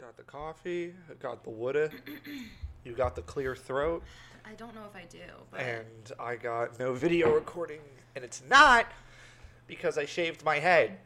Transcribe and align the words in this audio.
Got 0.00 0.16
the 0.16 0.22
coffee. 0.22 0.94
Got 1.20 1.44
the 1.44 1.50
wood. 1.50 1.90
you 2.84 2.92
got 2.92 3.14
the 3.14 3.22
clear 3.22 3.54
throat. 3.54 4.02
I 4.46 4.54
don't 4.54 4.74
know 4.74 4.84
if 4.88 4.96
I 4.96 5.04
do, 5.10 5.18
but 5.50 5.60
And 5.60 6.12
I 6.18 6.36
got 6.36 6.78
no 6.78 6.94
video 6.94 7.34
recording. 7.34 7.80
And 8.16 8.24
it's 8.24 8.42
not 8.48 8.86
because 9.66 9.98
I 9.98 10.06
shaved 10.06 10.42
my 10.44 10.58
head. 10.58 10.98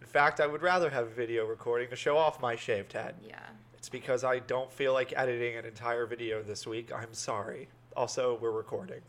In 0.00 0.06
fact, 0.06 0.40
I 0.40 0.46
would 0.46 0.62
rather 0.62 0.88
have 0.90 1.06
a 1.06 1.10
video 1.10 1.44
recording 1.46 1.90
to 1.90 1.96
show 1.96 2.16
off 2.16 2.40
my 2.40 2.54
shaved 2.54 2.92
head. 2.92 3.16
yeah. 3.26 3.40
It's 3.76 3.88
because 3.88 4.22
I 4.24 4.38
don't 4.40 4.72
feel 4.72 4.92
like 4.92 5.12
editing 5.16 5.56
an 5.56 5.64
entire 5.64 6.06
video 6.06 6.42
this 6.42 6.66
week. 6.66 6.90
I'm 6.94 7.12
sorry. 7.12 7.68
Also, 7.96 8.38
we're 8.40 8.50
recording. 8.52 9.00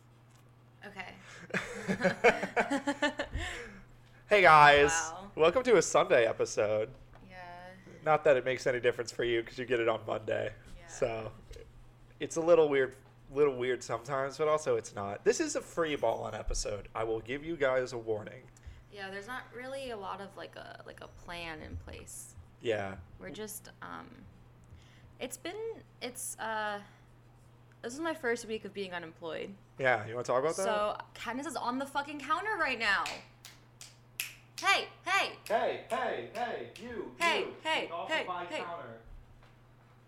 Okay. 0.85 1.13
Hey 4.29 4.41
guys, 4.41 4.89
Wow. 4.91 5.31
welcome 5.37 5.63
to 5.63 5.77
a 5.77 5.81
Sunday 5.81 6.25
episode. 6.27 6.89
Not 8.07 8.23
that 8.23 8.37
it 8.37 8.45
makes 8.45 8.65
any 8.65 8.79
difference 8.79 9.11
for 9.11 9.25
you 9.25 9.41
because 9.41 9.57
you 9.57 9.65
get 9.65 9.81
it 9.81 9.89
on 9.89 9.99
Monday. 10.07 10.53
Yeah. 10.79 10.87
So 10.87 11.31
it's 12.21 12.37
a 12.37 12.41
little 12.41 12.69
weird, 12.69 12.95
little 13.33 13.53
weird 13.57 13.83
sometimes, 13.83 14.37
but 14.37 14.47
also 14.47 14.77
it's 14.77 14.95
not. 14.95 15.25
This 15.25 15.41
is 15.41 15.57
a 15.57 15.61
free 15.61 15.97
ball 15.97 16.23
on 16.23 16.33
episode. 16.33 16.87
I 16.95 17.03
will 17.03 17.19
give 17.19 17.43
you 17.43 17.57
guys 17.57 17.91
a 17.91 17.97
warning. 17.97 18.43
Yeah, 18.93 19.09
there's 19.11 19.27
not 19.27 19.41
really 19.53 19.89
a 19.89 19.97
lot 19.97 20.21
of 20.21 20.29
like 20.37 20.55
a 20.55 20.81
like 20.87 21.01
a 21.01 21.07
plan 21.25 21.59
in 21.61 21.75
place. 21.85 22.33
Yeah, 22.61 22.95
We're 23.19 23.29
just 23.29 23.71
um 23.81 24.07
it's 25.19 25.35
been 25.35 25.57
it's 26.01 26.37
uh 26.39 26.79
this 27.81 27.93
is 27.93 27.99
my 27.99 28.13
first 28.13 28.47
week 28.47 28.63
of 28.63 28.73
being 28.73 28.93
unemployed. 28.93 29.49
yeah. 29.77 30.07
You 30.07 30.15
want 30.15 30.25
to 30.27 30.31
talk 30.31 30.41
about 30.41 30.55
that? 30.55 30.63
So 30.63 30.97
Candace 31.13 31.45
is 31.45 31.57
on 31.57 31.77
the 31.77 31.85
fucking 31.85 32.19
counter 32.21 32.55
right 32.57 32.79
now. 32.79 33.03
Hey, 34.59 34.87
hey, 35.05 35.31
hey, 35.47 35.81
hey, 35.89 36.29
hey, 36.33 36.69
you, 36.81 37.11
Hey, 37.19 37.41
you, 37.41 37.47
hey, 37.63 37.81
get 37.81 37.91
off 37.91 38.09
hey, 38.09 38.21
of 38.21 38.27
my 38.27 38.45
hey. 38.45 38.57
counter. 38.57 38.97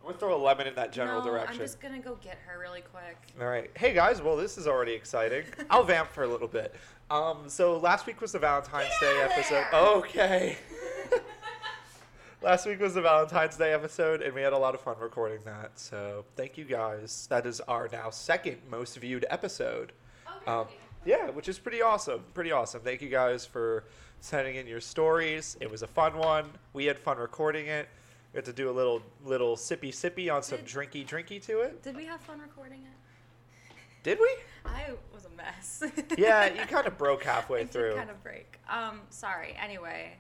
I'm 0.02 0.08
gonna 0.08 0.18
throw 0.18 0.36
a 0.36 0.42
lemon 0.42 0.66
in 0.66 0.74
that 0.76 0.92
general 0.92 1.20
no, 1.20 1.30
direction. 1.30 1.54
I'm 1.54 1.60
just 1.60 1.80
gonna 1.80 2.00
go 2.00 2.18
get 2.24 2.40
her 2.48 2.58
really 2.60 2.82
quick. 2.82 3.18
All 3.40 3.46
right. 3.48 3.70
Hey 3.78 3.94
guys, 3.94 4.22
well 4.24 4.36
this 4.36 4.58
is 4.58 4.66
already 4.66 4.94
exciting. 4.94 5.44
I'll 5.70 5.84
vamp 5.84 6.10
for 6.10 6.24
a 6.24 6.28
little 6.28 6.48
bit. 6.48 6.74
Um, 7.12 7.44
so 7.48 7.78
last 7.78 8.08
week 8.08 8.22
was 8.22 8.32
the 8.32 8.40
Valentine's 8.40 8.90
Get 9.00 9.12
Day 9.12 9.22
out 9.22 9.32
episode. 9.32 9.66
there! 9.72 9.82
Okay. 9.82 10.58
last 12.42 12.66
week 12.66 12.80
was 12.80 12.96
the 12.96 13.02
Valentine's 13.02 13.58
Day 13.58 13.74
episode, 13.74 14.22
and 14.22 14.34
we 14.34 14.42
had 14.42 14.54
a 14.54 14.58
lot 14.58 14.74
of 14.74 14.82
fun 14.82 14.96
recording 15.00 15.40
that. 15.46 15.78
So 15.78 16.26
thank 16.36 16.58
you 16.58 16.66
guys. 16.66 17.28
That 17.30 17.46
is 17.46 17.60
our 17.62 17.88
now 17.92 18.10
second 18.10 18.58
most 18.72 18.98
viewed 18.98 19.26
episode. 19.30 19.92
Um, 20.48 20.66
yeah, 21.06 21.30
which 21.30 21.50
is 21.50 21.60
pretty 21.60 21.82
awesome. 21.82 22.24
Pretty 22.34 22.52
awesome. 22.52 22.82
Thank 22.82 23.02
you 23.02 23.10
guys 23.10 23.46
for 23.46 23.84
sending 24.22 24.56
in 24.56 24.68
your 24.68 24.82
stories. 24.82 25.58
It 25.60 25.70
was 25.70 25.82
a 25.82 25.88
fun 25.88 26.18
one. 26.18 26.50
We 26.74 26.86
had 26.86 26.98
fun 27.00 27.18
recording 27.18 27.68
it. 27.68 27.88
We 28.34 28.38
had 28.38 28.46
to 28.46 28.54
do 28.54 28.70
a 28.70 28.72
little 28.72 29.02
little 29.26 29.56
sippy 29.56 29.90
sippy 29.90 30.34
on 30.34 30.44
some 30.44 30.60
Did- 30.60 30.68
drinky 30.68 31.06
drinky 31.08 31.42
to 31.46 31.62
it. 31.62 31.82
Did 31.84 31.96
we 31.96 32.06
have 32.06 32.22
fun 32.22 32.40
recording 32.40 32.80
it? 32.84 33.74
Did 34.04 34.20
we? 34.20 34.30
I 34.66 34.92
was 35.14 35.26
a 35.26 35.30
mess. 35.36 35.84
Yeah, 36.18 36.46
you 36.54 36.62
kind 36.68 36.88
of 36.88 36.98
broke 36.98 37.24
halfway 37.24 37.60
I 37.60 37.64
did 37.64 37.72
through. 37.72 37.96
kind 37.96 38.10
of 38.10 38.22
break. 38.24 38.60
Um, 38.70 39.02
sorry. 39.10 39.56
Anyway, 39.62 40.14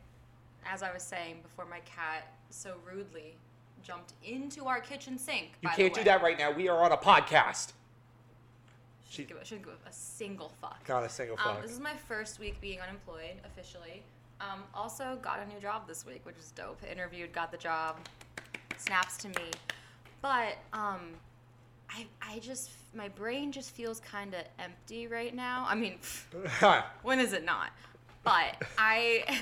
as 0.70 0.84
I 0.84 0.92
was 0.92 1.02
saying 1.04 1.38
before, 1.44 1.66
my 1.66 1.80
cat 1.82 2.34
so 2.50 2.76
rudely 2.86 3.36
jumped 3.84 4.14
into 4.24 4.66
our 4.66 4.82
kitchen 4.82 5.18
sink. 5.18 5.52
You 5.62 5.70
by 5.70 5.76
can't 5.76 5.94
do 5.94 6.02
way. 6.02 6.06
that 6.06 6.22
right 6.22 6.38
now. 6.38 6.52
We 6.52 6.68
are 6.68 6.84
on 6.84 6.92
a 6.92 6.98
podcast. 6.98 7.72
Shouldn't 9.10 9.30
give, 9.30 9.42
a, 9.42 9.46
shouldn't 9.46 9.66
give 9.66 9.76
a 9.88 9.92
single 9.92 10.52
fuck. 10.62 10.82
Not 10.88 11.04
a 11.04 11.10
single 11.10 11.36
Um, 11.40 11.56
fuck. 11.56 11.62
this 11.64 11.72
is 11.72 11.80
my 11.80 11.96
first 12.08 12.40
week 12.40 12.62
being 12.62 12.80
unemployed 12.80 13.36
officially. 13.44 14.04
Um, 14.40 14.64
also 14.74 15.18
got 15.22 15.40
a 15.40 15.46
new 15.48 15.60
job 15.60 15.88
this 15.88 16.06
week, 16.06 16.22
which 16.26 16.38
is 16.38 16.52
dope. 16.52 16.80
Interviewed, 16.90 17.34
got 17.34 17.52
the 17.52 17.58
job. 17.58 17.98
Snaps 18.78 19.18
to 19.18 19.28
me, 19.30 19.52
but 20.22 20.58
um, 20.72 21.12
I 21.90 22.06
I 22.22 22.40
just 22.40 22.70
my 22.94 23.10
brain 23.10 23.52
just 23.52 23.72
feels 23.72 24.00
kind 24.00 24.34
of 24.34 24.44
empty 24.58 25.08
right 25.08 25.36
now. 25.36 25.66
I 25.68 25.76
mean, 25.76 25.98
when 27.02 27.20
is 27.20 27.34
it 27.34 27.44
not? 27.44 27.72
But 28.24 28.56
I 28.78 29.42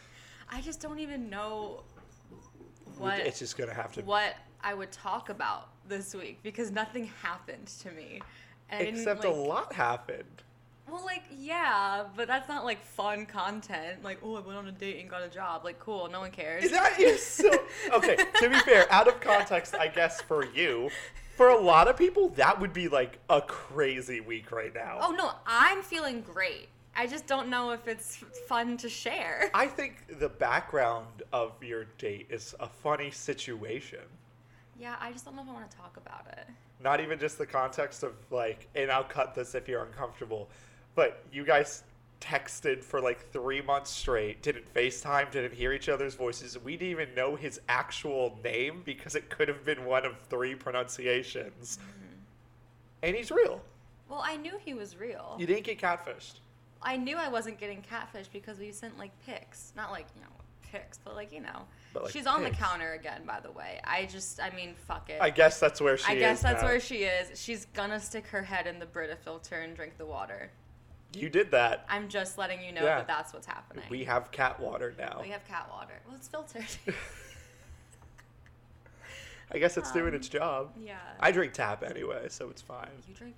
I 0.50 0.60
just 0.60 0.82
don't 0.82 0.98
even 0.98 1.30
know 1.30 1.84
what 2.98 3.18
it's 3.20 3.38
just 3.38 3.56
gonna 3.56 3.72
have 3.72 3.92
to. 3.92 4.02
what 4.02 4.34
I 4.62 4.74
would 4.74 4.92
talk 4.92 5.30
about 5.30 5.68
this 5.88 6.14
week 6.14 6.40
because 6.42 6.70
nothing 6.70 7.06
happened 7.22 7.68
to 7.80 7.90
me. 7.92 8.20
And 8.70 8.86
Except 8.88 9.24
a 9.24 9.30
lot 9.30 9.72
happened. 9.72 10.42
well, 10.90 11.04
like, 11.04 11.22
yeah, 11.38 12.04
but 12.16 12.26
that's 12.26 12.48
not 12.48 12.64
like 12.64 12.84
fun 12.84 13.26
content. 13.26 14.02
Like, 14.02 14.18
oh, 14.22 14.36
I 14.36 14.40
went 14.40 14.58
on 14.58 14.66
a 14.66 14.72
date 14.72 15.00
and 15.00 15.08
got 15.08 15.22
a 15.22 15.28
job. 15.28 15.64
Like, 15.64 15.78
cool, 15.78 16.08
no 16.10 16.20
one 16.20 16.30
cares. 16.30 16.70
That 16.70 16.98
is 16.98 17.22
so. 17.22 17.50
Okay, 17.92 18.16
to 18.16 18.48
be 18.48 18.58
fair, 18.60 18.90
out 18.92 19.06
of 19.08 19.20
context, 19.20 19.74
I 19.74 19.86
guess 19.88 20.20
for 20.20 20.44
you, 20.44 20.90
for 21.36 21.48
a 21.48 21.58
lot 21.58 21.86
of 21.86 21.96
people, 21.96 22.30
that 22.30 22.60
would 22.60 22.72
be 22.72 22.88
like 22.88 23.18
a 23.30 23.40
crazy 23.40 24.20
week 24.20 24.50
right 24.50 24.74
now. 24.74 24.98
oh, 25.00 25.12
no, 25.12 25.30
I'm 25.46 25.82
feeling 25.82 26.22
great. 26.22 26.68
I 26.98 27.06
just 27.06 27.26
don't 27.26 27.48
know 27.50 27.72
if 27.72 27.86
it's 27.86 28.16
fun 28.48 28.78
to 28.78 28.88
share. 28.88 29.50
I 29.54 29.66
think 29.66 30.18
the 30.18 30.30
background 30.30 31.22
of 31.32 31.52
your 31.62 31.84
date 31.98 32.26
is 32.30 32.54
a 32.58 32.66
funny 32.66 33.10
situation. 33.10 34.00
Yeah, 34.80 34.96
I 34.98 35.12
just 35.12 35.24
don't 35.26 35.36
know 35.36 35.42
if 35.42 35.48
I 35.48 35.52
want 35.52 35.70
to 35.70 35.76
talk 35.76 35.96
about 35.98 36.26
it. 36.32 36.46
Not 36.82 37.00
even 37.00 37.18
just 37.18 37.38
the 37.38 37.46
context 37.46 38.02
of 38.02 38.12
like, 38.30 38.68
and 38.74 38.90
I'll 38.90 39.04
cut 39.04 39.34
this 39.34 39.54
if 39.54 39.68
you're 39.68 39.84
uncomfortable, 39.84 40.48
but 40.94 41.24
you 41.32 41.44
guys 41.44 41.84
texted 42.20 42.82
for 42.82 43.00
like 43.00 43.30
three 43.30 43.60
months 43.60 43.90
straight, 43.90 44.42
didn't 44.42 44.72
FaceTime, 44.72 45.30
didn't 45.30 45.54
hear 45.54 45.72
each 45.72 45.88
other's 45.88 46.14
voices. 46.14 46.58
We 46.62 46.76
didn't 46.76 46.90
even 46.90 47.14
know 47.14 47.36
his 47.36 47.60
actual 47.68 48.38
name 48.42 48.82
because 48.84 49.14
it 49.14 49.30
could 49.30 49.48
have 49.48 49.64
been 49.64 49.84
one 49.84 50.04
of 50.04 50.18
three 50.28 50.54
pronunciations. 50.54 51.78
Mm-hmm. 51.80 52.02
And 53.02 53.16
he's 53.16 53.30
real. 53.30 53.60
Well, 54.08 54.22
I 54.24 54.36
knew 54.36 54.54
he 54.64 54.74
was 54.74 54.96
real. 54.96 55.36
You 55.38 55.46
didn't 55.46 55.64
get 55.64 55.80
catfished. 55.80 56.40
I 56.82 56.96
knew 56.96 57.16
I 57.16 57.28
wasn't 57.28 57.58
getting 57.58 57.82
catfished 57.82 58.32
because 58.32 58.58
we 58.58 58.70
sent 58.72 58.98
like 58.98 59.10
pics. 59.26 59.72
Not 59.76 59.90
like, 59.90 60.06
you 60.14 60.22
know, 60.22 60.28
pics, 60.70 60.98
but 61.04 61.14
like, 61.14 61.32
you 61.32 61.40
know. 61.40 61.66
But, 61.96 62.04
like, 62.04 62.12
She's 62.12 62.26
on 62.26 62.42
the 62.42 62.50
counter 62.50 62.92
again, 62.92 63.22
by 63.26 63.40
the 63.40 63.50
way. 63.50 63.80
I 63.82 64.04
just, 64.04 64.38
I 64.38 64.50
mean, 64.50 64.74
fuck 64.86 65.08
it. 65.08 65.16
I 65.18 65.30
guess 65.30 65.58
that's 65.58 65.80
where 65.80 65.96
she 65.96 66.02
is. 66.02 66.08
I 66.10 66.12
is. 66.12 66.20
guess 66.20 66.42
that's 66.42 66.60
now. 66.62 66.68
where 66.68 66.78
she 66.78 66.96
is. 67.04 67.40
She's 67.40 67.64
gonna 67.72 67.98
stick 67.98 68.26
her 68.26 68.42
head 68.42 68.66
in 68.66 68.78
the 68.78 68.84
Brita 68.84 69.16
filter 69.16 69.60
and 69.62 69.74
drink 69.74 69.96
the 69.96 70.04
water. 70.04 70.50
You 71.14 71.30
did 71.30 71.50
that. 71.52 71.86
I'm 71.88 72.10
just 72.10 72.36
letting 72.36 72.62
you 72.62 72.72
know 72.72 72.82
Yeah. 72.84 72.96
that 72.98 73.06
that's 73.06 73.32
what's 73.32 73.46
happening. 73.46 73.84
We 73.88 74.04
have 74.04 74.30
cat 74.30 74.60
water 74.60 74.94
now. 74.98 75.20
We 75.22 75.30
have 75.30 75.46
cat 75.48 75.70
water. 75.72 75.94
Well, 76.06 76.16
it's 76.16 76.28
filtered. 76.28 76.66
I 79.50 79.58
guess 79.58 79.78
it's 79.78 79.90
doing 79.90 80.08
Um, 80.08 80.14
its 80.16 80.28
job. 80.28 80.72
yeah. 80.78 80.98
I 81.18 81.32
drink 81.32 81.54
tap 81.54 81.82
anyway, 81.82 82.26
so 82.28 82.50
it's 82.50 82.60
fine. 82.60 82.90
you 83.08 83.14
drink 83.14 83.36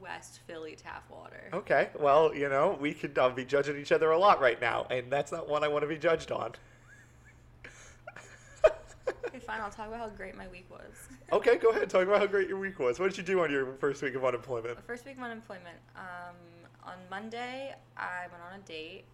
West 0.00 0.40
Philly 0.46 0.76
tap 0.76 1.04
water. 1.10 1.50
Okay, 1.52 1.90
well, 1.98 2.34
you 2.34 2.48
know, 2.48 2.78
we 2.80 2.94
could 2.94 3.18
uh, 3.18 3.28
be 3.28 3.44
judging 3.44 3.76
each 3.76 3.92
other 3.92 4.12
a 4.12 4.18
lot 4.18 4.40
right 4.40 4.60
now, 4.62 4.86
and 4.88 5.12
that's 5.12 5.30
not 5.30 5.46
one 5.46 5.62
I 5.62 5.68
want 5.68 5.82
to 5.82 5.88
be 5.88 5.98
judged 5.98 6.32
on. 6.32 6.52
Okay, 9.26 9.38
fine. 9.38 9.60
I'll 9.60 9.70
talk 9.70 9.88
about 9.88 10.00
how 10.00 10.08
great 10.08 10.36
my 10.36 10.48
week 10.48 10.66
was. 10.70 11.08
okay, 11.32 11.56
go 11.56 11.70
ahead. 11.70 11.88
Talk 11.88 12.02
about 12.02 12.20
how 12.20 12.26
great 12.26 12.48
your 12.48 12.58
week 12.58 12.78
was. 12.78 12.98
What 12.98 13.10
did 13.10 13.18
you 13.18 13.24
do 13.24 13.40
on 13.40 13.50
your 13.50 13.72
first 13.74 14.02
week 14.02 14.14
of 14.14 14.24
unemployment? 14.24 14.84
First 14.86 15.06
week 15.06 15.16
of 15.16 15.22
unemployment. 15.22 15.76
Um, 15.96 16.36
on 16.84 16.94
Monday, 17.10 17.74
I 17.96 18.26
went 18.30 18.42
on 18.42 18.58
a 18.58 18.62
date, 18.62 19.04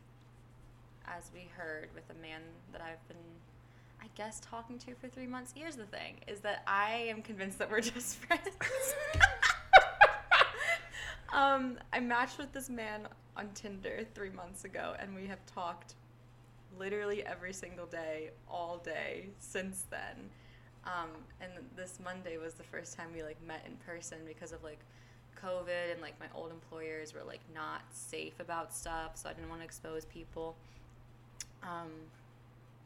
as 1.07 1.31
we 1.35 1.49
heard, 1.57 1.89
with 1.95 2.05
a 2.11 2.23
man 2.23 2.41
that 2.73 2.81
I've 2.81 3.07
been, 3.09 3.17
I 4.01 4.07
guess, 4.15 4.41
talking 4.41 4.79
to 4.81 4.95
for 4.95 5.09
three 5.09 5.27
months. 5.27 5.53
Here's 5.55 5.77
the 5.77 5.87
thing: 5.87 6.17
is 6.27 6.41
that 6.41 6.63
I 6.67 7.07
am 7.09 7.23
convinced 7.23 7.59
that 7.59 7.71
we're 7.71 7.81
just 7.81 8.17
friends. 8.17 8.49
um, 11.33 11.79
I 11.93 12.01
matched 12.01 12.39
with 12.39 12.53
this 12.53 12.71
man 12.71 13.07
on 13.37 13.51
Tinder 13.55 14.01
three 14.15 14.31
months 14.31 14.65
ago, 14.65 14.95
and 14.99 15.15
we 15.15 15.27
have 15.27 15.45
talked 15.47 15.95
literally 16.77 17.25
every 17.25 17.53
single 17.53 17.87
day, 17.87 18.31
all 18.49 18.79
day 18.79 19.29
since 19.39 19.85
then. 19.91 20.31
Um, 20.85 21.11
and 21.41 21.51
this 21.77 21.99
Monday 22.03 22.39
was 22.39 22.55
the 22.55 22.63
first 22.63 22.97
time 22.97 23.09
we 23.15 23.23
like 23.23 23.37
met 23.47 23.65
in 23.67 23.77
person 23.87 24.19
because 24.27 24.53
of 24.53 24.63
like 24.65 24.79
COVID 25.43 25.93
and 25.93 26.01
like 26.01 26.19
my 26.19 26.27
old 26.35 26.51
employers 26.51 27.15
were 27.15 27.23
like 27.27 27.41
not 27.55 27.83
safe 27.93 28.39
about 28.41 28.75
stuff, 28.75 29.13
so 29.17 29.29
I 29.29 29.33
didn't 29.33 29.49
want 29.49 29.61
to 29.61 29.65
expose 29.65 30.05
people. 30.07 30.57
Um, 31.63 31.91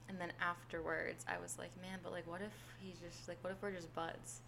and 0.08 0.20
then 0.20 0.32
afterwards, 0.40 1.24
I 1.28 1.40
was 1.40 1.58
like, 1.58 1.70
man, 1.80 1.98
but 2.02 2.12
like, 2.12 2.26
what 2.26 2.40
if 2.40 2.52
he 2.82 2.92
just 3.06 3.28
like, 3.28 3.38
what 3.42 3.52
if 3.52 3.62
we're 3.62 3.70
just 3.70 3.94
buds? 3.94 4.40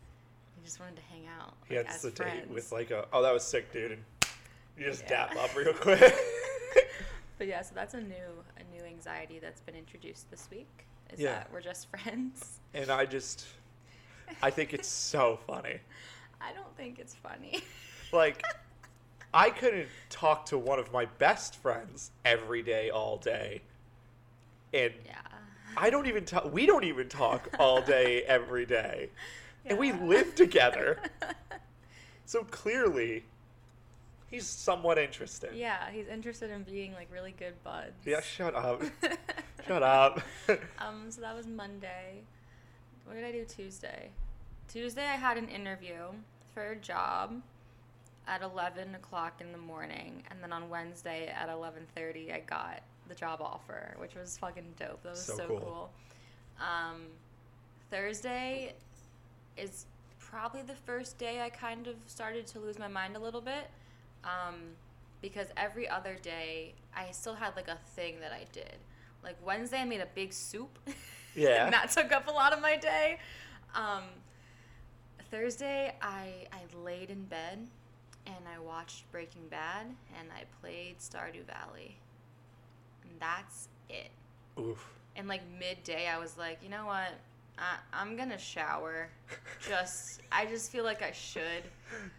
He 0.56 0.64
just 0.64 0.78
wanted 0.80 0.96
to 0.96 1.02
hang 1.10 1.26
out. 1.40 1.54
He 1.68 1.76
like, 1.76 1.86
had 1.86 1.94
as 1.96 2.02
the 2.02 2.10
date 2.10 2.48
with 2.48 2.72
like 2.72 2.90
a, 2.90 3.06
oh, 3.12 3.22
that 3.22 3.32
was 3.32 3.42
sick, 3.44 3.72
dude, 3.72 3.92
and 3.92 4.02
you 4.78 4.84
just 4.84 5.02
Yeah. 5.02 5.28
dap 5.28 5.36
up 5.36 5.56
real 5.56 5.72
quick. 5.80 6.14
But 7.38 7.48
yeah, 7.48 7.62
so 7.62 7.74
that's 7.74 7.94
a 7.94 8.00
new 8.00 8.14
a 8.58 8.76
new 8.76 8.84
anxiety 8.86 9.38
that's 9.38 9.60
been 9.60 9.74
introduced 9.74 10.30
this 10.30 10.48
week. 10.50 10.86
Is 11.12 11.20
Yeah. 11.20 11.32
that 11.34 11.52
we're 11.52 11.60
just 11.60 11.88
friends. 11.96 12.60
and 12.72 12.90
I 12.90 13.04
just, 13.06 13.46
I 14.42 14.50
think 14.50 14.72
it's 14.72 14.88
so 14.88 15.38
funny. 15.46 15.78
I 16.40 16.52
don't 16.52 16.76
think 16.76 16.98
it's 16.98 17.14
funny. 17.14 17.62
Like, 18.12 18.42
I 19.34 19.50
couldn't 19.50 19.88
talk 20.10 20.46
to 20.46 20.58
one 20.58 20.78
of 20.78 20.92
my 20.92 21.06
best 21.18 21.56
friends 21.56 22.10
every 22.24 22.62
day, 22.62 22.90
all 22.90 23.16
day, 23.16 23.62
and 24.72 24.92
yeah. 25.04 25.14
I 25.76 25.90
don't 25.90 26.06
even 26.06 26.24
talk. 26.24 26.52
We 26.52 26.66
don't 26.66 26.84
even 26.84 27.08
talk 27.08 27.48
all 27.58 27.82
day 27.82 28.22
every 28.22 28.64
day, 28.66 29.10
and 29.66 29.78
we 29.78 29.92
live 29.92 30.34
together. 30.36 30.98
So 32.26 32.44
clearly, 32.44 33.24
he's 34.34 34.46
somewhat 34.46 34.98
interested. 34.98 35.54
yeah, 35.54 35.90
he's 35.90 36.08
interested 36.08 36.50
in 36.50 36.62
being 36.64 36.92
like 36.94 37.08
really 37.12 37.34
good 37.38 37.54
buds. 37.64 37.92
Yeah, 38.04 38.20
shut 38.20 38.54
up. 38.54 38.82
shut 39.66 39.82
up. 39.82 40.20
Um, 40.78 41.10
so 41.10 41.20
that 41.22 41.34
was 41.34 41.46
Monday. 41.46 42.22
What 43.04 43.14
did 43.14 43.24
I 43.24 43.32
do 43.32 43.44
Tuesday? 43.44 44.10
Tuesday 44.68 45.04
I 45.04 45.16
had 45.16 45.36
an 45.36 45.48
interview 45.48 45.96
for 46.52 46.72
a 46.72 46.76
job 46.76 47.40
at 48.26 48.40
11 48.42 48.94
o'clock 48.94 49.40
in 49.40 49.52
the 49.52 49.58
morning, 49.58 50.22
and 50.30 50.42
then 50.42 50.52
on 50.52 50.68
Wednesday 50.70 51.28
at 51.28 51.48
11:30 51.48 52.32
I 52.32 52.40
got 52.40 52.82
the 53.08 53.14
job 53.14 53.40
offer, 53.42 53.94
which 53.98 54.14
was 54.14 54.38
fucking 54.38 54.74
dope. 54.78 55.02
That 55.02 55.10
was 55.10 55.20
So 55.24 55.36
so, 55.36 55.46
cool. 55.46 55.60
cool. 55.60 55.90
Um, 56.58 57.02
Thursday 57.90 58.74
is 59.56 59.86
probably 60.18 60.62
the 60.62 60.74
first 60.74 61.18
day 61.18 61.42
I 61.42 61.50
kind 61.50 61.86
of 61.86 61.96
started 62.06 62.46
to 62.48 62.60
lose 62.60 62.78
my 62.78 62.88
mind 62.88 63.16
a 63.16 63.20
little 63.20 63.40
bit. 63.42 63.70
Um, 64.24 64.54
because 65.22 65.46
every 65.56 65.88
other 65.88 66.16
day 66.20 66.74
I 66.96 67.10
still 67.12 67.34
had 67.34 67.56
like 67.56 67.68
a 67.68 67.78
thing 67.94 68.20
that 68.20 68.32
I 68.32 68.44
did. 68.52 68.76
Like 69.22 69.36
Wednesday 69.44 69.78
I 69.80 69.84
made 69.84 70.00
a 70.00 70.08
big 70.14 70.32
soup. 70.32 70.78
Yeah. 71.36 71.64
and 71.64 71.72
that 71.74 71.90
took 71.90 72.12
up 72.12 72.28
a 72.28 72.30
lot 72.30 72.52
of 72.52 72.60
my 72.60 72.76
day. 72.76 73.18
Um, 73.74 74.04
Thursday 75.32 75.92
I 76.00 76.46
I 76.52 76.60
laid 76.84 77.10
in 77.10 77.24
bed 77.24 77.66
and 78.26 78.44
I 78.54 78.60
watched 78.60 79.10
Breaking 79.10 79.48
Bad 79.50 79.86
and 80.18 80.28
I 80.32 80.44
played 80.60 80.98
Stardew 81.00 81.44
Valley. 81.44 81.96
And 83.02 83.18
that's 83.18 83.68
it. 83.90 84.10
Oof. 84.60 84.94
And 85.16 85.26
like 85.26 85.42
midday, 85.58 86.06
I 86.08 86.18
was 86.18 86.38
like, 86.38 86.58
you 86.62 86.68
know 86.68 86.86
what? 86.86 87.12
I, 87.58 87.76
I'm 87.92 88.16
gonna 88.16 88.38
shower. 88.38 89.08
Just, 89.66 90.22
I 90.32 90.46
just 90.46 90.70
feel 90.70 90.84
like 90.84 91.02
I 91.02 91.12
should. 91.12 91.62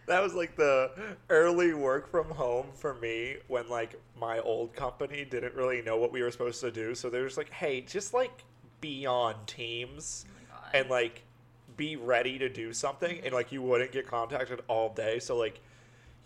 That 0.06 0.22
was 0.22 0.34
like 0.34 0.56
the 0.56 0.90
early 1.28 1.74
work 1.74 2.10
from 2.10 2.26
home 2.26 2.66
for 2.74 2.94
me 2.94 3.36
when 3.48 3.68
like 3.68 4.00
my 4.18 4.38
old 4.40 4.74
company 4.74 5.24
didn't 5.24 5.54
really 5.54 5.82
know 5.82 5.98
what 5.98 6.12
we 6.12 6.22
were 6.22 6.30
supposed 6.30 6.60
to 6.62 6.70
do. 6.70 6.94
So 6.94 7.10
they 7.10 7.20
were 7.20 7.26
just 7.26 7.38
like, 7.38 7.50
hey, 7.50 7.82
just 7.82 8.14
like 8.14 8.44
be 8.80 9.06
on 9.06 9.34
teams 9.46 10.24
Oh 10.50 10.68
and 10.74 10.88
like 10.88 11.22
be 11.76 11.96
ready 11.96 12.38
to 12.38 12.48
do 12.48 12.72
something 12.72 13.20
and 13.24 13.34
like 13.34 13.52
you 13.52 13.60
wouldn't 13.60 13.92
get 13.92 14.06
contacted 14.06 14.62
all 14.68 14.94
day. 14.94 15.18
So 15.18 15.36
like 15.36 15.60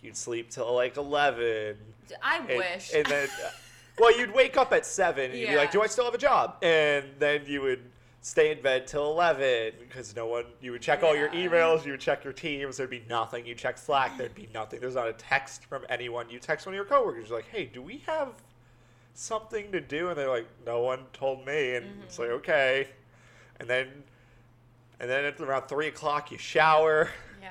you'd 0.02 0.16
sleep 0.16 0.50
till 0.50 0.72
like 0.74 0.96
11 0.96 1.76
I 2.22 2.38
and, 2.38 2.48
wish. 2.48 2.92
and 2.94 3.06
then 3.06 3.28
uh, 3.44 3.50
well 3.98 4.16
you'd 4.18 4.34
wake 4.34 4.56
up 4.56 4.72
at 4.72 4.86
7 4.86 5.30
and 5.30 5.38
you'd 5.38 5.48
be 5.48 5.56
like 5.56 5.70
do 5.70 5.82
i 5.82 5.86
still 5.88 6.04
have 6.04 6.14
a 6.14 6.18
job 6.18 6.56
and 6.62 7.04
then 7.18 7.42
you 7.46 7.60
would 7.62 7.82
stay 8.22 8.50
in 8.52 8.60
bed 8.60 8.86
till 8.86 9.10
11 9.12 9.72
because 9.80 10.14
no 10.14 10.26
one 10.26 10.44
you 10.60 10.72
would 10.72 10.82
check 10.82 11.02
all 11.02 11.16
your 11.16 11.30
emails 11.30 11.84
you 11.86 11.92
would 11.92 12.00
check 12.00 12.22
your 12.22 12.32
teams 12.34 12.76
there'd 12.76 12.90
be 12.90 13.02
nothing. 13.08 13.46
You 13.46 13.54
check 13.54 13.78
slack 13.78 14.18
there'd 14.18 14.34
be 14.34 14.48
nothing. 14.52 14.80
There's 14.80 14.94
not 14.94 15.08
a 15.08 15.14
text 15.14 15.64
from 15.64 15.82
anyone. 15.88 16.28
You 16.28 16.38
text 16.38 16.66
one 16.66 16.74
of 16.74 16.76
your 16.76 16.84
coworkers 16.84 17.28
you're 17.30 17.38
like 17.38 17.48
hey 17.48 17.64
do 17.64 17.80
we 17.82 17.98
have 18.06 18.34
something 19.14 19.72
to 19.72 19.80
do? 19.80 20.08
And 20.08 20.18
they're 20.18 20.28
like 20.28 20.48
no 20.66 20.80
one 20.82 21.00
told 21.12 21.46
me. 21.46 21.74
And 21.76 21.86
it's 22.04 22.18
like 22.18 22.28
okay. 22.30 22.88
And 23.58 23.68
then 23.68 23.88
and 25.00 25.08
then 25.08 25.24
it's 25.24 25.40
around 25.40 25.66
3 25.68 25.86
o'clock 25.88 26.30
you 26.30 26.36
shower. 26.38 27.08
Yeah. 27.40 27.48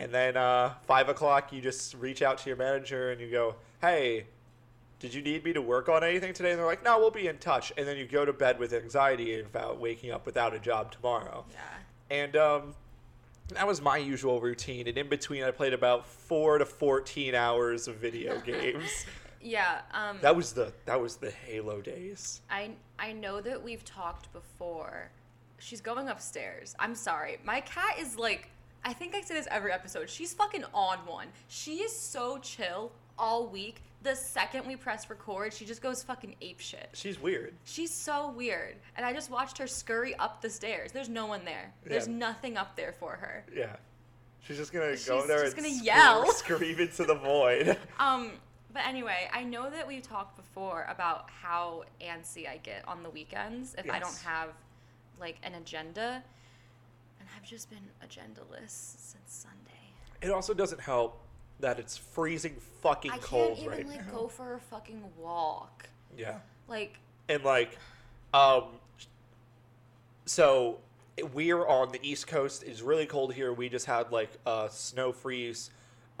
and 0.00 0.12
then 0.12 0.36
uh, 0.36 0.74
five 0.86 1.08
o'clock, 1.08 1.52
you 1.52 1.60
just 1.60 1.94
reach 1.94 2.22
out 2.22 2.38
to 2.38 2.50
your 2.50 2.56
manager 2.56 3.12
and 3.12 3.20
you 3.20 3.30
go, 3.30 3.54
"Hey, 3.80 4.26
did 4.98 5.14
you 5.14 5.22
need 5.22 5.44
me 5.44 5.52
to 5.52 5.62
work 5.62 5.88
on 5.88 6.02
anything 6.04 6.32
today?" 6.32 6.50
And 6.50 6.58
they're 6.58 6.66
like, 6.66 6.84
"No, 6.84 6.98
we'll 6.98 7.10
be 7.10 7.26
in 7.28 7.38
touch." 7.38 7.72
And 7.76 7.86
then 7.86 7.96
you 7.96 8.06
go 8.06 8.24
to 8.24 8.32
bed 8.32 8.58
with 8.58 8.72
anxiety 8.72 9.40
about 9.40 9.78
waking 9.78 10.10
up 10.10 10.26
without 10.26 10.54
a 10.54 10.58
job 10.58 10.92
tomorrow. 10.92 11.44
Yeah. 11.50 12.16
And 12.16 12.36
um, 12.36 12.74
that 13.50 13.66
was 13.66 13.80
my 13.80 13.96
usual 13.96 14.40
routine. 14.40 14.88
And 14.88 14.98
in 14.98 15.08
between, 15.08 15.44
I 15.44 15.50
played 15.50 15.72
about 15.72 16.06
four 16.06 16.58
to 16.58 16.66
fourteen 16.66 17.34
hours 17.34 17.88
of 17.88 17.96
video 17.96 18.40
games. 18.44 19.06
Yeah. 19.40 19.80
Um, 19.92 20.18
that 20.20 20.34
was 20.34 20.52
the 20.52 20.72
that 20.86 21.00
was 21.00 21.16
the 21.16 21.30
Halo 21.30 21.80
days. 21.80 22.40
I 22.50 22.70
I 22.98 23.12
know 23.12 23.40
that 23.40 23.62
we've 23.62 23.84
talked 23.84 24.32
before. 24.32 25.10
She's 25.58 25.80
going 25.80 26.08
upstairs. 26.08 26.74
I'm 26.78 26.94
sorry. 26.94 27.38
My 27.44 27.60
cat 27.60 27.98
is 27.98 28.18
like 28.18 28.50
I 28.84 28.92
think 28.92 29.14
I 29.14 29.20
say 29.20 29.34
this 29.34 29.48
every 29.50 29.72
episode. 29.72 30.08
She's 30.08 30.32
fucking 30.32 30.64
on 30.72 30.98
one. 30.98 31.28
She 31.48 31.76
is 31.76 31.96
so 31.96 32.38
chill 32.38 32.92
all 33.18 33.46
week. 33.46 33.82
The 34.02 34.14
second 34.14 34.66
we 34.66 34.76
press 34.76 35.10
record, 35.10 35.52
she 35.52 35.64
just 35.64 35.82
goes 35.82 36.02
fucking 36.04 36.36
ape 36.40 36.60
shit. 36.60 36.88
She's 36.94 37.20
weird. 37.20 37.54
She's 37.64 37.92
so 37.92 38.30
weird. 38.30 38.76
And 38.96 39.04
I 39.04 39.12
just 39.12 39.28
watched 39.30 39.58
her 39.58 39.66
scurry 39.66 40.14
up 40.16 40.40
the 40.40 40.48
stairs. 40.50 40.92
There's 40.92 41.08
no 41.08 41.26
one 41.26 41.44
there. 41.44 41.72
There's 41.84 42.06
Yeah. 42.06 42.14
nothing 42.14 42.56
up 42.56 42.76
there 42.76 42.92
for 42.92 43.16
her. 43.16 43.44
Yeah. 43.54 43.74
She's 44.40 44.56
just 44.56 44.72
gonna 44.72 44.86
go 44.90 44.94
She's 44.94 45.06
there 45.26 45.42
just 45.44 45.56
and 45.56 45.64
gonna 45.64 45.74
scream- 45.74 45.84
yell. 45.84 46.32
scream 46.32 46.78
into 46.78 47.04
the 47.04 47.14
void. 47.16 47.76
Um, 47.98 48.32
but 48.72 48.86
anyway, 48.86 49.28
I 49.32 49.42
know 49.42 49.68
that 49.68 49.86
we've 49.86 50.02
talked 50.02 50.36
before 50.36 50.86
about 50.88 51.28
how 51.30 51.84
antsy 52.00 52.48
I 52.48 52.58
get 52.58 52.86
on 52.86 53.02
the 53.02 53.10
weekends 53.10 53.74
if 53.76 53.90
I 53.90 53.98
don't 53.98 54.16
have 54.24 54.50
like 55.18 55.36
an 55.42 55.54
agenda. 55.54 56.22
And 57.18 57.28
I've 57.36 57.44
just 57.44 57.68
been 57.68 57.88
agendaless 58.06 58.70
since 58.70 59.16
Sunday. 59.26 59.90
It 60.22 60.30
also 60.30 60.54
doesn't 60.54 60.80
help 60.80 61.20
that 61.60 61.78
it's 61.78 61.96
freezing 61.96 62.56
fucking 62.82 63.10
I 63.10 63.18
cold 63.18 63.56
can't 63.56 63.58
even 63.60 63.70
right 63.70 63.88
like 63.88 64.06
now. 64.06 64.12
go 64.12 64.28
for 64.28 64.54
a 64.54 64.60
fucking 64.60 65.02
walk. 65.18 65.88
yeah. 66.16 66.38
Like, 66.68 66.98
And 67.28 67.42
like 67.44 67.76
um 68.34 68.64
so 70.26 70.78
we're 71.32 71.66
on 71.66 71.90
the 71.92 71.98
east 72.02 72.26
coast 72.26 72.62
it's 72.62 72.80
really 72.82 73.06
cold 73.06 73.32
here 73.32 73.52
we 73.52 73.68
just 73.68 73.86
had 73.86 74.12
like 74.12 74.30
a 74.46 74.68
snow 74.70 75.10
freeze 75.12 75.70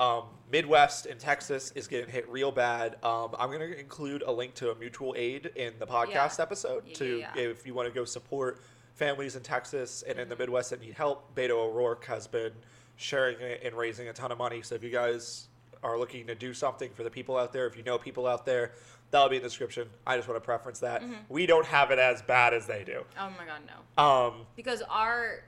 um, 0.00 0.24
midwest 0.50 1.06
and 1.06 1.20
texas 1.20 1.70
is 1.74 1.86
getting 1.86 2.08
hit 2.10 2.28
real 2.28 2.50
bad 2.50 2.96
um, 3.04 3.34
i'm 3.38 3.48
going 3.50 3.60
to 3.60 3.78
include 3.78 4.22
a 4.22 4.32
link 4.32 4.54
to 4.54 4.70
a 4.70 4.74
mutual 4.76 5.14
aid 5.16 5.50
in 5.56 5.72
the 5.78 5.86
podcast 5.86 6.38
Yeah. 6.38 6.42
episode 6.42 6.82
Yeah, 6.86 6.94
to 6.94 7.18
yeah, 7.18 7.30
if 7.36 7.66
you 7.66 7.74
want 7.74 7.88
to 7.88 7.94
go 7.94 8.04
support 8.04 8.60
families 8.94 9.36
in 9.36 9.42
texas 9.42 10.02
and 10.02 10.18
in 10.18 10.28
the 10.28 10.34
Mhm. 10.34 10.38
midwest 10.40 10.70
that 10.70 10.80
need 10.80 10.94
help 10.94 11.34
beto 11.36 11.50
o'rourke 11.68 12.04
has 12.06 12.26
been 12.26 12.52
sharing 12.98 13.40
it 13.40 13.62
and 13.64 13.74
raising 13.74 14.08
a 14.08 14.12
ton 14.12 14.30
of 14.30 14.36
money 14.38 14.60
so 14.60 14.74
if 14.74 14.82
you 14.84 14.90
guys 14.90 15.46
are 15.82 15.96
looking 15.98 16.26
to 16.26 16.34
do 16.34 16.52
something 16.52 16.90
for 16.92 17.04
the 17.04 17.10
people 17.10 17.36
out 17.36 17.52
there 17.52 17.66
if 17.66 17.76
you 17.76 17.82
know 17.84 17.96
people 17.96 18.26
out 18.26 18.44
there 18.44 18.72
that'll 19.12 19.28
be 19.28 19.36
in 19.36 19.42
the 19.42 19.48
description 19.48 19.88
i 20.06 20.16
just 20.16 20.28
want 20.28 20.36
to 20.40 20.44
preference 20.44 20.80
that 20.80 21.00
Mhm. 21.02 21.16
we 21.28 21.46
don't 21.46 21.64
have 21.66 21.90
it 21.92 21.98
as 22.00 22.20
bad 22.22 22.52
as 22.52 22.66
they 22.66 22.82
do 22.84 23.04
oh 23.18 23.30
my 23.38 23.46
god, 23.46 23.62
no. 23.96 24.02
um, 24.04 24.46
Because 24.56 24.82
our 24.90 25.44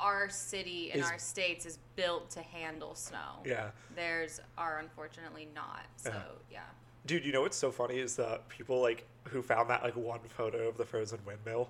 our 0.00 0.28
city 0.30 0.92
and 0.92 1.00
Is- 1.00 1.10
our 1.10 1.18
states 1.18 1.66
is 1.66 1.78
built 1.96 2.30
to 2.30 2.40
handle 2.42 2.94
snow. 2.94 3.42
yeah. 3.44 3.70
Theirs 3.96 4.40
are 4.56 4.78
unfortunately 4.78 5.48
not. 5.56 5.86
So 5.96 6.10
Yeah. 6.10 6.22
yeah. 6.52 6.60
Dude, 7.04 7.24
you 7.24 7.32
know 7.32 7.40
what's 7.42 7.56
so 7.56 7.72
funny 7.72 7.98
is 7.98 8.14
that 8.14 8.48
people 8.48 8.80
like 8.80 9.04
who 9.24 9.42
found 9.42 9.68
that 9.70 9.82
like 9.82 9.96
one 9.96 10.20
photo 10.28 10.68
of 10.68 10.76
the 10.76 10.84
frozen 10.84 11.18
windmill 11.26 11.68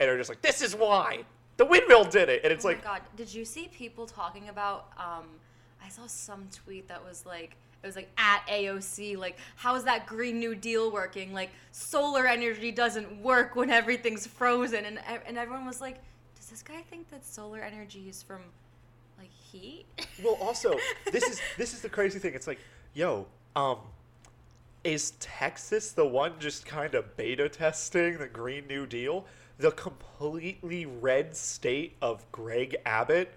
and 0.00 0.10
are 0.10 0.18
just 0.18 0.28
like, 0.30 0.42
This 0.42 0.62
is 0.62 0.74
why! 0.74 1.24
The 1.56 1.64
windmill 1.64 2.04
did 2.04 2.28
it 2.28 2.42
and 2.42 2.52
it's 2.52 2.64
oh 2.64 2.68
like 2.68 2.84
my 2.84 2.98
god, 2.98 3.02
did 3.16 3.32
you 3.32 3.44
see 3.44 3.68
people 3.68 4.06
talking 4.06 4.48
about? 4.48 4.88
Um, 4.96 5.26
I 5.84 5.88
saw 5.88 6.06
some 6.06 6.48
tweet 6.52 6.88
that 6.88 7.04
was 7.04 7.26
like, 7.26 7.56
it 7.82 7.86
was 7.86 7.94
like 7.96 8.10
at 8.16 8.46
AOC, 8.48 9.18
like, 9.18 9.38
how 9.56 9.74
is 9.74 9.84
that 9.84 10.06
Green 10.06 10.38
New 10.40 10.54
Deal 10.54 10.90
working? 10.90 11.32
Like, 11.34 11.50
solar 11.70 12.26
energy 12.26 12.72
doesn't 12.72 13.20
work 13.20 13.54
when 13.54 13.70
everything's 13.70 14.26
frozen, 14.26 14.84
and 14.84 14.98
and 15.26 15.38
everyone 15.38 15.66
was 15.66 15.80
like, 15.80 15.98
does 16.34 16.46
this 16.46 16.62
guy 16.62 16.82
think 16.90 17.08
that 17.10 17.24
solar 17.24 17.60
energy 17.60 18.06
is 18.08 18.22
from 18.22 18.40
like 19.18 19.30
heat? 19.30 19.86
Well 20.22 20.38
also 20.40 20.78
this 21.10 21.24
is 21.24 21.40
this 21.56 21.72
is 21.72 21.80
the 21.80 21.88
crazy 21.88 22.18
thing. 22.18 22.34
It's 22.34 22.46
like, 22.46 22.58
yo, 22.94 23.26
um 23.54 23.78
is 24.82 25.12
Texas 25.12 25.92
the 25.92 26.04
one 26.04 26.34
just 26.38 26.66
kind 26.66 26.94
of 26.94 27.16
beta 27.16 27.48
testing 27.48 28.18
the 28.18 28.26
Green 28.26 28.66
New 28.66 28.86
Deal? 28.86 29.24
The 29.58 29.70
completely 29.72 30.84
red 30.86 31.36
state 31.36 31.96
of 32.02 32.30
Greg 32.32 32.76
Abbott? 32.84 33.32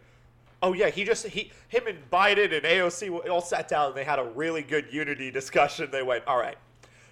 Oh 0.64 0.74
yeah, 0.74 0.90
he 0.90 1.04
just 1.04 1.28
he 1.28 1.52
him 1.68 1.86
and 1.86 2.10
Biden 2.10 2.52
and 2.52 2.64
AOC 2.64 3.30
all 3.30 3.42
sat 3.42 3.68
down 3.68 3.90
and 3.90 3.96
they 3.96 4.04
had 4.04 4.18
a 4.18 4.24
really 4.24 4.64
good 4.64 4.92
unity 4.92 5.30
discussion. 5.30 5.90
They 5.92 6.02
went, 6.02 6.26
"All 6.26 6.38
right, 6.38 6.58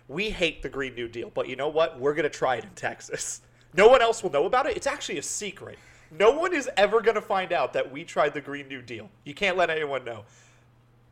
we 0.07 0.31
hate 0.31 0.63
the 0.63 0.69
Green 0.69 0.95
New 0.95 1.07
Deal, 1.07 1.29
but 1.31 1.47
you 1.47 1.55
know 1.55 1.69
what? 1.69 1.99
We're 1.99 2.15
gonna 2.15 2.29
try 2.29 2.55
it 2.55 2.63
in 2.63 2.71
Texas. 2.71 3.41
No 3.77 3.89
one 3.89 4.01
else 4.01 4.23
will 4.23 4.31
know 4.31 4.45
about 4.45 4.67
it. 4.67 4.77
It's 4.77 4.87
actually 4.87 5.17
a 5.17 5.21
secret. 5.21 5.77
No 6.09 6.31
one 6.31 6.53
is 6.53 6.69
ever 6.77 7.01
gonna 7.01 7.19
find 7.21 7.51
out 7.51 7.73
that 7.73 7.91
we 7.91 8.05
tried 8.05 8.33
the 8.33 8.39
Green 8.39 8.69
New 8.69 8.81
Deal. 8.81 9.09
You 9.25 9.33
can't 9.33 9.57
let 9.57 9.69
anyone 9.69 10.05
know." 10.05 10.23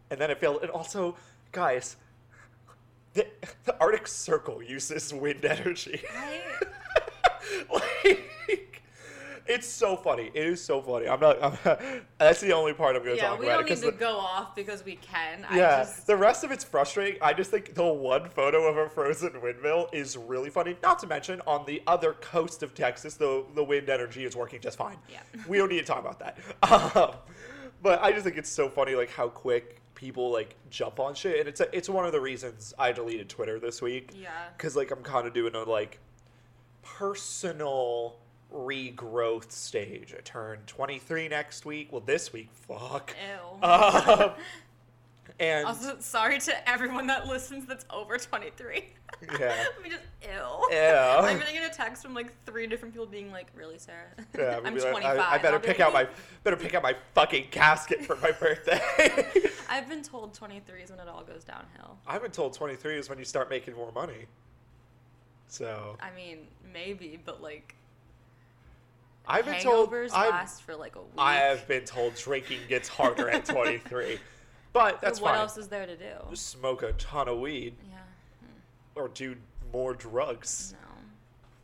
And 0.10 0.22
then 0.22 0.32
it 0.32 0.40
failed. 0.40 0.60
And 0.62 0.72
also, 0.72 1.18
guys, 1.52 1.98
the, 3.16 3.28
the 3.66 3.78
Arctic 3.80 4.08
Circle 4.08 4.64
uses 4.64 5.14
wind 5.14 5.44
energy. 5.44 6.02
like 7.74 8.82
it's 9.46 9.68
so 9.68 9.98
funny. 9.98 10.32
It 10.34 10.46
is 10.48 10.64
so 10.64 10.82
funny. 10.82 11.08
I'm 11.08 11.20
not. 11.20 11.44
I'm 11.44 11.58
not 11.66 11.82
that's 12.18 12.40
the 12.40 12.54
only 12.54 12.72
part 12.74 12.96
I'm 12.96 13.04
gonna 13.04 13.16
Yeah, 13.16 13.28
talk 13.30 13.40
we 13.40 13.46
about. 13.48 13.56
don't 13.58 13.62
it, 13.62 13.64
need 13.66 13.70
'cause 13.72 13.80
to 13.82 13.92
the- 13.92 13.98
go 13.98 14.18
off 14.18 14.56
because 14.56 14.86
we 14.86 14.96
can. 14.96 15.46
Yeah, 15.54 15.80
I 15.80 15.84
just, 15.84 16.08
the 16.08 16.16
rest 16.16 16.44
of 16.46 16.52
it's 16.52 16.64
frustrating. 16.64 17.20
I 17.22 17.34
just 17.34 17.52
think 17.52 17.74
the 17.74 17.84
one 17.84 18.30
photo 18.30 18.66
of 18.68 18.78
a 18.78 18.88
frozen 18.90 19.42
windmill 19.42 19.90
is 19.92 20.16
really 20.16 20.50
funny. 20.50 20.78
Not 20.82 21.00
to 21.00 21.08
mention, 21.08 21.42
on 21.46 21.66
the 21.66 21.82
other 21.88 22.14
coast 22.14 22.64
of 22.64 22.74
Texas, 22.74 23.16
the 23.16 23.44
the 23.54 23.64
wind 23.64 23.90
energy 23.90 24.24
is 24.24 24.36
working 24.36 24.62
just 24.62 24.78
fine. 24.78 24.98
Yeah. 25.10 25.20
we 25.48 25.58
don't 25.58 25.70
need 25.70 25.80
to 25.80 25.86
talk 25.86 26.00
about 26.00 26.20
that. 26.20 26.38
Um, 26.96 27.16
but 27.82 28.02
I 28.02 28.12
just 28.14 28.24
think 28.24 28.38
it's 28.38 28.50
so 28.50 28.70
funny, 28.70 28.96
like 28.96 29.10
how 29.12 29.28
quick 29.28 29.82
people 29.94 30.32
like 30.32 30.56
jump 30.70 31.02
on 31.02 31.14
shit, 31.16 31.40
and 31.42 31.50
it's 31.50 31.60
a, 31.60 31.76
it's 31.76 31.90
one 31.90 32.06
of 32.06 32.14
the 32.14 32.22
reasons 32.22 32.74
I 32.80 32.94
deleted 32.94 33.28
Twitter 33.28 33.60
this 33.60 33.82
week. 33.82 34.12
Yeah. 34.16 34.30
because 34.56 34.78
like 34.78 34.92
I'm 34.92 35.04
kind 35.04 35.28
of 35.28 35.34
doing 35.34 35.54
a 35.54 35.64
like 35.64 36.00
personal 36.84 38.18
regrowth 38.54 39.52
stage. 39.52 40.14
I 40.18 40.22
turn 40.22 40.60
23 40.68 41.28
next 41.28 41.66
week. 41.66 41.92
Well, 41.92 42.04
this 42.06 42.32
week, 42.32 42.50
fuck. 42.52 43.16
Ew. 43.20 43.68
Um, 43.68 44.32
and 45.40 45.66
also, 45.66 45.98
sorry 46.00 46.40
to 46.40 46.70
everyone 46.70 47.08
that 47.08 47.28
listens 47.28 47.66
that's 47.66 47.86
over 47.90 48.18
23. 48.18 48.86
Yeah. 49.24 49.38
Let 49.40 49.84
me 49.84 49.90
just, 49.90 50.04
ew. 50.22 50.68
Yeah. 50.70 51.20
I'm 51.22 51.40
gonna 51.40 51.52
get 51.52 51.70
a 51.70 51.74
text 51.74 52.04
from 52.04 52.14
like 52.14 52.32
three 52.46 52.68
different 52.68 52.94
people 52.94 53.08
being 53.08 53.32
like, 53.32 53.48
really, 53.56 53.78
Sarah? 53.80 54.10
yeah, 54.38 54.60
I'm 54.64 54.76
be 54.76 54.82
like, 54.82 54.92
25. 54.92 55.20
I, 55.20 55.32
I 55.34 55.38
better 55.40 55.56
I'll 55.56 55.62
pick 55.62 55.80
out 55.80 55.94
my 55.94 56.08
better 56.44 56.58
pick 56.58 56.76
out 56.76 56.84
my 56.84 56.96
fucking 57.16 57.48
casket 57.50 58.06
for 58.06 58.16
my 58.18 58.32
birthday. 58.32 58.82
I've 59.70 59.90
been 59.90 60.04
told 60.04 60.34
23 60.34 60.84
is 60.84 60.92
when 60.92 61.00
it 61.00 61.08
all 61.08 61.24
goes 61.24 61.44
downhill. 61.44 61.98
I've 62.06 62.22
been 62.22 62.32
told 62.32 62.54
23 62.54 62.98
is 62.98 63.10
when 63.10 63.18
you 63.18 63.26
start 63.26 63.50
making 63.50 63.76
more 63.76 63.92
money. 63.92 64.28
So 65.54 65.98
I 66.02 66.10
mean, 66.16 66.48
maybe, 66.74 67.20
but 67.24 67.40
like, 67.44 67.76
I've 69.28 69.46
been 69.46 69.62
told 69.62 69.94
I've, 69.94 70.10
last 70.32 70.64
for 70.64 70.76
like 70.76 70.96
a 70.96 71.02
week. 71.02 71.12
I 71.16 71.36
have 71.36 71.68
been 71.68 71.86
told 71.86 72.16
drinking 72.16 72.58
gets 72.68 72.90
harder 72.90 73.30
at 73.30 73.46
23, 73.46 74.16
but 74.16 74.20
But 74.74 75.02
that's 75.02 75.22
what 75.22 75.34
fine. 75.34 75.42
else 75.42 75.56
is 75.58 75.68
there 75.68 75.86
to 75.86 75.96
do? 75.96 76.16
Smoke 76.36 76.82
a 76.82 76.94
ton 76.94 77.28
of 77.28 77.38
weed 77.38 77.76
Yeah. 77.88 77.98
or 78.96 79.10
do 79.10 79.36
more 79.72 79.94
drugs. 79.94 80.74
No. 80.82 80.88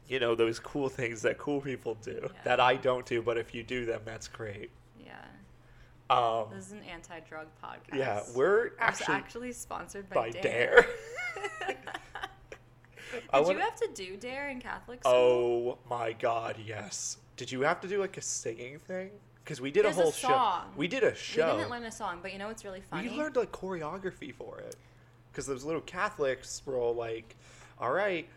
You 0.08 0.20
know 0.20 0.36
those 0.36 0.60
cool 0.60 0.88
things 0.88 1.24
that 1.24 1.40
cool 1.40 1.60
people 1.60 1.96
do 2.04 2.20
Yeah. 2.22 2.30
that 2.44 2.60
I 2.60 2.76
don't 2.76 3.08
do, 3.08 3.24
but 3.24 3.40
if 3.40 3.56
you 3.56 3.64
do 3.64 3.86
them, 3.88 4.02
that's 4.06 4.28
great. 4.28 4.70
Yeah. 5.04 5.16
Um, 6.16 6.46
This 6.54 6.68
is 6.68 6.74
an 6.74 6.84
anti-drug 6.84 7.48
podcast. 7.64 7.98
yeah, 7.98 8.22
we're 8.36 8.74
actually, 8.78 9.16
actually 9.16 9.52
sponsored 9.52 10.08
by, 10.12 10.16
by 10.16 10.30
Dare. 10.30 10.42
Dare. 11.66 11.76
Did 13.12 13.24
you 13.34 13.42
wanna- 13.42 13.60
have 13.62 13.76
to 13.76 13.90
do 13.94 14.18
Dare 14.18 14.50
in 14.50 14.60
Catholic 14.60 15.02
school? 15.02 15.14
Oh 15.14 15.78
my 15.90 16.14
god, 16.14 16.58
yes. 16.64 17.18
Did 17.36 17.52
you 17.52 17.62
have 17.62 17.80
to 17.82 17.88
do 17.88 18.00
like 18.00 18.18
a 18.18 18.22
singing 18.22 18.80
thing? 18.80 19.12
Because 19.44 19.62
we 19.62 19.72
did 19.72 19.86
There's 19.86 19.98
a 19.98 20.02
a 20.02 20.04
whole 20.04 20.12
show. 20.12 20.62
We 20.76 20.88
did 20.88 21.04
a 21.04 21.16
show. 21.16 21.54
We 21.56 21.58
didn't 21.62 21.72
learn 21.72 21.86
a 21.86 21.92
song, 21.92 22.20
but 22.22 22.32
you 22.34 22.38
know 22.40 22.48
what's 22.48 22.64
really 22.64 22.82
funny? 22.82 23.10
We 23.10 23.18
learned 23.18 23.36
like 23.36 23.52
choreography 23.52 24.34
for 24.34 24.60
it. 24.60 24.76
Because 25.32 25.48
those 25.48 25.64
little 25.64 25.82
Catholics 25.82 26.62
were 26.66 26.78
all 26.78 26.94
like, 26.94 27.36
all 27.80 27.92
right, 27.92 28.28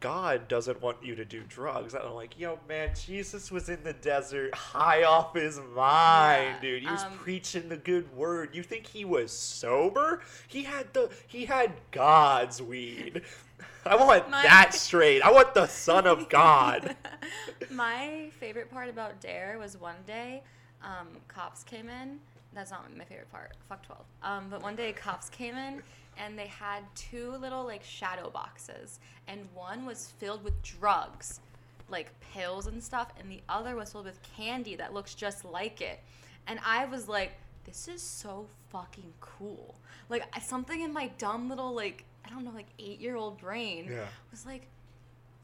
God 0.00 0.48
doesn't 0.48 0.82
want 0.82 0.98
you 1.02 1.14
to 1.14 1.24
do 1.24 1.42
drugs. 1.48 1.94
And 1.94 2.02
I'm 2.02 2.12
like, 2.12 2.38
yo, 2.38 2.58
man, 2.68 2.90
Jesus 2.94 3.50
was 3.50 3.68
in 3.70 3.82
the 3.84 3.94
desert 3.94 4.54
high 4.54 5.02
off 5.04 5.34
his 5.34 5.58
mind, 5.74 6.56
Yeah, 6.56 6.60
dude. 6.60 6.82
He 6.82 6.90
was 6.90 7.04
um, 7.04 7.12
preaching 7.12 7.68
the 7.68 7.78
good 7.78 8.14
word. 8.14 8.54
You 8.54 8.62
think 8.62 8.86
he 8.86 9.04
was 9.04 9.32
sober? 9.32 10.20
He 10.46 10.62
had 10.62 10.92
the 10.92 11.10
he 11.26 11.46
had 11.46 11.72
God's 11.90 12.60
weed. 12.60 13.22
I 13.86 13.96
want 13.96 14.30
My- 14.30 14.42
that 14.42 14.74
straight. 14.74 15.22
I 15.22 15.30
want 15.30 15.54
the 15.54 15.66
Son 15.66 16.06
of 16.06 16.28
God. 16.28 16.96
my 17.70 18.30
favorite 18.38 18.70
part 18.70 18.88
about 18.88 19.20
Dare 19.20 19.58
was 19.58 19.76
one 19.76 19.96
day, 20.06 20.42
um, 20.82 21.08
cops 21.28 21.62
came 21.64 21.88
in. 21.88 22.18
That's 22.54 22.70
not 22.70 22.84
my 22.96 23.04
favorite 23.04 23.30
part. 23.30 23.52
Fuck 23.68 23.84
12. 23.86 24.04
Um, 24.22 24.46
but 24.48 24.62
one 24.62 24.76
day, 24.76 24.92
cops 24.92 25.28
came 25.28 25.56
in 25.56 25.82
and 26.16 26.38
they 26.38 26.46
had 26.46 26.84
two 26.94 27.32
little 27.32 27.64
like 27.64 27.82
shadow 27.82 28.30
boxes, 28.30 29.00
and 29.26 29.40
one 29.52 29.84
was 29.84 30.12
filled 30.18 30.44
with 30.44 30.60
drugs, 30.62 31.40
like 31.88 32.12
pills 32.20 32.66
and 32.66 32.82
stuff, 32.82 33.12
and 33.18 33.30
the 33.30 33.40
other 33.48 33.74
was 33.74 33.92
filled 33.92 34.04
with 34.04 34.20
candy 34.36 34.76
that 34.76 34.94
looks 34.94 35.14
just 35.14 35.44
like 35.44 35.80
it. 35.80 36.00
And 36.46 36.60
I 36.64 36.84
was 36.84 37.08
like, 37.08 37.32
this 37.64 37.88
is 37.88 38.02
so 38.02 38.46
fucking 38.70 39.12
cool. 39.20 39.74
Like 40.08 40.22
something 40.42 40.82
in 40.82 40.92
my 40.92 41.08
dumb 41.18 41.48
little 41.48 41.74
like 41.74 42.04
I 42.24 42.30
don't 42.30 42.44
know 42.44 42.50
like 42.52 42.66
eight 42.78 43.00
year 43.00 43.16
old 43.16 43.38
brain 43.38 43.86
Yeah. 43.90 44.06
was 44.30 44.44
like 44.46 44.66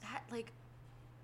that 0.03 0.23
like 0.31 0.53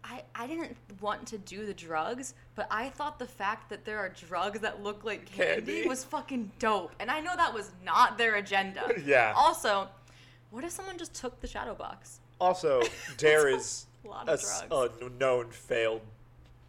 I, 0.05 0.23
I 0.37 0.47
didn't 0.47 0.77
want 1.01 1.27
to 1.29 1.39
do 1.39 1.67
the 1.67 1.75
drugs, 1.75 2.35
but 2.55 2.69
I 2.71 2.91
thought 2.91 3.19
the 3.19 3.27
fact 3.27 3.71
that 3.71 3.85
there 3.85 3.99
are 3.99 4.09
drugs 4.11 4.61
that 4.61 4.81
look 4.81 5.03
like 5.05 5.25
candy, 5.27 5.73
Candy. 5.73 5.89
was 5.89 6.05
fucking 6.05 6.53
dope. 6.61 6.93
And 7.01 7.11
I 7.11 7.19
know 7.19 7.35
that 7.35 7.53
was 7.53 7.73
not 7.85 8.17
their 8.17 8.37
agenda. 8.37 8.93
Yeah. 9.05 9.33
Also, 9.37 9.89
what 10.53 10.63
if 10.63 10.71
someone 10.71 10.97
just 10.97 11.13
took 11.13 11.41
the 11.41 11.49
shadow 11.49 11.75
box? 11.75 12.21
Also, 12.41 12.83
Dare 13.17 13.49
is 13.49 13.87
a 14.05 14.09
lot 14.09 14.29
a, 14.29 14.33
of 14.35 14.41
drugs. 14.69 14.97
a 15.03 15.09
known 15.19 15.51
failed 15.51 16.03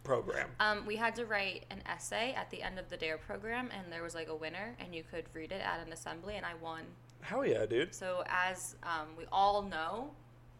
program. 0.02 0.48
Um, 0.58 0.84
we 0.84 0.96
had 0.96 1.14
to 1.16 1.24
write 1.24 1.64
an 1.70 1.80
essay 1.86 2.32
at 2.36 2.50
the 2.50 2.60
end 2.62 2.78
of 2.80 2.88
the 2.88 2.96
DARE 2.96 3.18
program, 3.18 3.68
and 3.78 3.92
there 3.92 4.02
was 4.02 4.14
like 4.16 4.28
a 4.28 4.34
winner, 4.34 4.74
and 4.80 4.92
you 4.94 5.04
could 5.08 5.26
read 5.32 5.52
it 5.52 5.62
at 5.62 5.86
an 5.86 5.92
assembly, 5.92 6.34
and 6.36 6.44
I 6.44 6.54
won. 6.60 6.82
Hell 7.20 7.44
yeah, 7.44 7.66
dude. 7.66 7.94
So, 7.94 8.24
as 8.28 8.76
um, 8.82 9.08
we 9.16 9.24
all 9.32 9.62
know, 9.62 10.10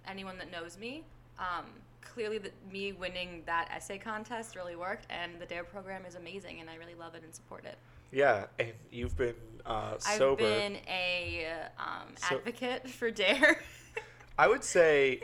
anyone 0.06 0.38
that 0.38 0.50
knows 0.50 0.78
me, 0.78 1.04
um, 1.38 1.64
clearly 2.00 2.38
the, 2.38 2.50
me 2.70 2.92
winning 2.92 3.42
that 3.46 3.68
essay 3.74 3.98
contest 3.98 4.56
really 4.56 4.76
worked, 4.76 5.06
and 5.10 5.40
the 5.40 5.46
DARE 5.46 5.64
program 5.64 6.04
is 6.06 6.14
amazing, 6.14 6.60
and 6.60 6.68
I 6.68 6.76
really 6.76 6.94
love 6.94 7.14
it 7.14 7.22
and 7.22 7.34
support 7.34 7.64
it. 7.64 7.76
Yeah, 8.10 8.46
and 8.58 8.72
you've 8.90 9.16
been 9.16 9.34
uh, 9.66 9.96
I've 10.06 10.38
been 10.38 10.78
a 10.88 11.46
um, 11.78 12.14
So- 12.16 12.36
advocate 12.36 12.88
for 12.88 13.10
DARE. 13.10 13.60
I 14.38 14.48
would 14.48 14.64
say 14.64 15.22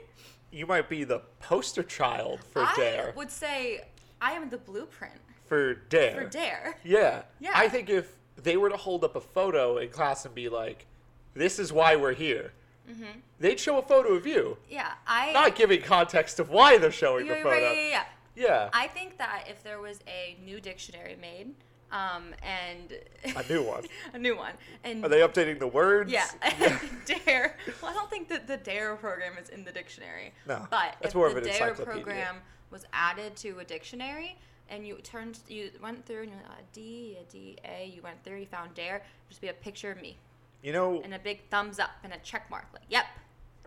you 0.51 0.67
might 0.67 0.89
be 0.89 1.05
the 1.05 1.21
poster 1.41 1.83
child 1.83 2.41
for 2.53 2.63
I 2.63 2.73
Dare. 2.77 3.13
I 3.15 3.17
would 3.17 3.31
say 3.31 3.83
I 4.21 4.33
am 4.33 4.51
the 4.51 4.59
blueprint 4.59 5.15
for 5.47 5.75
Dare. 5.75 6.23
for 6.23 6.29
DARE. 6.29 6.77
Yeah. 6.85 7.23
Yeah. 7.41 7.53
I 7.55 7.69
think 7.69 7.89
if 7.91 8.13
they 8.37 8.57
were 8.57 8.71
to 8.71 8.77
hold 8.77 9.05
up 9.05 9.17
a 9.17 9.21
photo 9.21 9.79
in 9.79 9.89
class 9.89 10.25
and 10.25 10.35
be 10.35 10.49
like, 10.49 10.87
"This 11.35 11.59
is 11.59 11.73
why 11.73 11.97
we're 11.97 12.15
here," 12.15 12.53
Mm-hmm. 12.91 13.19
they'd 13.41 13.59
show 13.59 13.79
a 13.79 13.83
photo 13.83 14.13
of 14.13 14.27
you, 14.27 14.59
Yeah, 14.69 14.93
I. 15.07 15.33
not 15.33 15.55
giving 15.55 15.81
context 15.83 16.39
of 16.39 16.51
why 16.51 16.77
they're 16.79 16.93
showing 16.93 17.27
the 17.27 17.37
photo. 17.37 17.59
yeah, 17.59 17.73
yeah, 17.73 17.89
yeah. 17.89 18.05
Yeah. 18.37 18.69
I 18.73 18.89
think 18.89 19.17
that 19.19 19.45
if 19.49 19.63
there 19.63 19.81
was 19.81 20.01
a 20.09 20.37
new 20.45 20.61
dictionary 20.61 21.17
made, 21.21 21.55
um, 21.93 22.35
and 22.43 22.93
A 23.37 23.43
new 23.51 23.63
one. 23.63 23.85
a 24.13 24.19
new 24.19 24.37
one, 24.37 24.53
and 24.83 25.03
Are 25.05 25.09
they 25.09 25.21
updating 25.21 25.59
the 25.61 25.67
words? 25.69 26.11
yeah, 26.13 26.27
Dare. 27.07 27.57
Well, 27.81 27.91
I 27.91 27.95
don't 27.95 28.11
think 28.11 28.29
that 28.29 28.47
the 28.47 28.57
Dare 28.59 28.97
program 28.97 29.33
is 29.43 29.49
in 29.49 29.65
the 29.65 29.73
dictionary. 29.73 30.33
No, 30.47 30.67
but 30.71 30.97
if 31.01 31.13
the 31.13 31.41
Dare 31.41 31.75
program 31.75 32.37
was 32.71 32.85
added 32.93 33.35
to 33.37 33.61
a 33.61 33.65
dictionary, 33.65 34.37
and 34.69 34.87
you 34.87 34.97
turned, 35.03 35.39
you 35.49 35.71
went 35.81 36.05
through, 36.05 36.23
and 36.23 36.31
you're 36.33 36.41
like, 36.41 36.51
uh, 36.59 36.63
D, 36.73 37.17
a 37.21 37.33
D, 37.33 37.57
A. 37.65 37.87
You 37.95 38.03
went 38.03 38.23
through, 38.25 38.39
you 38.41 38.47
found 38.47 38.75
Dare. 38.75 39.03
Just 39.29 39.41
be 39.41 39.49
a 39.49 39.53
picture 39.55 39.91
of 39.93 40.01
me 40.03 40.19
You 40.65 40.73
know. 40.73 41.01
and 41.05 41.15
a 41.15 41.19
big 41.19 41.47
thumbs 41.51 41.79
up 41.79 41.91
and 42.03 42.15
a 42.15 42.19
check 42.19 42.51
mark. 42.51 42.65
Like, 42.73 42.85
yep, 42.89 43.05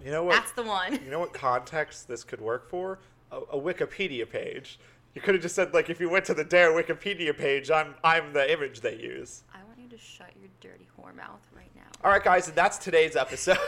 You 0.03 0.09
know 0.11 0.23
what? 0.23 0.33
that's 0.33 0.51
the 0.53 0.63
one. 0.63 0.93
You 1.05 1.11
know 1.11 1.19
what 1.19 1.31
context 1.31 2.07
this 2.07 2.23
could 2.23 2.41
work 2.41 2.67
for? 2.67 2.97
A, 3.31 3.37
a 3.37 3.59
Wikipedia 3.59 4.27
page. 4.27 4.79
You 5.13 5.21
could 5.21 5.35
have 5.35 5.43
just 5.43 5.53
said 5.55 5.73
like, 5.75 5.91
if 5.91 5.99
you 5.99 6.09
went 6.09 6.25
to 6.25 6.33
the 6.33 6.43
Dare 6.43 6.71
Wikipedia 6.71 7.37
page, 7.37 7.69
I'm 7.69 7.93
I'm 8.03 8.33
the 8.33 8.51
image 8.51 8.81
they 8.81 8.95
use. 8.95 9.43
I 9.53 9.59
want 9.67 9.77
you 9.79 9.87
to 9.89 9.97
shut 9.97 10.31
your 10.39 10.49
dirty 10.59 10.87
whore 10.97 11.15
mouth 11.15 11.41
right 11.55 11.69
now. 11.75 11.83
All 12.03 12.09
right, 12.11 12.23
guys, 12.23 12.47
and 12.47 12.57
that's 12.57 12.79
today's 12.79 13.15
episode. 13.15 13.57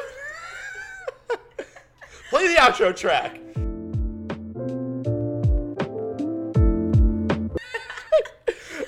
Play 2.32 2.48
the 2.48 2.56
outro 2.60 2.96
track. 2.96 3.36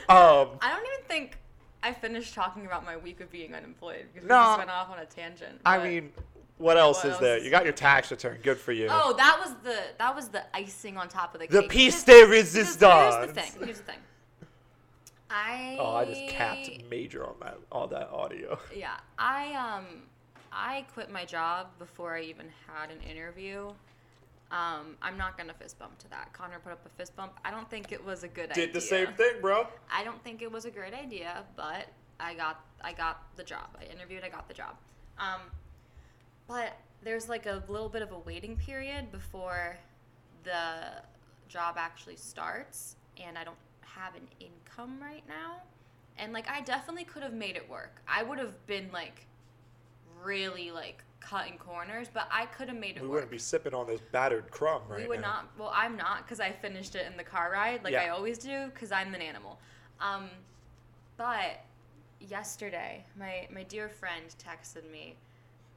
um, 0.10 0.50
I 0.62 0.70
don't 0.72 0.86
even 0.86 1.06
think 1.08 1.38
I 1.84 1.94
finished 1.94 2.34
talking 2.34 2.66
about 2.66 2.86
my 2.86 2.96
week 2.98 3.22
of 3.22 3.32
being 3.32 3.56
unemployed 3.56 4.06
because 4.14 4.28
No. 4.28 4.38
we 4.40 4.46
just 4.46 4.58
went 4.60 4.70
off 4.70 4.90
on 4.92 5.00
a 5.00 5.06
tangent. 5.06 5.60
I 5.66 5.84
mean, 5.84 6.12
what 6.58 6.78
else 6.78 6.98
What 6.98 7.06
is 7.06 7.12
else 7.14 7.22
there? 7.22 7.38
You 7.40 7.50
got 7.50 7.64
your 7.64 7.74
tax 7.74 8.12
return. 8.12 8.40
Good 8.44 8.58
for 8.60 8.72
you. 8.72 8.88
oh, 8.90 9.14
that 9.18 9.40
was 9.44 9.56
the 9.64 9.80
that 9.98 10.16
was 10.16 10.30
the 10.30 10.44
icing 10.56 10.98
on 10.98 11.08
top 11.10 11.34
of 11.34 11.42
the 11.42 11.48
The 11.48 11.62
cake. 11.62 11.70
piece 11.72 12.04
Because- 12.04 12.22
de 12.22 12.26
because 12.28 12.54
Here's 12.54 12.76
the 12.76 13.34
thing. 13.34 13.52
Here's 13.66 13.78
the 13.80 13.84
thing. 13.84 14.00
I 15.30 15.78
Oh, 15.80 15.96
I 15.96 16.06
just 16.06 16.28
capped 16.28 16.70
major 16.90 17.26
on 17.26 17.36
that 17.42 17.58
all 17.72 17.88
that 17.88 18.10
audio. 18.10 18.60
Yeah, 18.76 18.98
I 19.18 19.54
um, 19.54 19.86
I 20.52 20.86
quit 20.94 21.10
my 21.10 21.26
job 21.26 21.68
before 21.80 22.16
I 22.16 22.22
even 22.24 22.48
had 22.68 22.92
an 22.92 23.00
interview. 23.10 23.72
Um, 24.52 24.98
I'm 25.02 25.18
not 25.18 25.38
gonna 25.38 25.54
fist 25.54 25.80
bump 25.80 25.98
to 26.00 26.10
that. 26.10 26.34
Connor 26.34 26.60
put 26.60 26.74
up 26.74 26.86
a 26.86 26.90
fist 26.90 27.16
bump. 27.16 27.40
I 27.46 27.52
don't 27.52 27.70
think 27.70 27.92
it 27.92 28.04
was 28.04 28.24
a 28.24 28.28
good 28.28 28.52
idea. 28.52 28.66
Did 28.66 28.74
the 28.74 28.82
same 28.82 29.14
thing, 29.14 29.36
bro. 29.42 29.68
I 29.92 30.04
don't 30.04 30.22
think 30.24 30.42
it 30.42 30.52
was 30.52 30.66
a 30.66 30.72
great 30.72 30.94
idea, 30.94 31.44
but 31.56 31.88
I 32.20 32.34
got 32.34 32.66
I 32.82 32.92
got 32.94 33.24
the 33.38 33.44
job. 33.44 33.70
I 33.80 33.86
interviewed, 33.86 34.24
I 34.24 34.30
got 34.30 34.48
the 34.48 34.54
job. 34.54 34.76
Um, 35.18 35.42
but 36.48 36.78
there's 37.04 37.30
like 37.30 37.46
a 37.46 37.64
little 37.70 37.90
bit 37.90 38.02
of 38.02 38.12
a 38.12 38.20
waiting 38.20 38.58
period 38.58 39.12
before 39.12 39.78
the 40.44 41.02
job 41.48 41.76
actually 41.78 42.18
starts. 42.18 42.96
and 43.18 43.38
I 43.38 43.44
don't 43.44 43.58
have 43.82 44.16
an 44.16 44.28
income 44.40 44.98
right 45.02 45.24
now. 45.28 45.62
And 46.18 46.34
like 46.34 46.50
I 46.50 46.62
definitely 46.62 47.04
could 47.06 47.24
have 47.24 47.34
made 47.34 47.56
it 47.56 47.70
work. 47.70 48.02
I 48.08 48.24
would 48.24 48.40
have 48.40 48.66
been 48.68 48.90
like 48.92 49.26
really 50.24 50.72
like 50.72 51.04
cutting 51.20 51.58
corners, 51.58 52.08
but 52.14 52.28
I 52.32 52.46
could 52.48 52.68
have 52.68 52.78
made 52.78 52.98
it 52.98 53.02
We 53.02 53.08
work. 53.08 53.16
wouldn't 53.16 53.32
be 53.32 53.38
sipping 53.38 53.74
on 53.74 53.88
this 53.88 54.02
battered 54.12 54.50
crumb 54.52 54.82
right 54.88 55.02
we 55.02 55.08
would 55.08 55.22
now. 55.22 55.28
not. 55.28 55.48
Well, 55.58 55.72
I'm 55.74 55.96
not 55.96 56.24
because 56.24 56.40
I 56.40 56.52
finished 56.52 56.96
it 56.96 57.06
in 57.10 57.16
the 57.18 57.24
car 57.24 57.52
ride, 57.52 57.84
like 57.84 57.94
Yeah. 57.94 58.04
I 58.06 58.10
always 58.10 58.38
do, 58.38 58.68
because 58.74 58.92
I'm 58.92 59.14
an 59.14 59.22
animal. 59.22 59.60
Um, 60.00 60.30
but 61.18 61.62
yesterday, 62.20 63.06
my 63.18 63.48
my 63.54 63.64
dear 63.64 63.90
friend 63.90 64.24
texted 64.44 64.90
me 64.92 65.16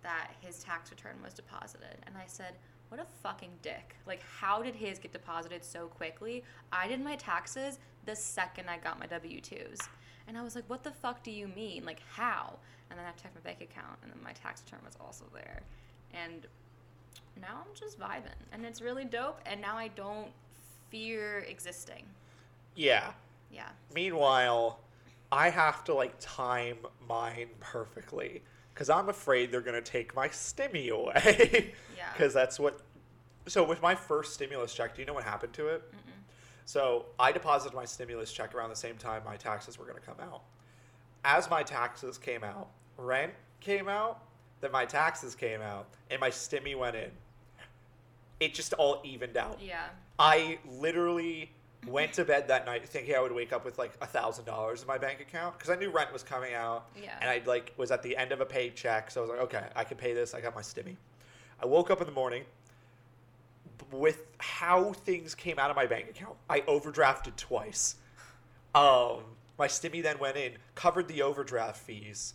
that 0.03 0.31
his 0.41 0.63
tax 0.63 0.91
return 0.91 1.17
was 1.23 1.35
deposited, 1.35 1.97
and 2.07 2.17
I 2.17 2.25
said, 2.27 2.55
"What 2.89 3.01
a 3.01 3.07
fucking 3.23 3.51
dick! 3.63 3.97
Like, 4.07 4.23
how 4.23 4.63
did 4.63 4.75
his 4.75 4.99
get 4.99 5.13
deposited 5.13 5.65
so 5.65 5.87
quickly? 5.89 6.45
I 6.73 6.89
did 6.89 7.03
my 7.03 7.17
taxes 7.17 7.79
the 8.07 8.17
second 8.17 8.69
I 8.69 8.77
got 8.79 8.99
my 8.99 9.07
W 9.07 9.41
2s. 9.41 9.89
And 10.27 10.39
I 10.39 10.43
was 10.43 10.55
like, 10.55 10.65
"What 10.69 10.83
the 10.83 10.91
fuck 10.91 11.23
do 11.23 11.31
you 11.31 11.49
mean? 11.49 11.85
Like, 11.85 12.01
how?" 12.15 12.59
And 12.95 13.01
then 13.01 13.07
I 13.09 13.21
checked 13.21 13.35
my 13.35 13.41
bank 13.41 13.61
account, 13.61 13.99
and 14.05 14.13
then 14.13 14.21
my 14.23 14.31
tax 14.33 14.63
return 14.65 14.79
was 14.87 14.95
also 15.01 15.25
there. 15.35 15.63
And 16.13 16.47
now 17.41 17.57
I'm 17.59 17.75
just 17.75 17.99
vibing, 17.99 18.39
and 18.53 18.65
it's 18.65 18.81
really 18.81 19.05
dope. 19.05 19.41
And 19.47 19.61
now 19.61 19.77
I 19.77 19.89
don't 19.89 20.29
fear 20.91 21.41
existing. 21.49 22.05
Yeah. 22.77 23.11
Yeah. 23.53 23.71
Meanwhile, 23.93 24.79
I 25.33 25.51
have 25.51 25.83
to 25.85 25.95
like 25.95 26.15
time 26.21 26.77
mine 27.09 27.49
perfectly 27.59 28.43
because 28.73 28.89
I'm 28.89 29.09
afraid 29.09 29.51
they're 29.51 29.61
gonna 29.61 29.81
take 29.81 30.15
my 30.15 30.29
stimmy 30.29 30.91
away. 30.93 31.73
Yeah. 31.97 32.13
Because 32.13 32.33
that's 32.33 32.61
what. 32.61 32.81
So 33.49 33.65
with 33.65 33.83
my 33.83 33.97
first 33.97 34.35
stimulus 34.35 34.73
check, 34.73 34.95
do 34.95 35.03
you 35.03 35.07
know 35.07 35.15
what 35.15 35.25
happened 35.25 35.53
to 35.55 35.67
it? 35.67 35.83
So 36.65 37.07
I 37.19 37.33
deposited 37.33 37.75
my 37.75 37.87
stimulus 37.87 38.33
check 38.33 38.55
around 38.55 38.71
the 38.71 38.77
same 38.77 38.97
time 38.99 39.23
my 39.25 39.37
taxes 39.37 39.81
were 39.81 39.85
gonna 39.85 39.99
come 39.99 40.21
out. 40.23 40.43
As 41.25 41.51
my 41.51 41.65
taxes 41.65 42.19
came 42.19 42.45
out, 42.45 42.69
rent 42.97 43.33
came 43.61 43.89
out, 43.89 44.21
then 44.61 44.73
my 44.73 44.85
taxes 44.85 45.35
came 45.35 45.61
out, 45.61 45.87
and 46.11 46.21
my 46.21 46.31
stimmy 46.31 46.77
went 46.77 46.97
in. 46.97 47.11
It 48.41 48.55
just 48.55 48.73
all 48.75 49.01
evened 49.05 49.37
out. 49.37 49.59
Yeah. 49.61 49.85
I 50.19 50.59
literally 50.67 51.51
went 51.87 52.13
to 52.15 52.25
bed 52.25 52.49
that 52.49 52.65
night 52.65 52.89
thinking 52.89 53.15
I 53.15 53.21
would 53.21 53.33
wake 53.33 53.53
up 53.53 53.65
with 53.65 53.79
like 53.79 53.93
a 54.01 54.07
thousand 54.07 54.45
dollars 54.47 54.81
in 54.83 54.89
my 54.89 54.97
bank 54.99 55.21
account 55.21 55.59
because 55.59 55.71
I 55.71 55.77
knew 55.77 55.91
rent 55.91 56.13
was 56.13 56.23
coming 56.23 56.55
out. 56.55 56.87
Yeah. 57.01 57.17
And 57.21 57.29
I 57.29 57.43
like 57.47 57.73
was 57.77 57.91
at 57.91 58.03
the 58.03 58.17
end 58.17 58.33
of 58.33 58.41
a 58.41 58.47
paycheck, 58.47 59.11
so 59.11 59.21
I 59.21 59.23
was 59.23 59.31
like, 59.31 59.41
okay, 59.41 59.67
I 59.77 59.85
can 59.85 59.97
pay 59.97 60.15
this. 60.15 60.35
I 60.35 60.41
got 60.41 60.55
my 60.55 60.63
stimmy. 60.63 60.97
I 61.63 61.67
woke 61.67 61.91
up 61.91 62.01
in 62.01 62.07
the 62.07 62.13
morning 62.13 62.45
with 63.93 64.27
how 64.39 64.93
things 64.93 65.35
came 65.35 65.59
out 65.59 65.71
of 65.71 65.77
my 65.77 65.87
bank 65.87 66.09
account. 66.09 66.37
I 66.49 66.61
overdrafted 66.61 67.37
twice. 67.37 67.97
Um, 68.75 69.21
my 69.59 69.69
stimmy 69.69 70.03
then 70.03 70.19
went 70.19 70.37
in, 70.37 70.53
covered 70.75 71.07
the 71.07 71.23
overdraft 71.23 71.79
fees, 71.79 72.35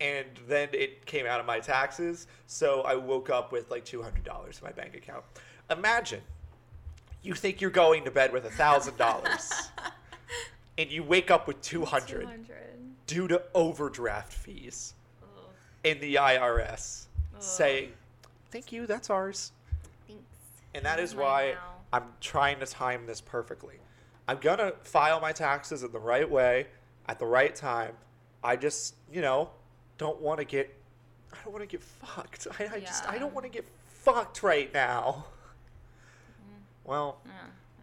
and 0.00 0.26
then 0.46 0.68
it 0.72 1.06
came 1.06 1.26
out 1.26 1.40
of 1.40 1.46
my 1.46 1.58
taxes. 1.60 2.26
So 2.46 2.82
I 2.82 2.94
woke 2.96 3.30
up 3.30 3.52
with 3.52 3.70
like 3.70 3.84
two 3.84 4.02
hundred 4.02 4.24
dollars 4.24 4.58
in 4.60 4.66
my 4.66 4.72
bank 4.72 4.94
account. 4.94 5.24
Imagine 5.70 6.20
you 7.22 7.34
think 7.34 7.60
you're 7.60 7.70
going 7.70 8.04
to 8.04 8.10
bed 8.10 8.32
with 8.32 8.44
a 8.44 8.50
thousand 8.50 8.96
dollars, 8.96 9.52
and 10.78 10.90
you 10.90 11.02
wake 11.02 11.30
up 11.30 11.46
with 11.46 11.60
two 11.62 11.84
hundred 11.84 12.22
200. 12.22 12.46
due 13.06 13.28
to 13.28 13.42
overdraft 13.54 14.32
fees 14.32 14.94
Ugh. 15.22 15.28
in 15.84 15.98
the 16.00 16.16
IRS, 16.16 17.06
Ugh. 17.34 17.42
saying, 17.42 17.92
"Thank 18.50 18.72
you, 18.72 18.86
that's 18.86 19.10
ours." 19.10 19.52
Thanks. 20.06 20.22
And 20.74 20.84
that 20.84 21.00
is 21.00 21.14
why 21.14 21.52
now. 21.54 21.74
I'm 21.92 22.04
trying 22.20 22.60
to 22.60 22.66
time 22.66 23.06
this 23.06 23.20
perfectly. 23.20 23.76
I'm 24.28 24.38
gonna 24.38 24.72
file 24.82 25.20
my 25.20 25.32
taxes 25.32 25.82
in 25.82 25.92
the 25.92 26.00
right 26.00 26.28
way 26.28 26.66
at 27.08 27.18
the 27.18 27.26
right 27.26 27.54
time. 27.54 27.94
I 28.42 28.56
just, 28.56 28.94
you 29.12 29.20
know, 29.22 29.50
don't 29.98 30.20
want 30.20 30.38
to 30.40 30.44
get. 30.44 30.74
I 31.32 31.36
don't 31.44 31.52
want 31.52 31.62
to 31.68 31.76
get 31.76 31.82
fucked. 31.82 32.46
I, 32.58 32.76
I 32.76 32.80
just, 32.80 33.08
I 33.08 33.18
don't 33.18 33.34
want 33.34 33.44
to 33.44 33.50
get 33.50 33.64
fucked 33.88 34.42
right 34.42 34.72
now. 34.72 35.26
Mm-hmm. 36.40 36.90
Well, 36.90 37.18
Yeah. 37.26 37.32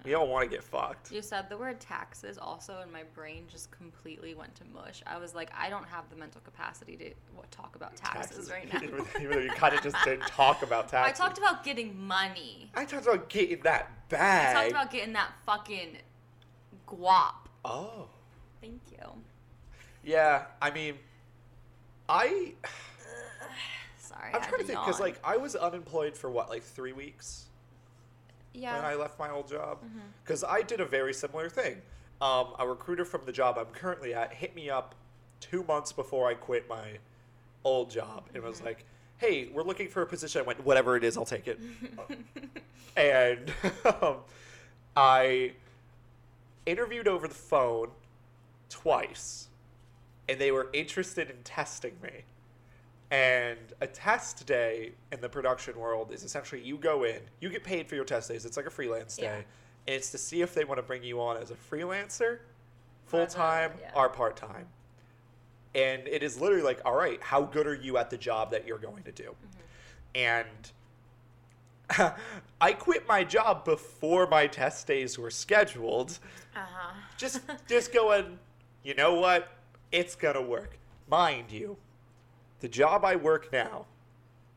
we 0.06 0.12
don't 0.12 0.30
want 0.30 0.50
to 0.50 0.56
get 0.56 0.64
fucked. 0.64 1.12
You 1.12 1.22
said 1.22 1.50
the 1.50 1.58
word 1.58 1.80
taxes 1.80 2.38
also, 2.38 2.80
and 2.82 2.92
my 2.92 3.04
brain 3.14 3.44
just 3.52 3.70
completely 3.72 4.34
went 4.34 4.56
to 4.56 4.64
mush. 4.74 5.04
I 5.06 5.18
was 5.18 5.36
like, 5.36 5.52
I 5.58 5.70
don't 5.70 5.88
have 5.88 6.10
the 6.10 6.16
mental 6.16 6.42
capacity 6.42 6.96
to 6.98 7.12
what, 7.36 7.52
talk 7.52 7.76
about 7.76 7.96
taxes, 7.96 8.50
right 8.50 8.72
now. 8.74 8.80
even, 8.82 9.06
even 9.22 9.32
though 9.32 9.44
you 9.44 9.52
kind 9.52 9.76
of 9.76 9.84
just 9.84 9.98
didn't 10.04 10.26
talk 10.28 10.64
about 10.64 10.88
taxes. 10.90 11.20
I 11.20 11.26
talked 11.26 11.38
about 11.38 11.64
getting 11.64 12.00
money. 12.00 12.72
I 12.76 12.86
talked 12.86 13.06
about 13.06 13.30
getting 13.30 13.60
that 13.64 13.92
bag. 14.10 14.56
I 14.56 14.60
talked 14.62 14.72
about 14.72 14.92
getting 14.92 15.14
that 15.14 15.32
fucking 15.46 15.98
guap. 16.88 17.34
oh. 17.66 18.08
Thank 18.62 18.80
you. 18.94 19.10
Yeah, 20.06 20.46
I 20.62 20.72
mean, 20.72 20.96
I 22.10 22.54
Sorry. 23.98 24.34
I'm 24.34 24.42
trying 24.42 24.60
to 24.62 24.64
think 24.66 24.80
because 24.80 25.00
like 25.00 25.20
I 25.24 25.38
was 25.38 25.56
unemployed 25.56 26.16
for 26.16 26.30
what 26.30 26.50
like 26.50 26.64
three 26.64 26.94
weeks 26.94 27.46
yeah. 28.54 28.76
when 28.76 28.86
I 28.86 28.96
left 28.96 29.18
my 29.18 29.30
old 29.30 29.48
job 29.48 29.80
because 30.24 30.44
I 30.44 30.62
did 30.62 30.80
a 30.82 30.86
very 30.86 31.14
similar 31.14 31.50
thing. 31.50 31.82
Um, 32.22 32.54
a 32.60 32.68
recruiter 32.68 33.06
from 33.06 33.26
the 33.26 33.32
job 33.32 33.58
I'm 33.58 33.66
currently 33.74 34.14
at 34.14 34.34
hit 34.34 34.56
me 34.56 34.70
up 34.70 34.96
two 35.40 35.64
months 35.64 35.92
before 35.92 36.30
I 36.30 36.36
quit 36.36 36.70
my 36.70 36.98
old 37.64 37.90
job 37.90 38.26
and 38.34 38.44
was 38.44 38.62
Mhm. 38.62 38.66
like, 38.66 38.86
"Hey, 39.18 39.48
we're 39.48 39.64
looking 39.64 39.88
for 39.90 40.02
a 40.02 40.06
position." 40.06 40.42
I 40.42 40.44
went, 40.44 40.64
"Whatever 40.64 40.96
it 40.96 41.04
is, 41.04 41.18
I'll 41.18 41.26
take 41.26 41.48
it." 41.48 41.60
and 42.96 43.52
um, 44.02 44.18
I 44.96 45.54
interviewed 46.66 47.08
over 47.08 47.28
the 47.28 47.34
phone 47.34 47.92
twice, 48.70 49.48
and 50.30 50.40
they 50.40 50.52
were 50.52 50.70
interested 50.74 51.30
in 51.30 51.38
testing 51.44 51.94
me. 52.02 52.24
And 53.12 53.60
a 53.82 53.88
test 53.88 54.46
day 54.48 54.94
in 55.12 55.22
the 55.22 55.30
production 55.30 55.78
world 55.78 56.12
is 56.12 56.24
essentially 56.24 56.62
you 56.62 56.78
go 56.78 57.04
in, 57.04 57.20
you 57.42 57.50
get 57.50 57.64
paid 57.64 57.88
for 57.88 57.96
your 57.96 58.06
test 58.06 58.30
days. 58.30 58.46
It's 58.46 58.58
like 58.58 58.66
a 58.66 58.72
freelance 58.72 59.18
day, 59.18 59.24
Yeah. 59.24 59.36
and 59.36 59.44
it's 59.96 60.10
to 60.12 60.18
see 60.18 60.42
if 60.42 60.54
they 60.56 60.64
want 60.66 60.80
to 60.80 60.84
bring 60.84 61.04
you 61.04 61.22
on 61.22 61.38
as 61.38 61.52
a 61.52 61.56
freelancer, 61.56 62.40
full 63.06 63.28
time, 63.28 63.72
yeah. 63.80 63.92
or 63.96 64.10
part 64.10 64.36
time. 64.36 64.68
And 65.76 66.08
it 66.08 66.24
is 66.24 66.40
literally 66.40 66.64
like, 66.64 66.82
all 66.86 66.96
right, 66.96 67.22
how 67.22 67.42
good 67.44 67.68
are 67.68 67.76
you 67.76 67.98
at 67.98 68.10
the 68.10 68.18
job 68.18 68.52
that 68.52 68.66
you're 68.66 68.78
going 68.80 69.04
to 69.04 69.12
do? 69.12 69.36
And 70.16 70.48
I 72.62 72.74
quit 72.74 73.08
my 73.08 73.24
job 73.24 73.66
before 73.66 74.28
my 74.28 74.48
test 74.48 74.88
days 74.88 75.18
were 75.20 75.30
scheduled. 75.32 76.18
uh-huh. 76.56 76.94
Just 77.18 77.42
just 77.68 77.94
going, 77.94 78.40
you 78.84 78.94
know 78.96 79.16
what? 79.16 79.50
It's 79.94 80.16
gonna 80.16 80.42
work. 80.42 80.80
Mind 81.08 81.52
you, 81.52 81.78
the 82.62 82.68
job 82.68 83.06
I 83.06 83.16
work 83.16 83.54
now 83.54 83.86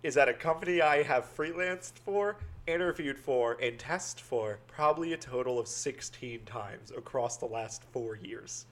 is 0.03 0.17
at 0.17 0.31
a 0.31 0.33
company 0.33 0.81
I 0.81 1.03
have 1.03 1.37
freelanced 1.37 1.99
for, 1.99 2.37
interviewed 2.67 3.19
for, 3.19 3.59
and 3.61 3.79
tested 3.79 4.25
for 4.25 4.59
probably 4.67 5.13
a 5.13 5.17
total 5.19 5.59
of 5.59 5.69
16 5.69 6.41
times 6.47 6.91
across 6.97 7.37
the 7.37 7.45
last 7.45 7.85
four 7.93 8.17
years. 8.17 8.65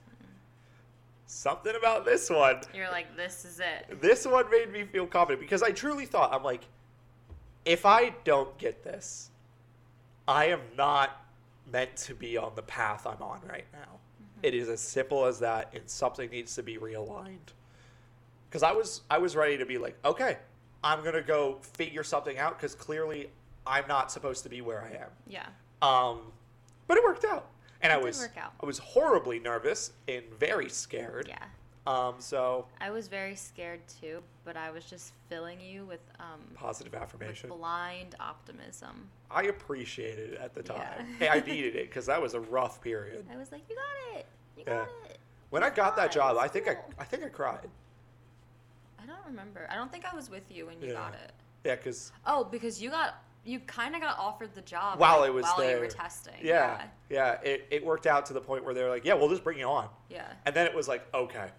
Something 1.27 1.75
about 1.75 2.03
this 2.03 2.31
one 2.31 2.61
You're 2.73 2.89
like, 2.89 3.15
this 3.15 3.45
is 3.45 3.59
it. 3.59 4.01
this 4.01 4.25
one 4.25 4.49
made 4.49 4.71
me 4.71 4.85
feel 4.85 5.05
confident 5.05 5.41
because 5.41 5.61
I 5.61 5.69
truly 5.69 6.07
thought 6.07 6.33
I'm 6.33 6.43
like, 6.43 6.63
if 7.63 7.85
I 7.85 8.09
don't 8.23 8.57
get 8.57 8.83
this, 8.83 9.29
I 10.27 10.45
am 10.45 10.61
not 10.75 11.25
meant 11.71 11.95
to 11.97 12.15
be 12.15 12.37
on 12.37 12.53
the 12.55 12.63
path 12.63 13.05
I'm 13.05 13.21
on 13.21 13.41
right 13.47 13.65
now. 13.71 13.99
It 14.43 14.53
is 14.53 14.69
as 14.69 14.79
simple 14.79 15.25
as 15.25 15.39
that, 15.39 15.73
and 15.73 15.89
something 15.89 16.29
needs 16.29 16.55
to 16.55 16.63
be 16.63 16.77
realigned. 16.77 17.53
Because 18.49 18.63
I 18.63 18.71
was 18.71 19.01
I 19.09 19.17
was 19.17 19.35
ready 19.35 19.57
to 19.57 19.65
be 19.65 19.77
like, 19.77 19.97
okay, 20.05 20.37
I'm 20.83 21.03
gonna 21.03 21.21
go 21.21 21.57
figure 21.61 22.03
something 22.03 22.37
out 22.37 22.57
because 22.57 22.75
clearly 22.75 23.29
I'm 23.65 23.87
not 23.87 24.11
supposed 24.11 24.43
to 24.43 24.49
be 24.49 24.61
where 24.61 24.83
I 24.83 24.95
am. 25.03 25.09
Yeah. 25.27 25.47
Um, 25.81 26.31
but 26.87 26.97
it 26.97 27.03
worked 27.03 27.25
out, 27.25 27.47
and 27.81 27.91
I 27.91 27.95
It 27.95 27.99
did 27.99 28.05
was. 28.05 28.27
I 28.61 28.65
was 28.65 28.77
horribly 28.77 29.39
nervous 29.39 29.91
and 30.07 30.23
very 30.39 30.69
scared. 30.69 31.27
Yeah. 31.27 31.43
Um, 31.87 32.15
so 32.17 32.65
I 32.81 32.89
was 32.89 33.07
very 33.07 33.35
scared 33.35 33.81
too, 34.01 34.21
but 34.43 34.57
I 34.57 34.71
was 34.71 34.85
just 34.85 35.13
filling 35.29 35.59
you 35.61 35.85
with 35.85 35.99
um 36.19 36.39
positive 36.55 36.93
with 36.93 37.01
affirmation. 37.01 37.49
blind 37.49 38.15
optimism. 38.19 39.07
I 39.29 39.43
appreciated 39.43 40.33
it 40.33 40.39
at 40.39 40.53
the 40.55 40.63
Yeah. 40.65 40.73
time. 40.79 41.07
hey, 41.19 41.29
I 41.29 41.39
needed 41.41 41.75
it 41.75 41.89
because 41.89 42.05
that 42.07 42.21
was 42.21 42.33
a 42.33 42.39
rough 42.39 42.81
period. 42.81 43.25
I 43.31 43.37
was 43.37 43.51
like, 43.51 43.61
you 43.69 43.75
got 43.75 44.19
it. 44.19 44.25
You 44.57 44.63
Yeah. 44.65 44.85
got 44.85 45.11
it. 45.11 45.19
When 45.51 45.63
I 45.63 45.69
got 45.69 45.95
that 45.97 46.11
job, 46.11 46.37
I 46.37 46.47
think 46.47 46.67
I, 46.67 46.73
cool. 46.75 46.93
I 46.97 47.03
think 47.03 47.23
I 47.23 47.29
cried. 47.29 47.69
I 49.01 49.05
don't 49.05 49.23
remember. 49.25 49.67
I 49.69 49.75
don't 49.75 49.91
think 49.91 50.05
I 50.11 50.15
was 50.15 50.29
with 50.29 50.49
you 50.51 50.65
when 50.65 50.81
you 50.81 50.87
Yeah. 50.87 50.93
got 50.93 51.13
it. 51.13 51.31
Yeah, 51.63 51.75
because 51.75 52.11
Oh, 52.25 52.43
because 52.43 52.81
you 52.81 52.89
got 52.89 53.15
you 53.43 53.59
kind 53.59 53.93
of 53.93 54.01
got 54.01 54.17
offered 54.17 54.55
the 54.55 54.61
job 54.61 54.97
While 54.99 55.19
like, 55.19 55.29
it 55.29 55.33
was 55.33 55.43
while 55.43 55.57
you 55.63 55.69
there. 55.69 55.79
were 55.81 55.87
testing. 55.87 56.33
yeah, 56.41 56.87
yeah, 57.11 57.33
it, 57.43 57.67
it 57.69 57.85
worked 57.85 58.07
out 58.07 58.25
to 58.25 58.33
the 58.33 58.41
point 58.41 58.65
where 58.65 58.73
they 58.73 58.81
were 58.81 58.89
like, 58.89 59.05
yeah, 59.05 59.13
we'll 59.13 59.29
just 59.29 59.43
bring 59.43 59.59
you 59.59 59.67
on. 59.67 59.87
Yeah. 60.09 60.25
And 60.47 60.55
then 60.55 60.65
it 60.65 60.73
was 60.73 60.87
like, 60.87 61.05
okay, 61.13 61.49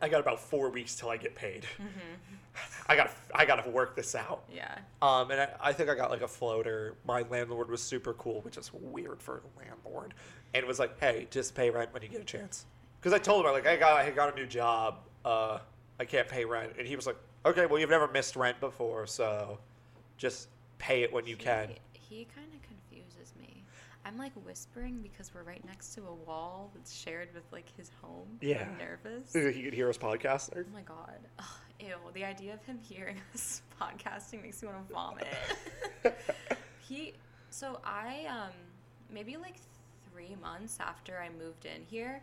I 0.00 0.08
got 0.08 0.20
about 0.20 0.40
four 0.40 0.70
weeks 0.70 0.94
till 0.94 1.08
I 1.08 1.16
get 1.16 1.34
paid. 1.34 1.64
I 2.88 2.96
got 2.96 3.06
to 3.06 3.12
I 3.34 3.44
got 3.44 3.62
to 3.64 3.70
work 3.70 3.94
this 3.96 4.14
out. 4.14 4.44
Yeah. 4.52 4.74
Um, 5.02 5.30
and 5.30 5.40
I, 5.40 5.48
I 5.60 5.72
think 5.72 5.88
I 5.88 5.94
got 5.94 6.10
like 6.10 6.22
a 6.22 6.28
floater. 6.28 6.94
My 7.06 7.22
landlord 7.22 7.70
was 7.70 7.82
super 7.82 8.14
cool, 8.14 8.40
which 8.42 8.56
is 8.56 8.72
weird 8.72 9.22
for 9.22 9.38
a 9.38 9.60
landlord, 9.60 10.14
and 10.54 10.66
was 10.66 10.78
like, 10.78 10.98
"Hey, 10.98 11.26
just 11.30 11.54
pay 11.54 11.70
rent 11.70 11.92
when 11.92 12.02
you 12.02 12.08
get 12.08 12.20
a 12.20 12.24
chance." 12.24 12.66
Because 13.00 13.12
I 13.12 13.18
told 13.18 13.46
him, 13.46 13.52
like, 13.52 13.66
I 13.66 13.76
got 13.76 14.00
I 14.00 14.10
got 14.10 14.32
a 14.32 14.36
new 14.36 14.46
job. 14.46 14.96
Uh, 15.24 15.58
I 16.00 16.04
can't 16.04 16.28
pay 16.28 16.44
rent, 16.44 16.72
and 16.78 16.86
he 16.86 16.96
was 16.96 17.06
like, 17.06 17.16
"Okay, 17.46 17.66
well, 17.66 17.78
you've 17.78 17.90
never 17.90 18.08
missed 18.08 18.36
rent 18.36 18.58
before, 18.60 19.06
so 19.06 19.58
just 20.16 20.48
pay 20.78 21.02
it 21.02 21.12
when 21.12 21.26
you 21.26 21.36
can." 21.36 21.70
He, 21.92 22.16
he 22.16 22.24
kind 22.34 22.48
of. 22.52 22.67
I'm 24.08 24.16
like 24.16 24.32
whispering 24.46 25.00
because 25.02 25.34
we're 25.34 25.42
right 25.42 25.62
next 25.66 25.94
to 25.96 26.00
a 26.00 26.14
wall 26.26 26.70
that's 26.74 26.94
shared 26.94 27.28
with 27.34 27.44
like 27.52 27.66
his 27.76 27.90
home. 28.00 28.38
Yeah. 28.40 28.62
I'm 28.62 28.78
nervous. 28.78 29.34
He 29.34 29.62
could 29.62 29.74
hear 29.74 29.90
us 29.90 29.98
podcasting. 29.98 30.64
Oh 30.66 30.72
my 30.72 30.80
god. 30.80 31.18
Ugh, 31.38 31.44
ew. 31.80 31.94
The 32.14 32.24
idea 32.24 32.54
of 32.54 32.64
him 32.64 32.78
hearing 32.80 33.18
us 33.34 33.60
podcasting 33.78 34.42
makes 34.42 34.62
me 34.62 34.68
want 34.68 34.88
to 34.88 34.94
vomit. 34.94 35.26
he 36.88 37.12
so 37.50 37.80
I 37.84 38.24
um 38.30 38.54
maybe 39.12 39.36
like 39.36 39.56
3 40.10 40.36
months 40.40 40.78
after 40.80 41.18
I 41.18 41.28
moved 41.28 41.66
in 41.66 41.82
here, 41.82 42.22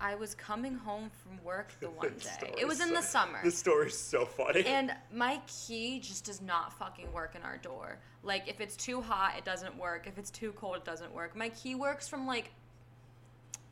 I 0.00 0.14
was 0.14 0.34
coming 0.34 0.74
home 0.74 1.10
from 1.22 1.42
work 1.44 1.72
the 1.80 1.90
one 1.90 2.12
day. 2.20 2.52
It 2.58 2.66
was 2.66 2.80
in 2.80 2.88
so- 2.88 2.94
the 2.94 3.02
summer. 3.02 3.40
This 3.42 3.58
story's 3.58 3.96
so 3.96 4.24
funny. 4.24 4.64
And 4.64 4.92
my 5.12 5.40
key 5.46 5.98
just 6.00 6.24
does 6.24 6.40
not 6.40 6.72
fucking 6.78 7.12
work 7.12 7.34
in 7.34 7.42
our 7.42 7.56
door. 7.58 7.98
Like 8.22 8.48
if 8.48 8.60
it's 8.60 8.76
too 8.76 9.00
hot, 9.00 9.34
it 9.36 9.44
doesn't 9.44 9.76
work. 9.76 10.06
If 10.06 10.18
it's 10.18 10.30
too 10.30 10.52
cold, 10.52 10.76
it 10.76 10.84
doesn't 10.84 11.12
work. 11.12 11.36
My 11.36 11.48
key 11.50 11.74
works 11.74 12.08
from 12.08 12.26
like 12.26 12.50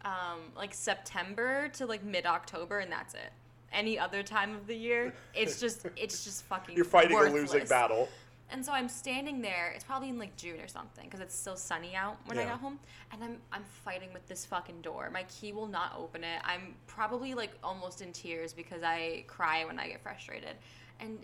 um 0.05 0.53
like 0.57 0.73
September 0.75 1.69
to 1.75 1.87
like 1.87 2.05
mid 2.05 2.27
October 2.27 2.79
and 2.79 2.91
that's 2.91 3.15
it. 3.15 3.33
Any 3.73 3.99
other 3.99 4.23
time 4.23 4.55
of 4.55 4.67
the 4.67 4.77
year, 4.77 5.13
it's 5.35 5.61
just 5.61 5.87
it's 5.97 6.25
just 6.25 6.45
fucking 6.45 6.77
You're 6.77 6.85
fighting 6.85 7.17
a 7.19 7.23
losing 7.31 7.67
battle. 7.67 8.09
And 8.51 8.65
so 8.65 8.73
I'm 8.73 8.89
standing 8.89 9.43
there. 9.43 9.73
It's 9.75 9.83
probably 9.85 10.09
in 10.09 10.19
like 10.19 10.37
June 10.37 10.61
or 10.61 10.69
something 10.69 11.05
because 11.05 11.21
it's 11.21 11.35
still 11.35 11.57
sunny 11.57 11.97
out 11.97 12.17
when 12.27 12.39
I 12.39 12.45
got 12.45 12.61
home. 12.61 12.79
And 13.13 13.23
I'm 13.23 13.39
I'm 13.53 13.65
fighting 13.65 14.13
with 14.13 14.27
this 14.29 14.45
fucking 14.45 14.83
door. 14.83 15.11
My 15.13 15.25
key 15.25 15.53
will 15.53 15.67
not 15.67 15.95
open 15.99 16.23
it. 16.23 16.41
I'm 16.45 16.75
probably 16.87 17.35
like 17.35 17.51
almost 17.65 18.03
in 18.03 18.13
tears 18.13 18.53
because 18.53 18.83
I 18.85 19.25
cry 19.27 19.65
when 19.65 19.79
I 19.81 19.89
get 19.89 20.03
frustrated. 20.03 20.57
And 21.01 21.19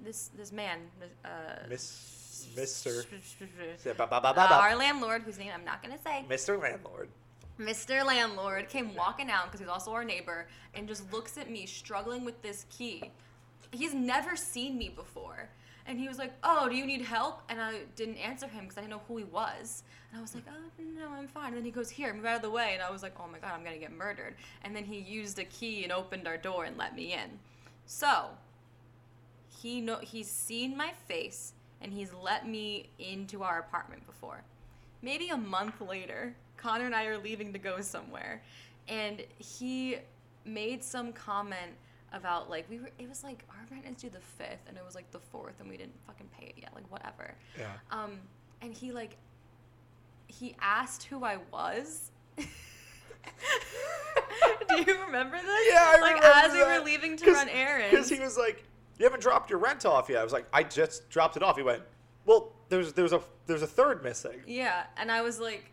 this 0.00 0.28
this 0.36 0.52
man, 0.52 0.80
uh, 1.24 1.28
Miss, 1.68 2.46
uh, 2.60 3.94
ba. 4.34 4.54
our 4.54 4.76
landlord, 4.76 5.22
whose 5.22 5.38
name 5.38 5.50
I'm 5.54 5.64
not 5.64 5.82
gonna 5.82 5.98
say, 6.04 6.24
Mr. 6.28 6.60
Landlord. 6.60 7.08
Mr. 7.58 8.06
Landlord 8.06 8.68
came 8.68 8.94
walking 8.94 9.30
out 9.30 9.46
because 9.46 9.58
he's 9.58 9.68
also 9.68 9.90
our 9.92 10.04
neighbor 10.04 10.46
and 10.74 10.86
just 10.86 11.10
looks 11.12 11.36
at 11.36 11.50
me 11.50 11.66
struggling 11.66 12.24
with 12.24 12.40
this 12.40 12.66
key. 12.70 13.10
He's 13.72 13.92
never 13.94 14.36
seen 14.36 14.78
me 14.78 14.90
before. 14.90 15.48
And 15.88 15.98
he 15.98 16.06
was 16.06 16.18
like, 16.18 16.32
Oh, 16.44 16.68
do 16.68 16.76
you 16.76 16.86
need 16.86 17.02
help? 17.02 17.40
And 17.48 17.60
I 17.60 17.80
didn't 17.96 18.18
answer 18.18 18.46
him 18.46 18.64
because 18.64 18.76
I 18.78 18.82
didn't 18.82 18.92
know 18.92 19.02
who 19.08 19.16
he 19.16 19.24
was. 19.24 19.82
And 20.10 20.18
I 20.18 20.22
was 20.22 20.34
like, 20.34 20.44
Oh, 20.48 20.82
no, 20.96 21.08
I'm 21.10 21.26
fine. 21.26 21.48
And 21.48 21.56
then 21.56 21.64
he 21.64 21.70
goes, 21.70 21.88
Here, 21.88 22.12
move 22.14 22.26
out 22.26 22.36
of 22.36 22.42
the 22.42 22.50
way. 22.50 22.70
And 22.74 22.82
I 22.82 22.90
was 22.90 23.02
like, 23.02 23.14
Oh 23.18 23.26
my 23.26 23.38
God, 23.38 23.52
I'm 23.54 23.64
to 23.64 23.78
get 23.78 23.92
murdered. 23.92 24.34
And 24.62 24.76
then 24.76 24.84
he 24.84 24.98
used 24.98 25.38
a 25.38 25.44
key 25.44 25.82
and 25.82 25.90
opened 25.92 26.28
our 26.28 26.36
door 26.36 26.66
and 26.66 26.76
let 26.76 26.94
me 26.94 27.14
in. 27.14 27.38
So, 27.86 28.26
he 29.48 29.80
know 29.80 29.96
he's 29.96 30.30
seen 30.30 30.76
my 30.76 30.92
face 31.08 31.54
and 31.80 31.92
he's 31.92 32.12
let 32.12 32.46
me 32.46 32.90
into 32.98 33.42
our 33.42 33.58
apartment 33.58 34.06
before. 34.06 34.42
Maybe 35.02 35.28
a 35.28 35.36
month 35.36 35.80
later, 35.80 36.34
Connor 36.56 36.86
and 36.86 36.94
I 36.94 37.06
are 37.06 37.18
leaving 37.18 37.52
to 37.52 37.58
go 37.58 37.80
somewhere, 37.80 38.42
and 38.88 39.22
he 39.38 39.96
made 40.44 40.82
some 40.82 41.12
comment 41.12 41.72
about 42.12 42.50
like 42.50 42.68
we 42.68 42.78
were. 42.80 42.90
It 42.98 43.08
was 43.08 43.22
like 43.22 43.44
our 43.50 43.66
rent 43.70 43.84
is 43.86 44.02
due 44.02 44.10
the 44.10 44.20
fifth, 44.20 44.66
and 44.68 44.76
it 44.76 44.84
was 44.84 44.94
like 44.94 45.10
the 45.10 45.20
fourth, 45.20 45.60
and 45.60 45.68
we 45.68 45.76
didn't 45.76 45.98
fucking 46.06 46.28
pay 46.38 46.46
it 46.46 46.54
yet. 46.56 46.70
Like 46.74 46.90
whatever. 46.90 47.34
Yeah. 47.58 47.66
Um, 47.90 48.18
and 48.62 48.72
he 48.74 48.92
like 48.92 49.16
he 50.26 50.54
asked 50.60 51.04
who 51.04 51.24
I 51.24 51.38
was. 51.52 52.10
Do 52.36 52.44
you 54.86 55.00
remember 55.04 55.36
this? 55.36 55.68
Yeah, 55.70 55.84
I 55.86 55.98
like 56.00 56.14
remember 56.14 56.26
as 56.26 56.52
we 56.52 56.62
were 56.62 56.84
leaving 56.84 57.16
to 57.18 57.32
run 57.32 57.48
errands. 57.48 57.90
Because 57.90 58.08
he 58.08 58.20
was 58.20 58.36
like, 58.38 58.64
"You 58.98 59.04
haven't 59.04 59.22
dropped 59.22 59.50
your 59.50 59.58
rent 59.58 59.84
off 59.86 60.08
yet." 60.08 60.20
I 60.20 60.24
was 60.24 60.32
like, 60.32 60.46
"I 60.52 60.62
just 60.62 61.08
dropped 61.10 61.36
it 61.36 61.42
off." 61.42 61.56
He 61.56 61.62
went, 61.62 61.82
"Well, 62.26 62.52
there's 62.68 62.92
there's 62.92 63.12
a 63.12 63.20
there's 63.46 63.62
a 63.62 63.66
third 63.66 64.02
missing." 64.02 64.40
Yeah, 64.46 64.84
and 64.96 65.10
I 65.10 65.22
was 65.22 65.40
like, 65.40 65.70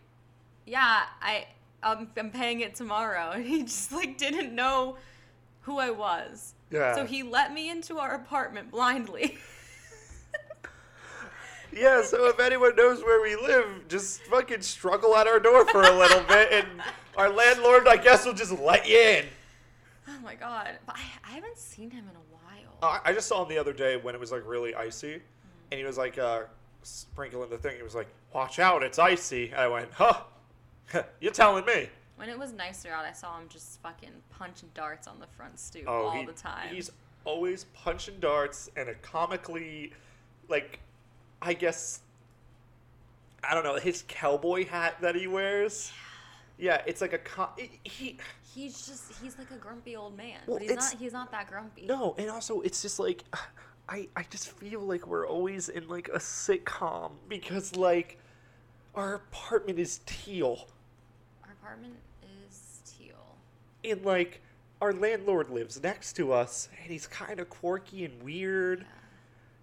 "Yeah, 0.65 1.03
I 1.21 1.47
I'm, 1.83 2.09
I'm 2.17 2.31
paying 2.31 2.61
it 2.61 2.75
tomorrow," 2.75 3.31
and 3.35 3.45
he 3.45 3.63
just 3.63 3.91
like 3.91 4.17
didn't 4.17 4.53
know 4.53 4.97
who 5.65 5.79
I 5.79 5.89
was. 5.89 6.53
Yeah. 6.71 6.95
So 6.95 7.05
he 7.05 7.23
let 7.23 7.53
me 7.53 7.69
into 7.69 7.97
our 7.97 8.13
apartment 8.15 8.71
blindly. 8.71 9.37
Yeah. 11.73 12.03
So 12.03 12.27
if 12.27 12.39
anyone 12.39 12.73
knows 12.77 13.03
where 13.03 13.21
we 13.21 13.35
live, 13.35 13.67
just 13.89 14.21
fucking 14.23 14.61
struggle 14.61 15.13
at 15.17 15.27
our 15.27 15.41
door 15.41 15.65
for 15.65 15.81
a 15.81 15.91
little 15.91 16.21
bit, 16.21 16.49
and 16.53 16.67
our 17.17 17.29
landlord, 17.29 17.85
I 17.85 17.97
guess, 17.97 18.25
will 18.25 18.33
just 18.33 18.57
let 18.61 18.87
you 18.87 18.97
in. 18.97 19.25
oh 20.07 20.17
my 20.23 20.35
god! 20.35 20.77
But 20.85 20.95
I, 20.95 21.01
I 21.29 21.33
haven't 21.33 21.57
seen 21.57 21.89
him 21.89 22.05
in 22.09 22.15
a 22.15 22.33
while. 22.33 22.77
Uh, 22.81 22.99
I 23.03 23.11
just 23.11 23.27
saw 23.27 23.43
him 23.43 23.49
the 23.49 23.57
other 23.57 23.73
day 23.73 23.97
when 23.97 24.15
it 24.15 24.21
was 24.21 24.31
like 24.31 24.43
really 24.47 24.73
icy, 24.73 25.15
and 25.71 25.77
he 25.77 25.83
was 25.83 25.97
like 25.97 26.17
uh, 26.17 26.43
sprinkling 26.83 27.49
the 27.49 27.57
thing. 27.57 27.75
He 27.75 27.83
was 27.83 27.95
like, 27.95 28.07
"Watch 28.33 28.57
out, 28.57 28.81
it's 28.81 28.97
icy." 28.99 29.53
I 29.53 29.67
went, 29.67 29.89
"Huh? 29.91 30.21
You're 31.19 31.33
telling 31.33 31.65
me?" 31.65 31.89
When 32.17 32.29
it 32.29 32.37
was 32.37 32.53
nicer 32.53 32.89
out, 32.91 33.05
I 33.05 33.11
saw 33.11 33.37
him 33.39 33.47
just 33.49 33.79
fucking 33.81 34.09
punching 34.29 34.69
darts 34.73 35.07
on 35.07 35.19
the 35.19 35.27
front 35.27 35.59
stoop 35.59 35.83
Oh, 35.87 36.07
all 36.07 36.11
he- 36.11 36.25
the 36.25 36.31
time. 36.33 36.73
He's 36.73 36.91
always 37.25 37.65
punching 37.73 38.19
darts 38.19 38.69
and 38.75 38.87
a 38.89 38.95
comically, 38.95 39.91
like, 40.47 40.79
I 41.41 41.53
guess, 41.53 42.01
I 43.43 43.53
don't 43.53 43.63
know, 43.63 43.75
his 43.75 44.03
cowboy 44.07 44.65
hat 44.67 44.95
that 45.01 45.15
he 45.15 45.27
wears. 45.27 45.91
Yeah, 46.57 46.81
it's 46.85 47.01
like 47.01 47.13
a 47.13 47.17
com- 47.17 47.49
he. 47.83 48.17
He's 48.53 48.87
just 48.87 49.11
he's 49.21 49.37
like 49.37 49.51
a 49.51 49.57
grumpy 49.57 49.97
old 49.97 50.15
man, 50.15 50.39
Well, 50.47 50.59
but 50.59 50.61
he's 50.65 50.73
not 50.77 50.93
he's 50.97 51.11
not 51.11 51.29
that 51.31 51.49
grumpy. 51.49 51.85
No, 51.87 52.15
and 52.17 52.29
also 52.29 52.61
it's 52.61 52.81
just 52.81 52.97
like, 52.99 53.23
I 53.89 54.07
I 54.15 54.23
just 54.29 54.49
feel 54.51 54.79
like 54.79 55.05
we're 55.05 55.27
always 55.27 55.67
in 55.67 55.89
like 55.89 56.07
a 56.07 56.19
sitcom 56.19 57.11
because 57.27 57.75
like, 57.75 58.17
our 58.95 59.15
apartment 59.15 59.77
is 59.77 59.99
teal 60.05 60.69
Our 61.43 61.51
apartment. 61.61 61.95
And 63.91 64.03
like. 64.05 64.41
Our 64.81 64.91
landlord 64.91 65.49
lives 65.49 65.81
next 65.81 66.13
to 66.17 66.33
us, 66.33 66.67
and 66.81 66.91
he's 66.91 67.07
kind 67.07 67.39
of 67.39 67.49
quirky 67.49 68.03
and 68.03 68.21
weird. 68.21 68.79
Yeah. 68.79 68.85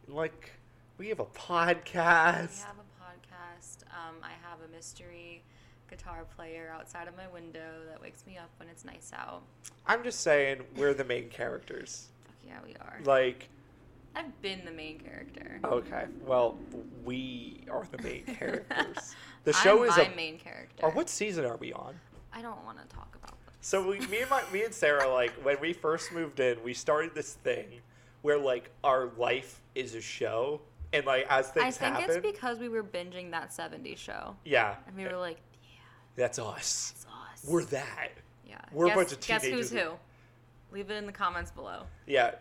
And, 0.06 0.16
like, 0.16 0.52
we 0.96 1.08
have 1.10 1.20
a 1.20 1.26
podcast 1.26 2.56
We 2.56 2.62
have 2.62 2.78
a 2.78 3.04
podcast. 3.04 3.82
Um, 3.92 4.16
I 4.22 4.30
have 4.48 4.58
a 4.66 4.72
mystery 4.74 5.42
guitar 5.90 6.24
player 6.34 6.72
outside 6.74 7.08
of 7.08 7.16
my 7.16 7.28
window 7.28 7.60
that 7.90 8.00
wakes 8.00 8.24
me 8.26 8.38
up 8.38 8.48
when 8.58 8.70
it's 8.70 8.86
nice 8.86 9.12
out. 9.14 9.42
I'm 9.86 10.02
just 10.02 10.20
saying 10.20 10.62
we're 10.76 10.94
the 10.94 11.04
main 11.04 11.28
characters. 11.28 12.08
Fuck 12.26 12.34
yeah, 12.46 12.58
we 12.66 12.74
are. 12.76 12.98
Like, 13.04 13.48
I've 14.16 14.40
been 14.40 14.64
the 14.64 14.72
main 14.72 14.98
character. 14.98 15.60
okay, 15.62 16.06
well, 16.26 16.56
we 17.04 17.60
are 17.70 17.86
the 17.94 18.02
main 18.02 18.24
characters. 18.24 19.14
The 19.44 19.52
show 19.52 19.82
I'm 19.82 19.90
is 19.90 19.96
my 19.96 20.04
a. 20.04 20.16
main 20.16 20.38
character. 20.38 20.84
Or 20.86 20.90
what 20.92 21.08
season 21.10 21.44
are 21.44 21.56
we 21.56 21.72
on? 21.72 21.94
I 22.32 22.40
don't 22.42 22.64
want 22.64 22.78
to 22.80 22.96
talk 22.96 23.08
about. 23.16 23.21
So 23.64 23.88
we, 23.88 24.00
me 24.08 24.20
and 24.22 24.28
my, 24.28 24.42
me 24.52 24.64
and 24.64 24.74
Sarah, 24.74 25.08
like 25.08 25.30
when 25.44 25.58
we 25.60 25.72
first 25.72 26.12
moved 26.12 26.40
in, 26.40 26.60
we 26.64 26.74
started 26.74 27.14
this 27.14 27.34
thing 27.34 27.80
where 28.22 28.36
like 28.36 28.70
our 28.82 29.10
life 29.16 29.62
is 29.76 29.94
a 29.94 30.00
show, 30.00 30.60
and 30.92 31.06
like 31.06 31.26
as 31.30 31.50
things 31.50 31.66
I 31.66 31.70
think 31.70 31.94
happen, 31.94 32.16
it's 32.16 32.26
because 32.26 32.58
we 32.58 32.68
were 32.68 32.82
binging 32.82 33.30
that 33.30 33.50
70s 33.50 33.96
show. 33.96 34.36
yeah, 34.44 34.74
And 34.88 34.96
we 34.96 35.04
were 35.04 35.16
like, 35.16 35.38
yeah, 35.62 35.78
that's 36.16 36.40
us. 36.40 36.92
it's 36.96 37.06
us. 37.06 37.48
We're 37.48 37.64
that. 37.66 38.10
yeah. 38.44 38.58
we're 38.72 38.90
a 38.90 38.94
bunch 38.96 39.12
of 39.12 39.20
Guess 39.20 39.44
who's 39.44 39.70
who? 39.70 39.92
Leave 40.72 40.90
it 40.90 40.96
in 40.96 41.06
the 41.06 41.12
comments 41.12 41.52
below. 41.52 41.84
Yeah, 42.08 42.32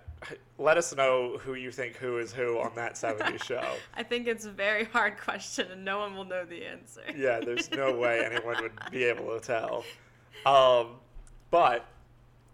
let 0.58 0.78
us 0.78 0.96
know 0.96 1.38
who 1.38 1.54
you 1.54 1.70
think 1.70 1.98
who 1.98 2.18
is 2.18 2.34
who 2.34 2.58
on 2.60 2.72
that 2.76 2.96
'70s 2.96 3.44
show. 3.48 3.64
I 3.94 4.02
think 4.02 4.26
it's 4.26 4.46
a 4.46 4.52
very 4.52 4.86
hard 4.86 5.20
question 5.20 5.70
and 5.72 5.86
no 5.86 6.00
one 6.00 6.16
will 6.16 6.26
know 6.26 6.46
the 6.46 6.66
answer. 6.66 7.04
Yeah, 7.16 7.40
there's 7.40 7.70
no 7.70 7.96
way 7.96 8.26
anyone 8.32 8.60
would 8.64 8.72
be 8.90 9.04
able 9.04 9.40
to 9.40 9.40
tell. 9.40 9.84
Um, 10.46 10.96
but 11.52 11.86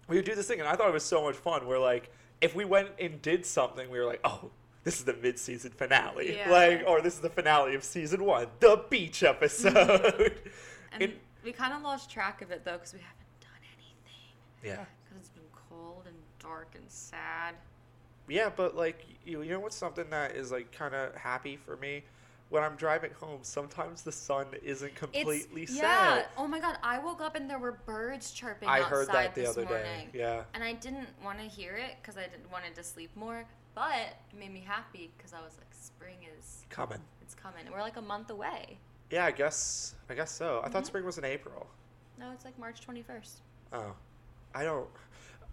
we 0.08 0.16
would 0.18 0.26
do 0.26 0.36
this 0.36 0.48
thing, 0.48 0.60
and 0.60 0.68
I 0.68 0.76
thought 0.76 0.90
it 0.90 0.94
was 0.94 1.04
so 1.06 1.24
much 1.24 1.36
fun. 1.36 1.66
Where 1.68 1.80
like, 1.80 2.12
if 2.42 2.54
we 2.56 2.66
went 2.66 2.90
and 3.00 3.22
did 3.22 3.46
something, 3.46 3.90
we 3.90 4.00
were 4.00 4.06
like, 4.06 4.20
oh, 4.24 4.50
this 4.84 5.00
is 5.00 5.06
the 5.06 5.14
mid-season 5.14 5.72
finale, 5.72 6.36
Yeah. 6.38 6.50
like, 6.52 6.84
or 6.88 7.02
this 7.02 7.14
is 7.16 7.20
the 7.20 7.30
finale 7.30 7.76
of 7.76 7.84
season 7.84 8.24
one, 8.24 8.48
the 8.60 8.84
beach 8.90 9.24
episode. 9.24 10.40
And 10.94 11.04
It- 11.04 11.20
we 11.44 11.52
kind 11.52 11.74
of 11.74 11.82
lost 11.82 12.10
track 12.10 12.42
of 12.42 12.50
it 12.52 12.64
though 12.64 12.74
because 12.74 12.94
we 12.94 13.00
haven't 13.00 13.40
done 13.42 13.50
anything. 13.76 14.34
yeah, 14.64 14.86
Because 15.04 15.20
it's 15.20 15.30
been 15.30 15.44
cold 15.70 16.04
and 16.08 16.16
dark 16.40 16.70
and 16.76 16.90
sad. 16.90 17.56
yeah, 18.30 18.50
but 18.56 18.76
like, 18.78 19.06
you, 19.26 19.42
you 19.42 19.52
know 19.52 19.60
what's 19.60 19.76
something 19.76 20.10
that 20.12 20.36
is 20.38 20.52
like 20.52 20.72
kind 20.72 20.96
of 20.96 21.14
happy 21.16 21.58
for 21.58 21.76
me? 21.78 22.04
When 22.50 22.64
I'm 22.64 22.76
driving 22.78 23.12
home, 23.20 23.40
sometimes 23.42 24.04
the 24.04 24.12
sun 24.12 24.48
isn't 24.64 24.96
completely 24.96 25.64
it's, 25.64 25.74
set. 25.76 25.82
Yeah. 25.84 26.26
Oh 26.38 26.48
my 26.48 26.60
god, 26.62 26.78
I 26.82 26.98
woke 26.98 27.20
up 27.22 27.36
and 27.36 27.50
there 27.50 27.60
were 27.60 27.74
birds 27.86 28.32
chirping 28.32 28.70
I 28.70 28.82
heard 28.82 29.10
that 29.10 29.36
the 29.36 29.50
other 29.50 29.66
morning. 29.66 29.84
day. 29.84 30.08
Yeah. 30.20 30.44
And 30.54 30.64
I 30.64 30.74
didn't 30.74 31.10
want 31.24 31.40
to 31.40 31.46
hear 31.46 31.76
it 31.76 31.96
because 32.02 32.18
I 32.18 32.22
didn't 32.22 32.50
wanted 32.52 32.74
to 32.76 32.84
sleep 32.84 33.12
more. 33.16 33.46
but 33.76 33.94
it 34.32 34.40
made 34.40 34.52
me 34.52 34.64
happy 34.66 35.12
because 35.18 35.34
I 35.34 35.40
was 35.42 35.52
like, 35.58 35.68
spring 35.72 36.16
is 36.40 36.66
Coming. 36.70 36.98
it's 37.22 37.36
coming. 37.36 37.64
We're 37.72 37.82
like 37.82 37.98
a 37.98 38.02
month 38.02 38.32
away. 38.32 38.80
Yeah, 39.12 39.26
I 39.26 39.32
guess. 39.32 39.94
I 40.10 40.16
guess 40.16 40.32
so. 40.32 40.62
I 40.66 40.70
thought 40.70 40.82
Mhm. 40.84 40.88
spring 40.88 41.06
was 41.06 41.18
in 41.20 41.26
April. 41.26 41.68
No, 42.18 42.32
it's 42.32 42.44
like 42.44 42.58
March 42.58 42.82
21st. 42.82 43.42
Oh, 43.74 43.94
I 44.56 44.64
don't. 44.64 44.90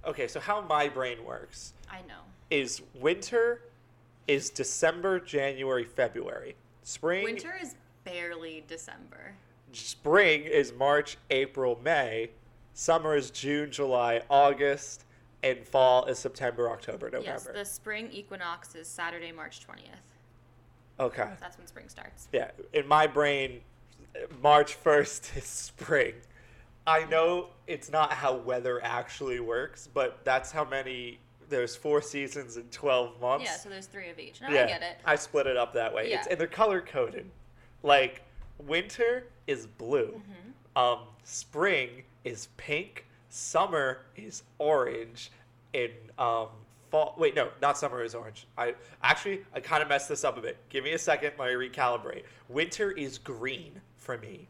Okay, 0.06 0.26
so 0.26 0.40
how 0.40 0.62
my 0.62 0.88
brain 0.88 1.22
works 1.24 1.74
I 1.90 2.00
know. 2.02 2.20
is 2.50 2.80
winter 2.94 3.60
is 4.26 4.48
December, 4.48 5.20
January, 5.20 5.84
February. 5.84 6.56
Spring. 6.84 7.24
Winter 7.24 7.54
is 7.60 7.74
barely 8.04 8.62
December. 8.68 9.34
Spring 9.72 10.44
is 10.44 10.72
March, 10.72 11.16
April, 11.30 11.80
May. 11.82 12.30
Summer 12.74 13.16
is 13.16 13.30
June, 13.30 13.70
July, 13.70 14.20
August, 14.28 15.04
and 15.42 15.66
fall 15.66 16.04
is 16.04 16.18
September, 16.18 16.70
October, 16.70 17.06
November. 17.06 17.26
Yes, 17.26 17.48
the 17.52 17.64
spring 17.64 18.08
equinox 18.12 18.74
is 18.74 18.86
Saturday, 18.86 19.32
March 19.32 19.60
20th. 19.66 21.00
okay. 21.00 21.30
That's 21.40 21.56
when 21.56 21.66
spring 21.66 21.88
starts. 21.88 22.28
Yeah, 22.32 22.50
in 22.72 22.86
my 22.86 23.06
brain, 23.06 23.60
March 24.42 24.76
1st 24.82 25.36
is 25.38 25.44
spring. 25.44 26.14
I 26.86 27.04
know 27.06 27.48
it's 27.66 27.90
not 27.90 28.12
how 28.12 28.36
weather 28.36 28.82
actually 28.84 29.40
works, 29.40 29.88
but 29.92 30.22
that's 30.24 30.52
how 30.52 30.64
many. 30.64 31.18
There's 31.48 31.76
four 31.76 32.00
seasons 32.02 32.56
in 32.56 32.64
12 32.64 33.20
months. 33.20 33.44
Yeah, 33.44 33.56
so 33.56 33.68
there's 33.68 33.86
three 33.86 34.08
of 34.10 34.18
each. 34.18 34.40
No, 34.40 34.48
yeah, 34.48 34.64
I 34.64 34.66
get 34.66 34.82
it. 34.82 34.98
I 35.04 35.16
split 35.16 35.46
it 35.46 35.56
up 35.56 35.72
that 35.74 35.94
way. 35.94 36.04
It's, 36.12 36.26
Yeah. 36.26 36.32
and 36.32 36.40
they're 36.40 36.46
color 36.46 36.80
coded. 36.80 37.30
Like, 37.82 38.22
winter 38.58 39.26
is 39.46 39.66
blue, 39.66 40.20
Mm-hmm. 40.76 40.78
um, 40.82 41.00
spring 41.24 42.02
is 42.24 42.48
pink, 42.56 43.04
summer 43.28 43.98
is 44.16 44.42
orange, 44.58 45.30
and 45.74 45.92
um, 46.18 46.48
fall. 46.90 47.14
Wait, 47.18 47.34
no, 47.34 47.48
not 47.60 47.76
summer 47.76 48.02
is 48.02 48.14
orange. 48.14 48.46
I 48.56 48.74
actually 49.02 49.44
I 49.52 49.60
kind 49.60 49.82
of 49.82 49.88
messed 49.88 50.08
this 50.08 50.24
up 50.24 50.38
a 50.38 50.40
bit. 50.40 50.56
Give 50.70 50.84
me 50.84 50.92
a 50.92 50.98
second. 50.98 51.32
Let 51.38 51.48
me 51.48 51.68
recalibrate. 51.68 52.22
Winter 52.48 52.92
is 52.92 53.18
green 53.18 53.80
for 53.96 54.16
me 54.18 54.48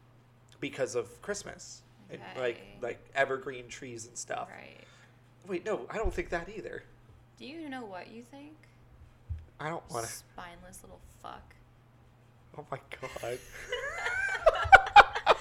because 0.60 0.94
of 0.94 1.20
Christmas 1.22 1.82
and 2.10 2.20
like 2.38 2.60
like 2.82 2.98
evergreen 3.14 3.66
trees 3.68 4.06
and 4.06 4.16
stuff. 4.16 4.48
Right. 4.50 4.80
Wait, 5.46 5.64
no, 5.64 5.86
I 5.90 5.96
don't 5.96 6.12
think 6.12 6.30
that 6.30 6.48
either. 6.48 6.82
Do 7.38 7.44
you 7.46 7.68
know 7.68 7.84
what 7.84 8.10
you 8.10 8.22
think? 8.22 8.52
I 9.60 9.68
don't 9.68 9.88
want 9.90 10.06
to. 10.06 10.12
Spineless 10.12 10.80
little 10.82 11.00
fuck. 11.22 11.54
Oh 12.58 12.64
my 12.70 12.78
god. 13.00 13.38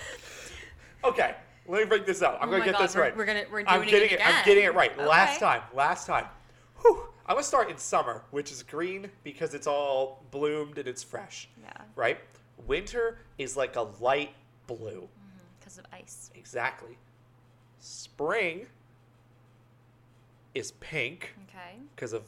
okay, 1.03 1.35
let 1.67 1.79
me 1.83 1.85
break 1.87 2.05
this 2.05 2.21
out. 2.23 2.37
I'm 2.41 2.49
Oh 2.49 2.51
gonna 2.53 2.65
get 2.65 2.73
God, 2.73 2.83
this 2.83 2.95
we're- 2.95 3.07
right. 3.09 3.17
we're 3.17 3.25
gonna- 3.25 3.45
we're 3.51 3.63
doing 3.63 3.67
I'm 3.67 3.83
it 3.83 3.87
getting 3.89 4.09
it. 4.11 4.25
I'm 4.25 4.43
getting 4.45 4.63
it 4.63 4.73
right. 4.73 4.97
Last 4.97 5.39
time. 5.39 5.61
Last 5.73 6.07
time. 6.07 6.25
Whew. 6.81 7.07
I'm 7.25 7.35
gonna 7.35 7.43
start 7.43 7.69
in 7.69 7.77
summer, 7.77 8.23
which 8.31 8.51
is 8.51 8.63
green 8.63 9.09
because 9.23 9.53
it's 9.53 9.67
all 9.67 10.23
bloomed 10.31 10.77
and 10.77 10.87
it's 10.87 11.03
fresh. 11.03 11.47
Yeah. 11.61 11.71
Right. 11.95 12.17
Winter 12.67 13.19
is 13.37 13.55
like 13.55 13.75
a 13.77 13.81
light 14.01 14.31
blue. 14.67 15.01
Mm-hmm, 15.07 15.39
because 15.59 15.77
of 15.77 15.85
ice. 15.93 16.31
Exactly. 16.35 16.97
Spring 17.79 18.65
is 20.55 20.71
pink 20.79 21.33
Okay. 21.49 21.77
because 21.95 22.13
of 22.13 22.23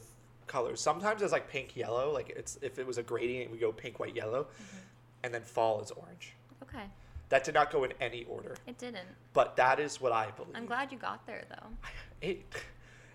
colors. 0.46 0.80
Sometimes 0.80 1.22
it's 1.22 1.32
like 1.32 1.48
pink 1.48 1.76
yellow. 1.76 2.12
Like 2.12 2.30
it's 2.30 2.58
if 2.62 2.78
it 2.78 2.86
was 2.86 2.98
a 2.98 3.02
gradient, 3.02 3.50
we 3.50 3.58
go 3.58 3.72
pink 3.72 3.98
white 3.98 4.14
yellow, 4.16 4.44
Mm-hmm. 4.44 4.76
and 5.24 5.34
then 5.34 5.42
fall 5.42 5.80
is 5.80 5.90
orange. 5.92 6.34
Okay. 6.62 6.84
That 7.28 7.42
did 7.42 7.54
not 7.54 7.72
go 7.72 7.82
in 7.84 7.92
any 8.00 8.24
order, 8.24 8.56
It 8.68 8.78
didn't. 8.78 9.08
but 9.32 9.56
that 9.56 9.80
is 9.80 10.00
what 10.00 10.12
I 10.12 10.30
believe. 10.36 10.54
I'm 10.54 10.66
glad 10.66 10.92
you 10.92 10.98
got 10.98 11.26
there 11.26 11.44
though. 11.48 11.68
It 12.22 12.44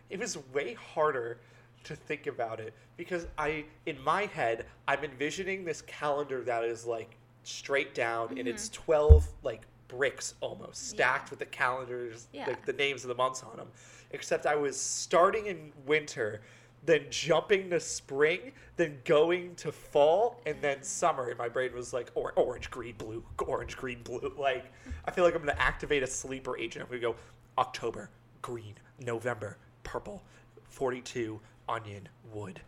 it 0.10 0.20
was 0.20 0.38
way 0.54 0.74
harder 0.74 1.40
to 1.86 1.96
think 1.96 2.28
about 2.28 2.60
it 2.60 2.74
because 2.98 3.26
I 3.38 3.66
in 3.88 4.00
my 4.04 4.26
head 4.28 4.66
I'm 4.88 5.04
envisioning 5.04 5.66
this 5.66 5.82
calendar 5.84 6.42
that 6.44 6.64
is 6.64 6.86
like 6.86 7.16
straight 7.44 7.96
down 7.96 8.38
and 8.38 8.48
it's 8.48 8.70
12 8.70 9.28
like 9.42 9.62
bricks 9.88 10.36
almost 10.42 10.90
stacked 10.90 11.26
Mm-hmm. 11.26 11.26
Yeah. 11.26 11.30
with 11.32 11.40
the 11.40 11.46
calendars 11.58 12.28
Yeah. 12.34 12.48
like 12.48 12.66
the 12.66 12.74
names 12.74 13.04
of 13.04 13.08
the 13.08 13.16
months 13.16 13.42
on 13.42 13.58
them 13.58 13.68
except 14.14 14.46
I 14.46 14.56
was 14.56 14.80
starting 14.80 15.48
in 15.48 15.72
winter 15.86 16.42
then 16.84 17.06
jumping 17.12 17.70
to 17.70 17.80
spring 17.80 18.52
then 18.76 18.98
going 19.06 19.54
to 19.56 19.72
fall 19.72 20.42
and 20.46 20.56
then 20.62 20.82
summer. 20.82 21.30
And 21.30 21.38
my 21.38 21.48
brain 21.48 21.74
was 21.74 21.94
like 21.94 22.10
or- 22.16 22.34
orange 22.34 22.72
green 22.72 22.96
blue 22.98 23.24
orange 23.46 23.78
green 23.78 24.02
blue. 24.04 24.34
Like 24.38 24.72
I 25.06 25.12
feel 25.12 25.24
like 25.24 25.36
I'm 25.36 25.44
going 25.44 25.56
to 25.56 25.62
activate 25.62 26.02
a 26.02 26.08
sleeper 26.08 26.58
agent. 26.58 26.84
I'm 26.84 26.90
going 26.90 27.02
to 27.02 27.08
go 27.10 27.16
October 27.58 28.10
green 28.42 28.76
November 29.00 29.58
purple 29.84 30.24
42 30.70 31.40
onion 31.70 32.08
wood. 32.34 32.62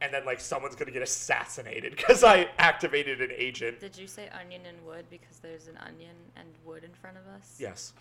And 0.00 0.12
then 0.12 0.24
like 0.24 0.40
someone's 0.40 0.74
gonna 0.74 0.90
get 0.90 1.02
assassinated 1.02 1.94
because 1.96 2.24
I 2.24 2.48
activated 2.58 3.20
an 3.20 3.30
agent. 3.36 3.78
Did 3.78 3.96
you 3.96 4.08
say 4.08 4.28
onion 4.30 4.62
and 4.66 4.84
wood 4.84 5.04
because 5.08 5.38
there's 5.40 5.68
an 5.68 5.76
onion 5.76 6.16
and 6.36 6.48
wood 6.64 6.82
in 6.82 6.90
front 6.90 7.16
of 7.16 7.22
us? 7.28 7.56
Yes, 7.60 7.92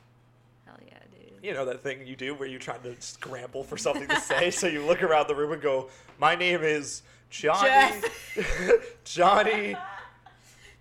Hell 0.66 0.78
yeah, 0.86 0.98
dude. 1.12 1.44
you 1.44 1.54
know 1.54 1.66
that 1.66 1.84
thing 1.84 2.06
you 2.06 2.16
do 2.16 2.34
where 2.34 2.48
you're 2.48 2.60
trying 2.60 2.82
to 2.84 2.96
scramble 3.02 3.64
for 3.64 3.78
something 3.78 4.08
to 4.08 4.20
say, 4.20 4.52
so 4.52 4.68
you 4.68 4.86
look 4.86 5.04
around 5.04 5.28
the 5.28 5.36
room 5.36 5.52
and 5.52 5.62
go, 5.62 5.90
"My 6.20 6.36
name 6.36 6.62
is 6.62 7.04
Johnny, 7.30 8.02
Johnny, 9.04 9.76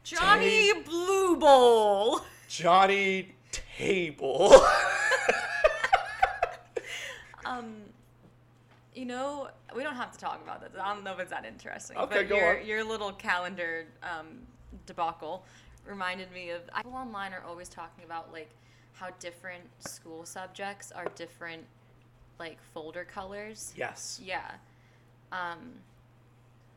Johnny 0.05 0.73
Blue 0.83 1.37
Bowl. 1.37 2.21
Johnny 2.49 3.35
Table." 3.53 4.55
Um, 7.51 7.75
you 8.95 9.05
know, 9.05 9.49
we 9.75 9.83
don't 9.83 9.97
have 9.97 10.13
to 10.13 10.19
talk 10.19 10.41
about 10.43 10.61
this. 10.61 10.71
I 10.81 10.95
don't 10.95 11.03
know 11.05 11.13
if 11.13 11.21
it's 11.21 11.31
that 11.31 11.45
interesting. 11.45 11.97
Okay, 11.97 12.19
but 12.19 12.29
go 12.29 12.37
your, 12.37 12.61
on. 12.61 12.67
Your 12.67 12.85
little 12.85 13.13
calendar 13.13 13.87
um, 14.03 14.39
debacle 14.87 15.45
reminded 15.87 16.31
me 16.33 16.51
of. 16.51 16.63
People 16.77 16.95
online 16.95 17.33
are 17.33 17.43
always 17.47 17.69
talking 17.69 18.05
about 18.05 18.33
like 18.33 18.51
how 19.01 19.09
different 19.19 19.65
school 19.89 20.27
subjects 20.27 20.93
are 20.93 21.07
different, 21.15 21.65
like 22.39 22.59
folder 22.75 23.05
colors. 23.05 23.73
yes, 23.75 24.21
Yeah. 24.23 24.51
Um, 25.33 25.73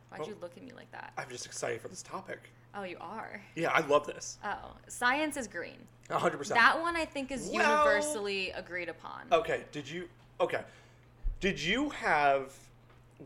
why'd 0.10 0.22
Oh. 0.22 0.28
you 0.28 0.38
look 0.42 0.56
at 0.56 0.64
me 0.64 0.72
like 0.72 0.90
that? 0.92 1.12
I'm 1.18 1.28
just 1.30 1.46
excited 1.46 1.82
for 1.82 1.90
this 1.90 2.02
topic. 2.02 2.50
Oh, 2.76 2.84
you 2.84 2.98
are. 3.02 3.42
Yeah, 3.56 3.72
I 3.72 3.82
love 3.82 4.08
this. 4.08 4.38
Oh, 4.44 4.74
science 4.88 5.36
is 5.38 5.48
green. 5.48 5.86
100. 6.08 6.38
percent 6.38 6.60
That 6.60 6.80
one 6.80 6.96
I 6.96 7.04
think 7.06 7.30
is 7.32 7.50
Well- 7.52 7.84
universally 7.86 8.52
agreed 8.52 8.88
upon. 8.90 9.28
Okay, 9.32 9.66
did 9.72 9.90
you 9.90 10.08
okay. 10.40 10.64
Did 11.42 11.60
you 11.62 11.90
have 11.90 12.54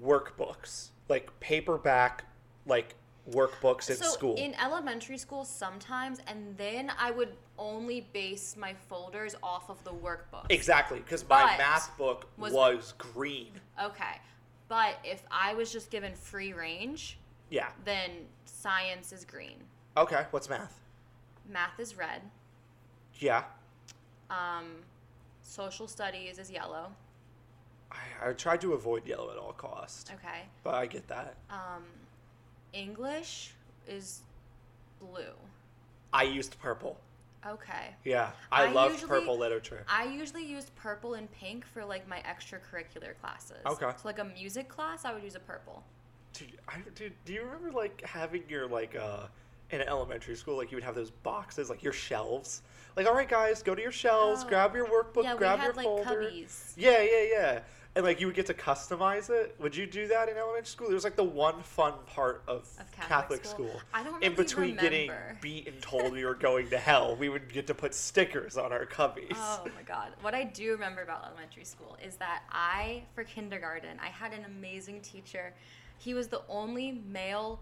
workbooks? 0.01 0.89
Like 1.07 1.37
paperback 1.39 2.23
like 2.65 2.95
workbooks 3.31 3.89
in 3.89 3.95
so 3.97 4.05
school? 4.05 4.35
in 4.35 4.53
elementary 4.55 5.17
school 5.17 5.43
sometimes 5.43 6.19
and 6.27 6.55
then 6.57 6.91
i 6.97 7.11
would 7.11 7.29
only 7.59 8.07
base 8.13 8.55
my 8.57 8.73
folders 8.87 9.35
off 9.43 9.69
of 9.69 9.83
the 9.83 9.91
workbook 9.91 10.45
exactly, 10.49 10.99
because 10.99 11.27
my 11.27 11.43
But 11.43 11.57
math 11.57 11.97
book 11.97 12.29
was, 12.37 12.53
was- 12.53 12.93
green. 12.97 13.51
okay 13.83 14.21
but 14.69 14.95
if 15.03 15.23
i 15.31 15.53
was 15.53 15.71
just 15.71 15.91
given 15.91 16.13
free 16.13 16.53
range 16.53 17.17
Yeah. 17.49 17.69
then 17.83 18.11
science 18.45 19.11
is 19.11 19.25
green 19.25 19.57
Okay, 19.97 20.25
what's 20.31 20.47
math? 20.49 20.79
math 21.49 21.79
is 21.79 21.97
red 21.97 22.21
Yeah. 23.19 23.43
um, 24.29 24.65
social 25.43 25.87
studies 25.87 26.37
is 26.39 26.49
yellow 26.49 26.91
I, 27.91 28.29
I 28.29 28.33
tried 28.33 28.61
to 28.61 28.73
avoid 28.73 29.05
yellow 29.07 29.31
at 29.31 29.37
all 29.37 29.53
costs, 29.53 30.09
okay 30.13 30.43
but 30.63 30.75
I 30.75 30.85
get 30.85 31.07
that. 31.07 31.35
um, 31.49 31.83
english 32.73 33.53
is 33.87 34.21
blue 34.99 35.33
I 36.13 36.23
used 36.23 36.57
purple. 36.59 36.97
okay 37.45 37.93
Yeah, 38.05 38.31
I, 38.51 38.65
I 38.65 38.71
love 38.71 38.91
usually- 38.93 39.09
purple 39.09 39.37
literature. 39.37 39.83
I 39.89 40.05
usually 40.05 40.45
used 40.45 40.73
purple 40.75 41.15
and 41.15 41.31
pink 41.31 41.65
for 41.65 41.83
like 41.85 42.07
my 42.07 42.19
extracurricular 42.19 43.13
classes. 43.21 43.57
Okay. 43.65 43.85
So 43.85 44.01
like 44.05 44.19
a 44.19 44.23
music 44.23 44.69
class, 44.69 45.03
I 45.05 45.13
would 45.13 45.21
use 45.23 45.35
a 45.35 45.39
purple. 45.39 45.83
Dude, 46.33 46.53
I, 46.67 46.75
dude, 46.95 47.13
do 47.25 47.33
you 47.33 47.43
remember 47.43 47.71
like 47.71 48.01
having 48.05 48.43
your 48.49 48.67
like 48.67 48.95
uh 48.95 49.27
in 49.69 49.81
elementary 49.81 50.35
school 50.35 50.55
like 50.55 50.71
you 50.71 50.77
would 50.77 50.83
have 50.83 50.95
those 50.95 51.11
boxes 51.11 51.69
like 51.69 51.83
your 51.83 51.91
shelves 51.91 52.61
like 52.95 53.05
all 53.05 53.13
right 53.13 53.27
guys 53.27 53.61
go 53.61 53.75
to 53.75 53.81
your 53.81 53.91
shelves 53.91 54.43
Oh. 54.45 54.47
grab 54.47 54.73
your 54.73 54.85
workbook 54.87 55.23
yeah, 55.23 55.35
grab 55.35 55.59
had 55.59 55.65
your 55.65 55.73
like 55.73 55.85
folder 55.85 56.23
cubbies. 56.31 56.71
yeah 56.77 57.01
yeah 57.01 57.23
yeah 57.29 57.59
and 57.97 58.05
like 58.05 58.21
you 58.21 58.27
would 58.27 58.35
get 58.35 58.45
to 58.45 58.53
customize 58.53 59.29
it 59.29 59.55
would 59.59 59.75
you 59.75 59.85
do 59.87 60.07
that 60.07 60.29
in 60.29 60.37
elementary 60.37 60.67
school 60.67 60.87
it 60.89 60.93
was 60.93 61.03
like 61.03 61.15
the 61.15 61.23
one 61.23 61.61
fun 61.63 61.93
part 62.05 62.43
of, 62.47 62.59
Of 62.79 62.91
catholic, 62.91 63.07
Catholic 63.09 63.45
school, 63.45 63.67
school? 63.69 63.81
I 63.93 64.03
don't 64.03 64.23
in 64.23 64.35
between 64.35 64.75
getting 64.75 65.11
beat 65.41 65.67
and 65.67 65.81
told 65.81 66.11
we 66.13 66.23
were 66.23 66.35
going 66.35 66.69
to 66.69 66.77
hell 66.77 67.15
we 67.15 67.27
would 67.27 67.51
get 67.51 67.65
to 67.67 67.73
put 67.73 67.93
stickers 67.95 68.55
on 68.55 68.71
our 68.71 68.85
cubbies 68.85 69.33
Oh 69.35 69.63
my 69.75 69.81
god. 69.81 70.09
What 70.21 70.35
I 70.35 70.43
do 70.43 70.71
remember 70.71 71.01
about 71.01 71.25
elementary 71.25 71.65
school 71.65 71.97
is 72.05 72.15
that 72.17 72.43
I, 72.51 73.03
for 73.15 73.23
kindergarten, 73.23 73.97
I 74.01 74.07
had 74.07 74.31
an 74.33 74.45
amazing 74.45 75.01
teacher. 75.01 75.53
He 75.97 76.13
was 76.13 76.27
the 76.27 76.41
only 76.47 77.01
male 77.07 77.59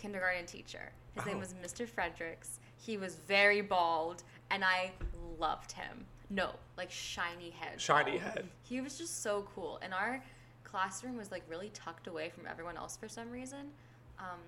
kindergarten 0.00 0.46
teacher. 0.46 0.92
His 1.14 1.26
name 1.26 1.36
Oh. 1.36 1.40
was 1.40 1.54
Mr. 1.54 1.86
Fredericks. 1.86 2.58
He 2.78 2.96
was 2.96 3.16
very 3.16 3.60
bald, 3.60 4.22
and 4.50 4.64
I 4.64 4.92
loved 5.38 5.72
him. 5.72 6.06
No, 6.34 6.50
like 6.76 6.90
shiny 6.90 7.50
head. 7.50 7.80
Shiny 7.80 8.18
head. 8.18 8.48
He 8.64 8.80
was 8.80 8.98
just 8.98 9.22
so 9.22 9.46
cool. 9.54 9.78
And 9.82 9.94
our 9.94 10.22
classroom 10.64 11.16
was 11.16 11.30
like 11.30 11.42
really 11.48 11.70
tucked 11.72 12.08
away 12.08 12.28
from 12.30 12.46
everyone 12.50 12.76
else 12.76 12.96
for 12.96 13.08
some 13.08 13.30
reason. 13.30 13.70
Um, 14.18 14.40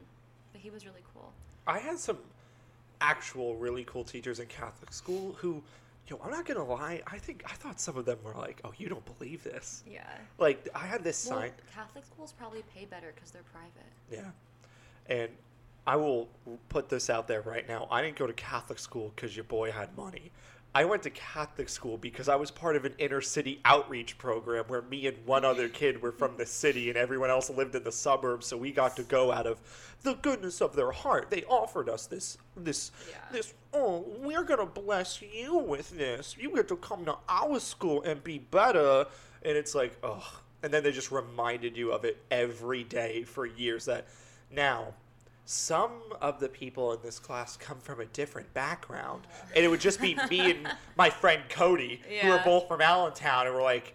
but 0.52 0.60
he 0.60 0.70
was 0.70 0.84
really 0.84 1.02
cool. 1.14 1.32
I 1.66 1.78
had 1.78 1.98
some 1.98 2.18
actual 3.00 3.54
really 3.56 3.84
cool 3.84 4.02
teachers 4.02 4.40
in 4.40 4.46
Catholic 4.46 4.92
school 4.92 5.36
who, 5.38 5.62
yo, 6.08 6.18
I'm 6.24 6.30
not 6.30 6.44
gonna 6.44 6.64
lie. 6.64 7.02
I 7.06 7.18
think 7.18 7.44
I 7.46 7.54
thought 7.54 7.78
some 7.80 7.96
of 7.96 8.04
them 8.04 8.18
were 8.24 8.34
like, 8.34 8.60
"Oh, 8.64 8.72
you 8.76 8.88
don't 8.88 9.04
believe 9.18 9.44
this." 9.44 9.84
Yeah. 9.88 10.02
Like 10.38 10.68
I 10.74 10.86
had 10.86 11.04
this 11.04 11.24
Well, 11.28 11.40
sign. 11.40 11.52
Catholic 11.72 12.04
schools 12.04 12.32
probably 12.32 12.64
pay 12.74 12.86
better 12.86 13.12
because 13.14 13.30
they're 13.30 13.42
private. 13.52 13.92
Yeah. 14.10 14.30
And 15.14 15.30
I 15.86 15.94
will 15.94 16.28
put 16.68 16.88
this 16.88 17.08
out 17.10 17.28
there 17.28 17.42
right 17.42 17.68
now. 17.68 17.86
I 17.92 18.02
didn't 18.02 18.16
go 18.16 18.26
to 18.26 18.32
Catholic 18.32 18.80
school 18.80 19.12
because 19.14 19.36
your 19.36 19.44
boy 19.44 19.70
had 19.70 19.96
money. 19.96 20.32
I 20.76 20.84
went 20.84 21.04
to 21.04 21.10
Catholic 21.10 21.70
school 21.70 21.96
because 21.96 22.28
I 22.28 22.36
was 22.36 22.50
part 22.50 22.76
of 22.76 22.84
an 22.84 22.92
inner 22.98 23.22
city 23.22 23.62
outreach 23.64 24.18
program 24.18 24.66
where 24.66 24.82
me 24.82 25.06
and 25.06 25.16
one 25.24 25.42
other 25.42 25.70
kid 25.70 26.02
were 26.02 26.12
from 26.12 26.36
the 26.36 26.44
city 26.44 26.90
and 26.90 26.98
everyone 26.98 27.30
else 27.30 27.48
lived 27.48 27.74
in 27.74 27.82
the 27.82 27.90
suburbs. 27.90 28.46
So 28.46 28.58
we 28.58 28.72
got 28.72 28.94
to 28.96 29.02
go 29.02 29.32
out 29.32 29.46
of 29.46 29.58
the 30.02 30.16
goodness 30.16 30.60
of 30.60 30.76
their 30.76 30.90
heart. 30.90 31.30
They 31.30 31.44
offered 31.44 31.88
us 31.88 32.04
this, 32.04 32.36
this, 32.58 32.90
Yeah. 33.08 33.16
this. 33.32 33.54
Oh, 33.72 34.04
we're 34.18 34.42
gonna 34.44 34.66
bless 34.66 35.22
you 35.22 35.56
with 35.56 35.96
this. 35.96 36.36
You 36.38 36.54
get 36.54 36.68
to 36.68 36.76
come 36.76 37.06
to 37.06 37.16
our 37.26 37.58
school 37.58 38.02
and 38.02 38.22
be 38.22 38.36
better. 38.36 39.06
And 39.42 39.56
it's 39.56 39.74
like, 39.74 39.96
oh. 40.02 40.40
And 40.62 40.74
then 40.74 40.82
they 40.82 40.92
just 40.92 41.10
reminded 41.10 41.74
you 41.74 41.90
of 41.92 42.04
it 42.04 42.22
every 42.30 42.84
day 42.84 43.22
for 43.22 43.46
years. 43.46 43.86
That 43.86 44.08
now 44.50 44.92
some 45.46 45.92
of 46.20 46.40
the 46.40 46.48
people 46.48 46.92
in 46.92 46.98
this 47.02 47.20
class 47.20 47.56
come 47.56 47.78
from 47.78 48.00
a 48.00 48.04
different 48.06 48.52
background. 48.52 49.26
And 49.54 49.64
it 49.64 49.68
would 49.68 49.80
just 49.80 50.00
be 50.00 50.18
me 50.28 50.50
and 50.50 50.68
my 50.96 51.08
friend 51.08 51.42
Cody, 51.48 52.02
who 52.20 52.30
are 52.30 52.42
both 52.44 52.68
from 52.68 52.80
Allentown, 52.80 53.46
and 53.46 53.54
we're 53.54 53.62
like, 53.62 53.94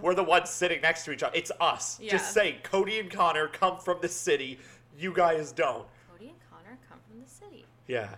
we're 0.00 0.14
the 0.14 0.22
ones 0.22 0.50
sitting 0.50 0.80
next 0.80 1.04
to 1.04 1.12
each 1.12 1.22
other. 1.22 1.34
It's 1.36 1.52
us. 1.60 1.98
Yeah. 2.00 2.12
Just 2.12 2.32
saying, 2.32 2.56
Cody 2.62 2.98
and 2.98 3.10
Connor 3.10 3.48
come 3.48 3.78
from 3.78 3.98
the 4.00 4.08
city. 4.08 4.58
You 4.98 5.12
guys 5.12 5.52
don't. 5.52 5.86
Cody 6.10 6.28
and 6.28 6.38
Connor 6.50 6.78
come 6.88 6.98
from 7.08 7.20
the 7.22 7.28
city. 7.28 7.64
Yeah. 7.86 8.16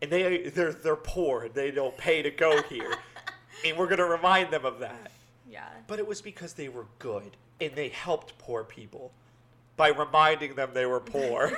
And 0.00 0.10
they 0.10 0.48
they're 0.48 0.72
they're 0.72 0.96
poor. 0.96 1.48
They 1.48 1.70
don't 1.70 1.96
pay 1.96 2.22
to 2.22 2.30
go 2.30 2.60
here. 2.62 2.94
and 3.64 3.76
we're 3.76 3.86
gonna 3.86 4.06
remind 4.06 4.50
them 4.50 4.64
of 4.64 4.78
that. 4.80 5.12
Yeah. 5.48 5.68
But 5.86 5.98
it 5.98 6.06
was 6.06 6.20
because 6.20 6.54
they 6.54 6.68
were 6.68 6.86
good 6.98 7.36
and 7.60 7.72
they 7.74 7.88
helped 7.88 8.36
poor 8.38 8.64
people 8.64 9.12
by 9.82 9.88
reminding 9.88 10.54
them 10.54 10.70
they 10.72 10.86
were 10.86 11.00
poor. 11.00 11.50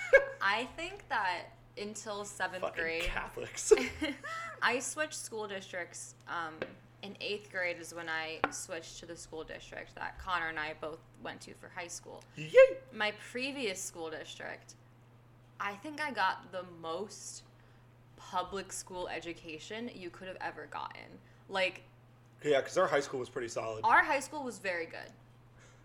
I 0.42 0.68
think 0.76 1.08
that 1.08 1.44
until 1.80 2.26
seventh 2.26 2.60
Fucking 2.60 2.82
grade, 2.82 3.02
Catholics. 3.04 3.72
I 4.62 4.80
switched 4.80 5.14
school 5.14 5.48
districts. 5.48 6.14
Um, 6.28 6.56
in 7.02 7.16
eighth 7.22 7.50
grade 7.50 7.78
is 7.80 7.94
when 7.94 8.06
I 8.10 8.40
switched 8.50 8.98
to 9.00 9.06
the 9.06 9.16
school 9.16 9.44
district 9.44 9.94
that 9.94 10.18
Connor 10.18 10.48
and 10.48 10.58
I 10.58 10.74
both 10.78 10.98
went 11.24 11.40
to 11.42 11.54
for 11.54 11.70
high 11.74 11.86
school. 11.88 12.22
Yay! 12.36 12.50
My 12.92 13.14
previous 13.32 13.82
school 13.82 14.10
district, 14.10 14.74
I 15.58 15.72
think 15.76 16.02
I 16.02 16.10
got 16.10 16.52
the 16.52 16.64
most 16.82 17.44
public 18.18 18.74
school 18.74 19.08
education 19.08 19.90
you 19.94 20.10
could 20.10 20.28
have 20.28 20.36
ever 20.42 20.66
gotten. 20.70 21.08
Like, 21.48 21.80
Yeah, 22.44 22.60
because 22.60 22.76
our 22.76 22.86
high 22.86 23.00
school 23.00 23.20
was 23.20 23.30
pretty 23.30 23.48
solid. 23.48 23.80
our 23.84 24.04
high 24.04 24.20
school 24.20 24.44
was 24.44 24.58
very 24.58 24.84
good. 24.84 25.10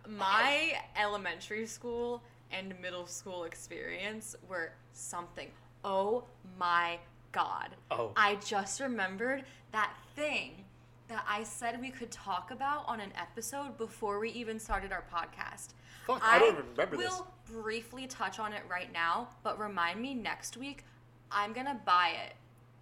My 0.08 0.78
elementary 0.96 1.66
school 1.66 2.22
and 2.52 2.74
middle 2.82 3.08
school 3.08 3.44
experience 3.44 4.36
were 4.48 4.72
something. 4.94 5.50
Oh 5.84 6.24
my 6.60 7.00
god. 7.32 7.70
Oh. 7.92 8.12
I 8.16 8.36
just 8.36 8.80
remembered 8.80 9.44
that 9.72 9.94
thing 10.16 10.64
that 11.08 11.24
I 11.28 11.44
said 11.44 11.80
we 11.80 11.90
could 11.90 12.12
talk 12.12 12.52
about 12.52 12.88
on 12.88 13.00
an 13.00 13.12
episode 13.20 13.78
before 13.78 14.20
we 14.20 14.30
even 14.32 14.60
started 14.60 14.92
our 14.92 15.04
podcast. 15.14 15.74
Fuck, 16.08 16.22
I 16.24 16.40
don't 16.40 16.58
remember 16.72 16.98
this. 16.98 17.00
We 17.00 17.06
will 17.06 17.28
briefly 17.62 18.08
touch 18.08 18.40
on 18.40 18.54
it 18.54 18.62
right 18.70 18.92
now, 18.94 19.28
but 19.44 19.60
remind 19.60 20.02
me 20.02 20.14
next 20.14 20.58
week. 20.58 20.84
I'm 21.32 21.54
gonna 21.54 21.80
buy 21.86 22.14
it, 22.26 22.34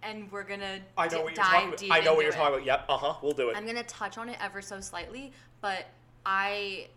and 0.02 0.30
we're 0.30 0.44
gonna 0.44 0.80
I 0.96 1.06
know 1.06 1.10
di- 1.10 1.16
what 1.16 1.36
you're 1.36 1.44
dive 1.44 1.52
talking 1.70 1.88
about. 1.88 1.98
I 1.98 2.04
know 2.04 2.14
what 2.14 2.20
you're 2.22 2.32
it. 2.32 2.36
talking 2.36 2.54
about. 2.54 2.66
Yep. 2.66 2.84
Uh 2.88 2.96
huh. 2.96 3.14
We'll 3.22 3.32
do 3.32 3.48
it. 3.50 3.56
I'm 3.56 3.66
gonna 3.66 3.82
touch 3.84 4.18
on 4.18 4.28
it 4.28 4.36
ever 4.40 4.62
so 4.62 4.80
slightly, 4.80 5.32
but 5.60 5.86
I 6.24 6.88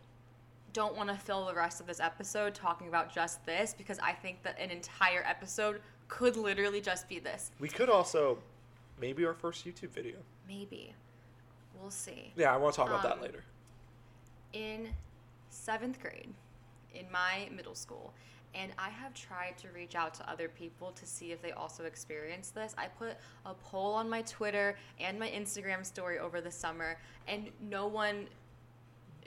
don't 0.73 0.95
want 0.95 1.09
to 1.09 1.15
fill 1.15 1.45
the 1.45 1.53
rest 1.53 1.79
of 1.81 1.87
this 1.87 1.99
episode 1.99 2.53
talking 2.53 2.87
about 2.87 3.13
just 3.13 3.45
this 3.45 3.73
because 3.77 3.99
I 3.99 4.11
think 4.13 4.43
that 4.43 4.59
an 4.59 4.69
entire 4.69 5.23
episode 5.25 5.81
could 6.07 6.37
literally 6.37 6.81
just 6.81 7.07
be 7.09 7.19
this. 7.19 7.51
we 7.59 7.67
could 7.69 7.89
also, 7.89 8.37
maybe 8.99 9.25
our 9.25 9.33
first 9.33 9.65
YouTube 9.65 9.89
video. 9.89 10.15
Maybe. 10.47 10.93
We'll 11.79 11.91
see. 11.91 12.31
Yeah, 12.35 12.53
I 12.53 12.57
want 12.57 12.73
to 12.75 12.77
talk 12.81 12.89
about 12.89 13.03
that 13.03 13.13
Um, 13.13 13.21
later. 13.21 13.43
In 14.53 14.89
seventh 15.49 16.01
grade, 16.01 16.33
in 16.95 17.05
my 17.11 17.49
middle 17.55 17.75
school, 17.75 18.13
and 18.55 18.71
I 18.79 18.89
have 18.89 19.13
tried 19.13 19.57
to 19.59 19.67
reach 19.69 19.93
out 19.95 20.13
to 20.15 20.29
other 20.29 20.47
people 20.47 20.91
to 20.93 21.05
see 21.05 21.31
if 21.31 21.41
they 21.41 21.51
also 21.51 21.83
experience 21.83 22.49
this. 22.49 22.73
I 22.77 22.87
put 22.87 23.17
a 23.45 23.53
poll 23.53 23.93
on 23.93 24.09
my 24.09 24.21
Twitter 24.23 24.77
and 24.99 25.19
my 25.19 25.29
Instagram 25.29 25.85
story 25.85 26.17
over 26.17 26.41
the 26.41 26.49
summer, 26.49 26.97
and 27.27 27.49
no 27.69 27.85
one 27.87 28.27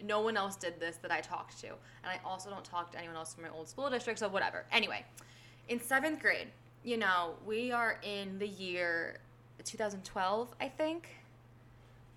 no 0.05 0.21
one 0.21 0.37
else 0.37 0.57
did 0.57 0.79
this 0.81 0.97
that 0.99 1.11
I 1.11 1.21
talked 1.21 1.61
to. 1.61 1.69
And 1.69 2.07
I 2.07 2.21
also 2.25 2.51
don't 2.51 2.65
talk 2.65 2.93
to 2.93 2.99
anyone 2.99 3.17
else 3.17 3.35
from 3.35 3.45
my 3.45 3.51
old 3.51 3.69
school 3.69 3.91
district, 3.91 4.19
so 4.19 4.29
whatever. 4.29 4.65
Anyway, 4.73 5.05
in 5.69 5.81
seventh 5.81 6.21
grade, 6.21 6.49
you 6.85 6.97
know, 6.97 7.35
we 7.47 7.73
are 7.73 7.99
in 8.03 8.39
the 8.39 8.49
year 8.49 9.19
2012, 9.65 10.55
I 10.61 10.69
think. 10.69 11.09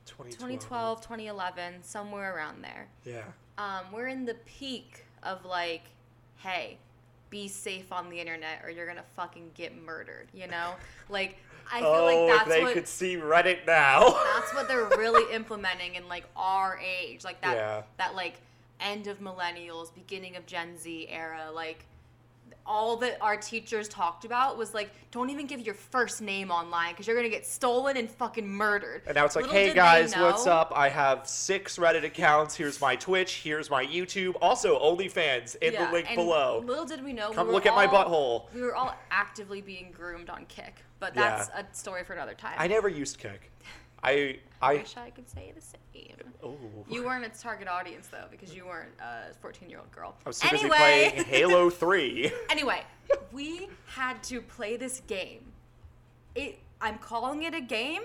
2012, 0.06 1.02
2011, 1.02 1.84
somewhere 1.84 2.36
around 2.36 2.64
there. 2.64 2.88
Yeah. 3.06 3.24
Um, 3.58 3.86
we're 3.92 4.08
in 4.08 4.26
the 4.26 4.36
peak 4.46 5.06
of 5.22 5.46
like, 5.46 5.84
hey, 6.38 6.78
be 7.34 7.48
safe 7.48 7.92
on 7.92 8.12
the 8.12 8.20
internet 8.20 8.62
or 8.64 8.70
you're 8.70 8.86
gonna 8.86 9.04
fucking 9.16 9.50
get 9.56 9.76
murdered, 9.76 10.28
you 10.34 10.48
know? 10.48 10.74
Like, 11.10 11.38
I 11.72 11.80
feel 11.80 11.90
oh, 11.90 12.26
like 12.28 12.38
that's 12.38 12.50
they 12.50 12.64
what 12.64 12.74
could 12.74 12.88
see 12.88 13.18
Reddit 13.18 13.66
now. 13.68 14.18
that's 14.36 14.54
what 14.54 14.68
they're 14.68 14.86
really 14.98 15.32
implementing 15.36 15.96
in 15.96 16.08
like 16.08 16.24
our 16.36 16.80
age 16.80 17.24
like 17.24 17.42
that 17.42 17.56
Yeah. 17.58 17.82
that 17.98 18.16
like 18.16 18.36
end 18.80 19.08
of 19.08 19.20
millennials 19.20 19.94
beginning 19.94 20.36
of 20.38 20.46
gen 20.46 20.78
z 20.78 21.08
era 21.10 21.50
like 21.54 21.86
all 22.66 22.96
that 22.96 23.18
our 23.20 23.36
teachers 23.36 23.90
talked 23.90 24.24
about 24.24 24.58
was 24.58 24.74
like 24.74 24.90
don't 25.12 25.30
even 25.30 25.46
give 25.46 25.60
your 25.60 25.76
first 25.76 26.22
name 26.22 26.50
online 26.50 26.94
because 26.94 27.06
you're 27.06 27.16
gonna 27.16 27.28
get 27.28 27.46
stolen 27.46 27.98
and 27.98 28.10
fucking 28.10 28.48
murdered 28.48 29.02
And 29.06 29.16
now 29.16 29.26
it's 29.26 29.36
like, 29.36 29.44
Little 29.46 29.58
hey 29.60 29.66
did 29.66 29.72
they 29.74 29.76
guys, 29.76 30.16
what's 30.16 30.48
up? 30.48 30.72
I 30.74 30.88
have 30.88 31.28
six 31.28 31.78
Reddit 31.78 32.06
accounts. 32.06 32.56
Here's 32.56 32.80
my 32.80 32.96
Twitch. 32.96 33.42
Here's 33.44 33.70
my 33.70 33.86
YouTube. 33.86 34.36
Also, 34.42 34.80
OnlyFans 34.80 35.58
in 35.58 35.74
Yeah, 35.74 35.88
the 35.88 35.92
link 35.92 36.08
and 36.08 36.16
below. 36.16 36.64
little 36.66 36.86
did 36.86 37.04
we 37.04 37.12
know 37.12 37.32
we 37.32 37.36
Come 37.36 37.48
were 37.48 37.54
look 37.54 37.66
at 37.66 37.76
my 37.76 37.86
all- 37.86 38.46
butthole. 38.50 38.56
we 38.56 38.62
were 38.62 38.76
all 38.76 38.96
actively 39.12 39.60
being 39.62 39.92
groomed 39.92 40.30
on 40.30 40.46
Kik 40.46 40.84
but 41.02 41.14
Yeah. 41.16 41.22
that's 41.36 41.50
a 41.50 41.66
story 41.78 42.06
for 42.06 42.14
another 42.14 42.34
time 42.34 42.56
I 42.58 42.68
never 42.68 42.88
used 42.88 43.18
Kik. 43.20 43.52
I 44.04 44.40
I 44.62 44.72
I 44.72 44.74
wish 44.76 44.98
i 44.98 45.10
could 45.10 45.30
say 45.30 45.52
the 45.56 45.62
same 45.62 46.16
oh. 46.44 46.58
you 46.90 47.04
weren't 47.04 47.26
its 47.26 47.42
target 47.42 47.68
audience 47.68 48.08
though 48.08 48.26
because 48.30 48.56
you 48.56 48.66
weren't 48.66 48.94
a 49.00 49.34
14 49.42 49.70
year 49.70 49.80
old 49.80 49.92
girl 49.92 50.16
I 50.26 50.30
was 50.30 50.40
too 50.40 50.50
busy 50.50 50.68
playing 50.68 51.24
Halo 51.26 51.70
Three. 51.84 52.32
Anyway, 52.50 52.82
we 53.32 53.70
had 53.88 54.22
to 54.24 54.42
play 54.42 54.78
this 54.78 55.02
game. 55.08 55.52
It 56.36 56.60
I'm 56.82 56.98
calling 56.98 57.44
it 57.44 57.54
a 57.54 57.62
game 57.62 58.02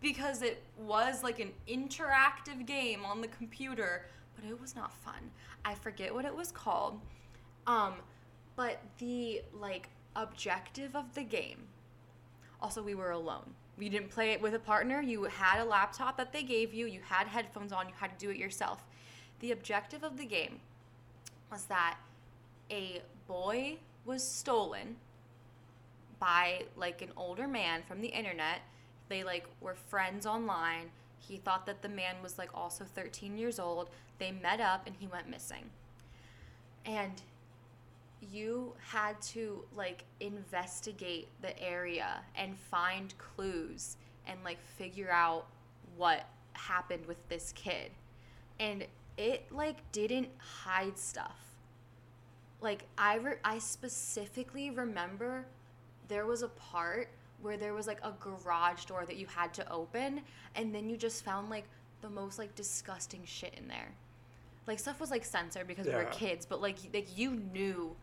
because 0.00 0.42
it 0.42 0.62
was 0.78 1.22
like 1.22 1.38
an 1.38 1.52
interactive 1.68 2.66
game 2.66 3.04
on 3.04 3.20
the 3.20 3.28
computer, 3.28 4.06
but 4.34 4.44
it 4.44 4.60
was 4.60 4.74
not 4.74 4.92
fun. 4.92 5.30
I 5.64 5.74
forget 5.74 6.12
what 6.12 6.24
it 6.24 6.34
was 6.34 6.50
called. 6.50 7.00
Um 7.66 7.94
but 8.56 8.80
the 8.98 9.42
like 9.58 9.88
objective 10.14 10.94
of 10.94 11.14
the 11.14 11.22
game 11.22 11.68
also 12.60 12.82
we 12.82 12.94
were 12.94 13.10
alone. 13.10 13.54
You 13.78 13.88
didn't 13.90 14.10
play 14.10 14.32
it 14.32 14.40
with 14.40 14.54
a 14.54 14.58
partner. 14.58 15.00
You 15.00 15.24
had 15.24 15.60
a 15.60 15.64
laptop 15.64 16.16
that 16.18 16.32
they 16.32 16.42
gave 16.42 16.74
you. 16.74 16.86
You 16.86 17.00
had 17.04 17.26
headphones 17.26 17.72
on. 17.72 17.88
You 17.88 17.94
had 17.96 18.18
to 18.18 18.24
do 18.24 18.30
it 18.30 18.36
yourself. 18.36 18.84
The 19.40 19.52
objective 19.52 20.04
of 20.04 20.18
the 20.18 20.26
game 20.26 20.60
was 21.50 21.64
that 21.64 21.98
a 22.70 23.02
boy 23.26 23.78
was 24.04 24.26
stolen 24.26 24.96
by 26.18 26.64
like 26.76 27.02
an 27.02 27.10
older 27.16 27.48
man 27.48 27.82
from 27.86 28.00
the 28.00 28.08
internet. 28.08 28.60
They 29.08 29.24
like 29.24 29.46
were 29.60 29.74
friends 29.74 30.26
online. 30.26 30.90
He 31.18 31.36
thought 31.36 31.66
that 31.66 31.82
the 31.82 31.88
man 31.88 32.16
was 32.22 32.38
like 32.38 32.50
also 32.54 32.84
13 32.84 33.36
years 33.36 33.58
old. 33.58 33.88
They 34.18 34.32
met 34.32 34.60
up 34.60 34.86
and 34.86 34.94
he 34.98 35.06
went 35.06 35.28
missing. 35.28 35.70
And 36.84 37.20
you 38.30 38.74
had 38.78 39.20
to 39.20 39.64
like 39.74 40.04
investigate 40.20 41.28
the 41.40 41.60
area 41.62 42.20
and 42.36 42.56
find 42.56 43.14
clues 43.18 43.96
and 44.26 44.38
like 44.44 44.62
figure 44.76 45.10
out 45.10 45.46
what 45.96 46.26
happened 46.52 47.04
with 47.06 47.28
this 47.28 47.52
kid. 47.56 47.90
And 48.60 48.86
it 49.16 49.46
like 49.50 49.76
didn't 49.92 50.28
hide 50.38 50.96
stuff 50.96 51.52
like 52.62 52.84
I 52.96 53.16
re- 53.16 53.38
I 53.44 53.58
specifically 53.58 54.70
remember 54.70 55.44
there 56.08 56.26
was 56.26 56.42
a 56.42 56.48
part 56.48 57.08
where 57.42 57.56
there 57.56 57.74
was 57.74 57.86
like 57.86 57.98
a 58.04 58.12
garage 58.20 58.84
door 58.84 59.04
that 59.04 59.16
you 59.16 59.26
had 59.26 59.52
to 59.54 59.70
open 59.70 60.20
and 60.54 60.72
then 60.72 60.88
you 60.88 60.96
just 60.96 61.24
found 61.24 61.50
like 61.50 61.64
the 62.00 62.08
most 62.08 62.38
like 62.38 62.54
disgusting 62.54 63.22
shit 63.24 63.54
in 63.58 63.66
there. 63.66 63.90
Like 64.68 64.78
stuff 64.78 65.00
was 65.00 65.10
like 65.10 65.24
censored 65.24 65.66
because 65.66 65.86
we 65.86 65.92
were 65.92 66.04
kids, 66.04 66.46
but 66.46 66.62
like 66.62 66.76
like 66.94 67.18
you 67.18 67.32
knew 67.52 67.96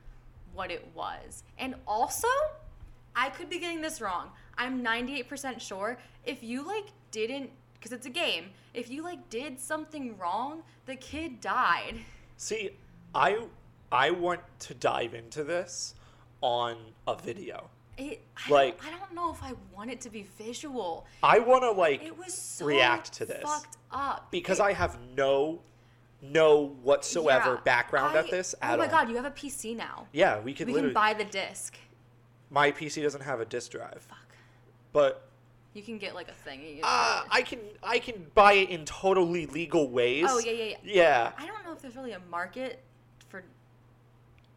what 0.53 0.71
it 0.71 0.87
was. 0.95 1.43
And 1.57 1.75
also, 1.87 2.27
I 3.15 3.29
could 3.29 3.49
be 3.49 3.59
getting 3.59 3.81
this 3.81 4.01
wrong. 4.01 4.29
I'm 4.57 4.83
98% 4.83 5.59
sure 5.61 5.97
if 6.25 6.43
you 6.43 6.65
like 6.65 6.85
didn't 7.11 7.49
cuz 7.81 7.91
it's 7.91 8.05
a 8.05 8.09
game. 8.09 8.51
If 8.73 8.89
you 8.89 9.03
like 9.03 9.29
did 9.29 9.59
something 9.59 10.17
wrong, 10.17 10.63
the 10.85 10.95
kid 10.95 11.41
died. 11.41 11.99
See, 12.37 12.71
I 13.15 13.45
I 13.91 14.11
want 14.11 14.41
to 14.59 14.73
dive 14.75 15.13
into 15.13 15.43
this 15.43 15.95
on 16.41 16.77
a 17.07 17.15
video. 17.15 17.69
It, 17.97 18.21
I, 18.37 18.49
Like- 18.49 18.81
don't, 18.81 18.93
I 18.93 18.97
don't 18.97 19.13
know 19.13 19.31
if 19.31 19.43
I 19.43 19.53
want 19.73 19.91
it 19.91 19.99
to 20.01 20.09
be 20.09 20.23
visual. 20.37 21.05
I 21.23 21.39
want 21.39 21.63
to 21.63 21.71
like 21.71 22.01
It 22.03 22.17
was 22.17 22.33
so 22.33 22.65
react 22.65 23.11
to 23.13 23.25
this 23.25 23.41
fucked 23.43 23.77
up 23.91 24.29
because 24.31 24.59
It- 24.59 24.63
I 24.63 24.73
have 24.73 24.97
no 25.17 25.61
no 26.21 26.75
whatsoever 26.83 27.55
yeah, 27.55 27.61
background 27.63 28.15
I- 28.15 28.19
at 28.19 28.31
this 28.31 28.55
Oh 28.61 28.77
my 28.77 28.85
all. 28.85 28.91
god, 28.91 29.09
you 29.09 29.15
have 29.15 29.25
a 29.25 29.31
PC 29.31 29.75
now. 29.75 30.07
Yeah, 30.11 30.39
we 30.39 30.53
can 30.53 30.67
we 30.67 30.73
can 30.73 30.93
buy 30.93 31.13
the 31.13 31.25
disc. 31.25 31.77
my 32.49 32.71
PC 32.71 33.01
doesn't 33.03 33.21
have 33.23 33.39
a 33.39 33.45
disk 33.45 33.71
drive. 33.71 34.05
Fuck. 34.07 34.17
But 34.91 35.29
You 35.73 35.81
can 35.83 35.97
get 35.97 36.15
like 36.15 36.27
a 36.29 36.33
thing. 36.33 36.79
uh, 36.83 37.23
I 37.29 37.41
can 37.43 37.59
I 37.83 37.99
can 37.99 38.25
buy 38.35 38.53
it 38.53 38.69
in 38.69 38.85
totally 38.85 39.45
legal 39.45 39.89
ways. 39.89 40.25
Oh 40.27 40.39
yeah, 40.39 40.51
yeah, 40.51 40.63
yeah. 40.63 40.77
Yeah. 40.83 41.31
I 41.37 41.45
don't 41.47 41.63
know 41.65 41.71
if 41.73 41.81
there's 41.81 41.95
really 41.95 42.11
a 42.13 42.19
market 42.31 42.81
for. 43.29 43.43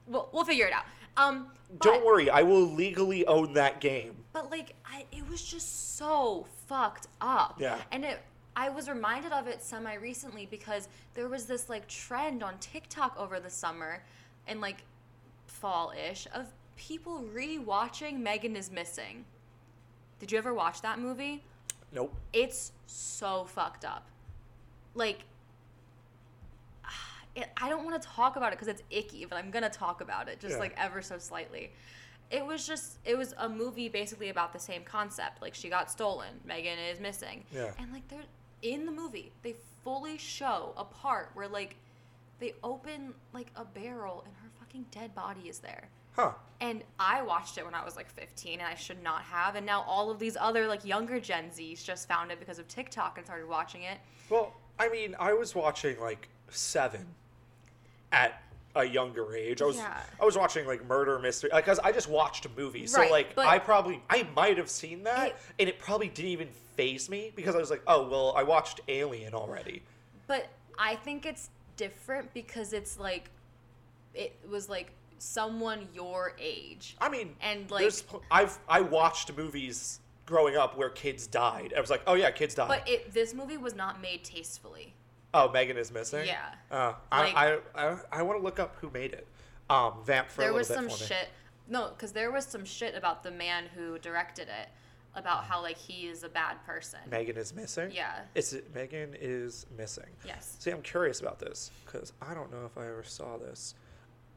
Well, 0.06 0.30
we'll 0.32 0.44
figure 0.44 0.66
it 0.66 0.72
out. 0.72 0.84
Um, 1.16 1.48
Don't 1.80 2.04
worry, 2.04 2.30
I 2.30 2.42
will 2.42 2.62
legally 2.66 3.26
own 3.26 3.52
that 3.54 3.80
game. 3.80 4.16
But 4.32 4.50
like, 4.50 4.74
I 4.84 5.04
it 5.12 5.28
was 5.28 5.42
just 5.44 5.96
so 5.96 6.46
fucked 6.66 7.06
up. 7.20 7.56
Yeah. 7.60 7.78
And 7.92 8.04
it, 8.04 8.18
I 8.54 8.68
was 8.68 8.88
reminded 8.88 9.32
of 9.32 9.46
it 9.46 9.62
semi 9.62 9.94
recently 9.94 10.46
because 10.46 10.88
there 11.14 11.28
was 11.28 11.46
this 11.46 11.68
like 11.68 11.88
trend 11.88 12.42
on 12.42 12.58
TikTok 12.58 13.16
over 13.18 13.40
the 13.40 13.50
summer, 13.50 14.02
and 14.46 14.60
like 14.60 14.78
fall 15.46 15.92
ish 16.10 16.26
of 16.34 16.46
people 16.76 17.24
rewatching 17.34 18.18
Megan 18.18 18.56
is 18.56 18.70
Missing. 18.70 19.24
Did 20.18 20.32
you 20.32 20.38
ever 20.38 20.52
watch 20.54 20.82
that 20.82 20.98
movie? 20.98 21.42
Nope. 21.92 22.14
It's 22.32 22.72
so 22.86 23.44
fucked 23.44 23.84
up. 23.84 24.06
Like, 24.94 25.20
it, 27.36 27.48
I 27.60 27.68
don't 27.68 27.84
want 27.84 28.00
to 28.00 28.08
talk 28.08 28.36
about 28.36 28.52
it 28.52 28.58
because 28.58 28.68
it's 28.68 28.82
icky, 28.90 29.24
but 29.24 29.36
I'm 29.36 29.50
gonna 29.50 29.70
talk 29.70 30.00
about 30.00 30.28
it 30.28 30.40
just 30.40 30.54
Yeah. 30.54 30.60
like 30.60 30.74
ever 30.76 31.02
so 31.02 31.18
slightly. 31.18 31.72
It 32.30 32.44
was 32.46 32.66
just, 32.66 32.96
it 33.04 33.16
was 33.18 33.34
a 33.36 33.46
movie 33.48 33.90
basically 33.90 34.30
about 34.30 34.54
the 34.54 34.58
same 34.58 34.84
concept. 34.84 35.42
Like, 35.42 35.54
she 35.54 35.68
got 35.68 35.90
stolen, 35.90 36.28
Megan 36.46 36.78
is 36.78 36.98
missing. 36.98 37.44
Yeah. 37.54 37.72
And 37.78 37.92
like, 37.92 38.08
they're 38.08 38.22
in 38.62 38.86
the 38.86 38.92
movie, 38.92 39.32
they 39.42 39.54
fully 39.84 40.16
show 40.18 40.72
a 40.76 40.84
part 40.84 41.30
where 41.34 41.48
like 41.48 41.76
they 42.38 42.54
open 42.64 43.14
like 43.32 43.48
a 43.56 43.64
barrel 43.64 44.22
and 44.26 44.34
her 44.36 44.48
fucking 44.58 44.86
dead 44.90 45.14
body 45.14 45.48
is 45.48 45.58
there. 45.58 45.88
Huh. 46.14 46.32
And 46.60 46.82
I 46.98 47.22
watched 47.22 47.58
it 47.58 47.64
when 47.64 47.74
I 47.74 47.84
was 47.84 47.96
like 47.96 48.08
15 48.10 48.60
and 48.60 48.68
I 48.68 48.74
should 48.74 49.02
not 49.02 49.22
have. 49.22 49.56
And 49.56 49.64
now 49.64 49.82
all 49.82 50.10
of 50.10 50.18
these 50.18 50.36
other 50.38 50.66
like 50.66 50.84
younger 50.84 51.18
Gen 51.20 51.50
Zs 51.50 51.84
just 51.84 52.08
found 52.08 52.30
it 52.30 52.38
because 52.38 52.58
of 52.58 52.68
TikTok 52.68 53.16
and 53.16 53.26
started 53.26 53.48
watching 53.48 53.82
it. 53.82 53.98
Well, 54.28 54.54
I 54.78 54.88
mean, 54.88 55.16
I 55.18 55.32
was 55.32 55.54
watching 55.54 55.98
like 56.00 56.28
Seven 56.50 57.06
at 58.12 58.42
a 58.74 58.84
younger 58.84 59.34
age. 59.34 59.60
I 59.60 59.66
was 59.66 59.76
Yeah. 59.76 60.02
I 60.20 60.24
was 60.24 60.36
watching 60.36 60.66
like 60.66 60.84
murder 60.86 61.18
mystery 61.18 61.50
because 61.54 61.78
I 61.78 61.92
just 61.92 62.08
watched 62.08 62.46
movies. 62.56 62.94
Right, 62.96 63.08
so 63.08 63.12
like 63.12 63.38
I 63.38 63.58
probably 63.58 64.02
I 64.08 64.26
might 64.34 64.56
have 64.58 64.70
seen 64.70 65.04
that 65.04 65.28
It- 65.28 65.36
and 65.60 65.68
it 65.68 65.78
probably 65.78 66.08
didn't 66.08 66.30
even 66.30 66.48
phase 66.76 67.08
me 67.10 67.32
because 67.36 67.54
I 67.54 67.58
was 67.58 67.70
like, 67.70 67.82
oh 67.86 68.08
well, 68.08 68.34
I 68.36 68.42
watched 68.42 68.80
Alien 68.88 69.34
already. 69.34 69.82
But 70.26 70.48
I 70.78 70.96
think 70.96 71.26
it's 71.26 71.50
different 71.76 72.32
because 72.32 72.72
it's 72.72 72.98
like, 72.98 73.30
it 74.14 74.34
was 74.48 74.68
like 74.68 74.92
someone 75.18 75.86
your 75.94 76.34
age. 76.40 76.96
I 77.00 77.08
mean, 77.08 77.36
And, 77.40 77.70
like- 77.70 77.82
there's, 77.82 78.04
I've 78.30 78.58
I 78.68 78.80
watched 78.80 79.36
movies 79.36 80.00
growing 80.24 80.56
up 80.56 80.78
where 80.78 80.88
kids 80.88 81.26
died. 81.26 81.74
I 81.76 81.80
was 81.80 81.90
like, 81.90 82.02
oh 82.06 82.14
yeah, 82.14 82.30
kids 82.30 82.54
died. 82.54 82.68
But 82.68 82.88
it 82.88 83.12
this 83.12 83.34
movie 83.34 83.58
was 83.58 83.74
not 83.74 84.00
made 84.00 84.24
tastefully. 84.24 84.94
Oh, 85.34 85.50
Megan 85.50 85.76
is 85.76 85.90
missing. 85.92 86.26
Yeah. 86.26 86.54
Uh, 86.70 86.94
Like- 87.10 87.34
I, 87.34 87.58
I 87.74 87.88
I 87.92 87.98
I 88.12 88.22
want 88.22 88.38
to 88.38 88.42
look 88.44 88.58
up 88.60 88.76
who 88.80 88.90
made 88.90 89.12
it. 89.12 89.26
Um, 89.70 89.94
vamp 90.04 90.28
for 90.28 90.42
there 90.42 90.52
was 90.52 90.66
some 90.68 90.88
shit. 90.88 91.28
No, 91.68 91.88
because 91.90 92.12
there 92.12 92.30
was 92.30 92.44
some 92.44 92.64
shit 92.64 92.94
about 92.94 93.22
the 93.22 93.30
man 93.30 93.64
who 93.74 93.98
directed 93.98 94.48
it, 94.48 94.68
about 95.14 95.44
how 95.44 95.62
like 95.62 95.78
he 95.78 96.06
is 96.08 96.22
a 96.24 96.28
bad 96.28 96.62
person. 96.66 96.98
Megan 97.10 97.36
is 97.38 97.54
missing. 97.54 97.90
Yeah. 97.92 98.20
Is 98.34 98.52
it 98.52 98.74
Megan 98.74 99.14
is 99.18 99.64
missing? 99.78 100.10
Yes. 100.26 100.56
See, 100.58 100.70
I'm 100.70 100.82
curious 100.82 101.20
about 101.20 101.38
this 101.38 101.70
because 101.86 102.12
I 102.20 102.34
don't 102.34 102.50
know 102.50 102.66
if 102.66 102.76
I 102.76 102.86
ever 102.88 103.04
saw 103.04 103.38
this. 103.38 103.74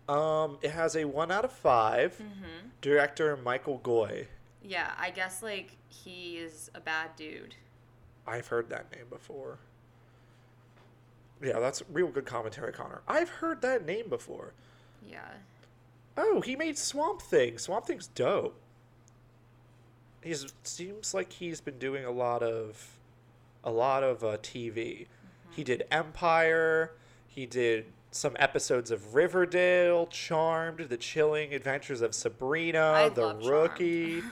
Um, 0.07 0.59
it 0.61 0.69
has 0.71 0.95
a 0.95 1.03
one 1.05 1.31
out 1.31 1.43
of 1.45 1.51
5 1.51 2.13
Mm-hmm. 2.21 2.67
Director 2.81 3.35
Michael 3.37 3.79
Goi. 3.83 4.27
Yeah, 4.61 4.91
I 4.97 5.09
guess 5.09 5.41
like 5.43 5.75
he 5.89 6.37
is 6.37 6.69
a 6.75 6.79
bad 6.79 7.15
dude. 7.17 7.55
I've 8.27 8.47
heard 8.47 8.69
that 8.69 8.91
name 8.95 9.05
before. 9.09 9.57
Yeah, 11.41 11.59
that's 11.59 11.83
real 11.91 12.07
good 12.07 12.25
commentary, 12.25 12.71
Connor. 12.71 13.01
I've 13.07 13.29
heard 13.29 13.61
that 13.61 13.85
name 13.85 14.09
before. 14.09 14.53
Yeah. 15.07 15.19
Oh, 16.17 16.41
he 16.41 16.55
made 16.55 16.77
Swamp 16.77 17.21
Thing. 17.21 17.57
Swamp 17.57 17.85
Thing's 17.85 18.07
dope. 18.07 18.59
He 20.21 20.33
seems 20.63 21.13
like 21.13 21.33
he's 21.33 21.61
been 21.61 21.77
doing 21.77 22.05
a 22.05 22.11
lot 22.11 22.41
of 22.41 22.97
a 23.63 23.71
lot 23.71 24.03
of 24.03 24.23
uh, 24.23 24.37
TV. 24.37 25.07
He 25.51 25.63
did 25.63 25.83
Empire. 25.91 26.91
He 27.27 27.45
did 27.45 27.85
some 28.11 28.35
episodes 28.39 28.91
of 28.91 29.13
Riverdale, 29.13 30.07
Charmed, 30.07 30.87
The 30.89 30.97
Chilling 30.97 31.53
Adventures 31.53 32.01
of 32.01 32.15
Sabrina, 32.15 32.93
I 32.95 33.09
The. 33.09 33.35
Rookie, 33.35 34.23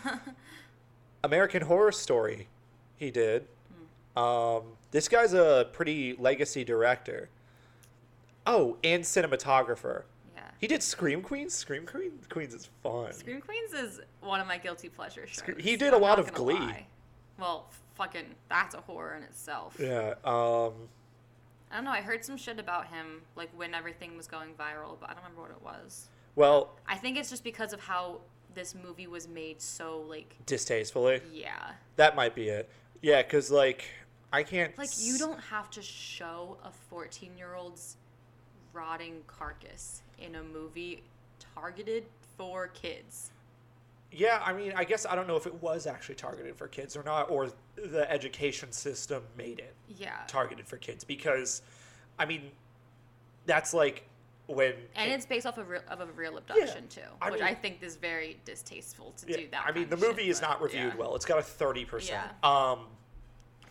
American 1.24 1.64
Horror 1.64 1.92
Story. 1.92 2.48
He 2.96 3.12
did. 3.12 3.46
Hmm. 4.16 4.20
Um, 4.20 4.64
this 4.94 5.10
guy's 5.10 5.34
a 5.34 5.68
pretty 5.74 6.16
legacy 6.18 6.64
director. 6.64 7.30
Oh, 8.46 8.78
and 8.84 9.04
cinematographer. 9.04 10.04
Yeah. 10.36 10.42
He 10.60 10.68
did 10.68 10.82
Scream 10.84 11.22
Queens. 11.22 11.54
Scream 11.54 11.86
Queen 11.86 12.12
Queens 12.30 12.54
is 12.54 12.70
fun. 12.82 13.12
Scream 13.12 13.42
Queens 13.42 13.74
is 13.74 14.00
one 14.22 14.40
of 14.40 14.48
my 14.48 14.58
guilty 14.58 14.88
pleasure 14.90 15.26
shows. 15.28 15.38
Scream- 15.38 15.60
he 15.60 15.76
did 15.76 15.94
a 15.94 15.96
I'm 15.98 16.02
lot 16.02 16.18
not 16.18 16.20
of 16.20 16.34
gonna 16.34 16.54
Glee. 16.54 16.60
lie. 16.66 16.86
Well, 17.40 17.68
fucking, 17.96 18.26
that's 18.50 18.76
a 18.76 18.82
horror 18.82 19.16
in 19.16 19.24
itself. 19.24 19.76
Yeah. 19.80 20.14
Um. 20.24 20.74
I 21.72 21.78
don't 21.78 21.86
know. 21.86 21.92
I 21.92 22.02
heard 22.02 22.24
some 22.24 22.38
shit 22.38 22.60
about 22.60 22.88
him, 22.88 23.22
like 23.36 23.50
when 23.56 23.74
everything 23.74 24.16
was 24.16 24.28
going 24.28 24.50
viral, 24.54 25.00
but 25.00 25.10
I 25.10 25.14
don't 25.14 25.24
remember 25.24 25.42
what 25.42 25.50
it 25.52 25.62
was. 25.64 26.08
Well, 26.36 26.78
I 26.88 26.96
think 26.98 27.18
it's 27.18 27.32
just 27.32 27.44
because 27.44 27.74
of 27.74 27.80
how 27.80 28.20
this 28.54 28.76
movie 28.76 29.08
was 29.08 29.28
made 29.28 29.60
so, 29.60 30.02
like, 30.08 30.36
distastefully. 30.46 31.22
yeah. 31.34 31.72
That 31.96 32.16
might 32.16 32.36
be 32.36 32.50
it. 32.50 32.70
Yeah, 33.02 33.24
because 33.24 33.50
like 33.50 33.86
I 34.34 34.42
can't. 34.44 34.76
Like, 34.78 34.90
you 34.98 35.18
don't 35.20 35.40
have 35.40 35.70
to 35.72 35.82
show 35.82 36.58
a 36.66 36.72
14 36.90 37.38
year 37.38 37.54
old's 37.54 37.98
rotting 38.74 39.22
carcass 39.28 40.02
in 40.18 40.36
a 40.36 40.44
movie 40.44 41.04
targeted 41.56 42.06
for 42.36 42.68
kids. 42.68 43.30
Yeah, 44.12 44.42
I 44.44 44.54
mean, 44.54 44.74
I 44.76 44.84
guess 44.84 45.06
I 45.06 45.16
don't 45.16 45.28
know 45.28 45.36
if 45.38 45.46
it 45.48 45.54
was 45.62 45.86
actually 45.88 46.16
targeted 46.16 46.56
for 46.56 46.68
kids 46.68 46.98
or 46.98 47.04
not, 47.04 47.30
or 47.30 47.50
the 47.76 48.10
education 48.12 48.72
system 48.72 49.24
made 49.38 49.60
it 49.60 49.76
Yeah. 49.88 50.18
targeted 50.28 50.68
for 50.68 50.78
kids 50.78 51.04
because, 51.04 51.62
I 52.20 52.26
mean, 52.26 52.52
that's 53.46 53.74
like 53.74 54.04
when. 54.48 54.74
And 54.96 55.12
it's 55.12 55.26
based 55.26 55.46
off 55.48 55.58
of, 55.60 55.70
real, 55.70 55.82
of 55.88 56.00
a 56.02 56.06
real 56.08 56.38
abduction, 56.38 56.88
too, 56.90 57.02
I 57.22 57.30
which 57.32 57.40
mean- 57.40 57.50
I 57.50 57.54
think 57.56 57.82
is 57.84 57.96
very 57.98 58.40
distasteful 58.46 59.14
to 59.18 59.28
Yeah, 59.30 59.38
do 59.38 59.48
that. 59.52 59.66
I 59.68 59.72
mean, 59.72 59.90
the 59.90 59.98
movie 59.98 60.24
shit, 60.24 60.30
is 60.32 60.40
but 60.42 60.48
not 60.50 60.62
reviewed 60.62 60.94
yeah. 60.94 61.00
well. 61.00 61.16
It's 61.16 61.26
got 61.26 61.38
a 61.40 61.44
thirty 61.44 61.86
percent. 61.86 62.32
Yeah. 62.44 62.50
Um, 62.72 62.86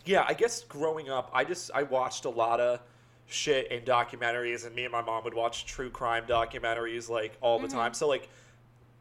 yeah, 0.05 0.25
I 0.27 0.33
guess 0.33 0.63
growing 0.63 1.09
up, 1.09 1.29
I 1.33 1.43
just 1.43 1.71
I 1.73 1.83
watched 1.83 2.25
a 2.25 2.29
lot 2.29 2.59
of 2.59 2.79
shit 3.27 3.71
and 3.71 3.85
documentaries, 3.85 4.65
and 4.65 4.75
me 4.75 4.83
and 4.83 4.91
my 4.91 5.01
mom 5.01 5.23
would 5.23 5.33
watch 5.33 5.65
true 5.65 5.89
crime 5.89 6.25
documentaries 6.27 7.09
like 7.09 7.37
all 7.41 7.59
the 7.59 7.67
Mm-hmm. 7.67 7.77
time. 7.77 7.93
So 7.93 8.07
like, 8.07 8.29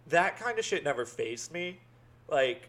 that 0.09 0.39
kind 0.39 0.59
of 0.59 0.65
shit 0.65 0.85
never 0.85 1.05
faced 1.05 1.53
me. 1.53 1.79
Like, 2.29 2.69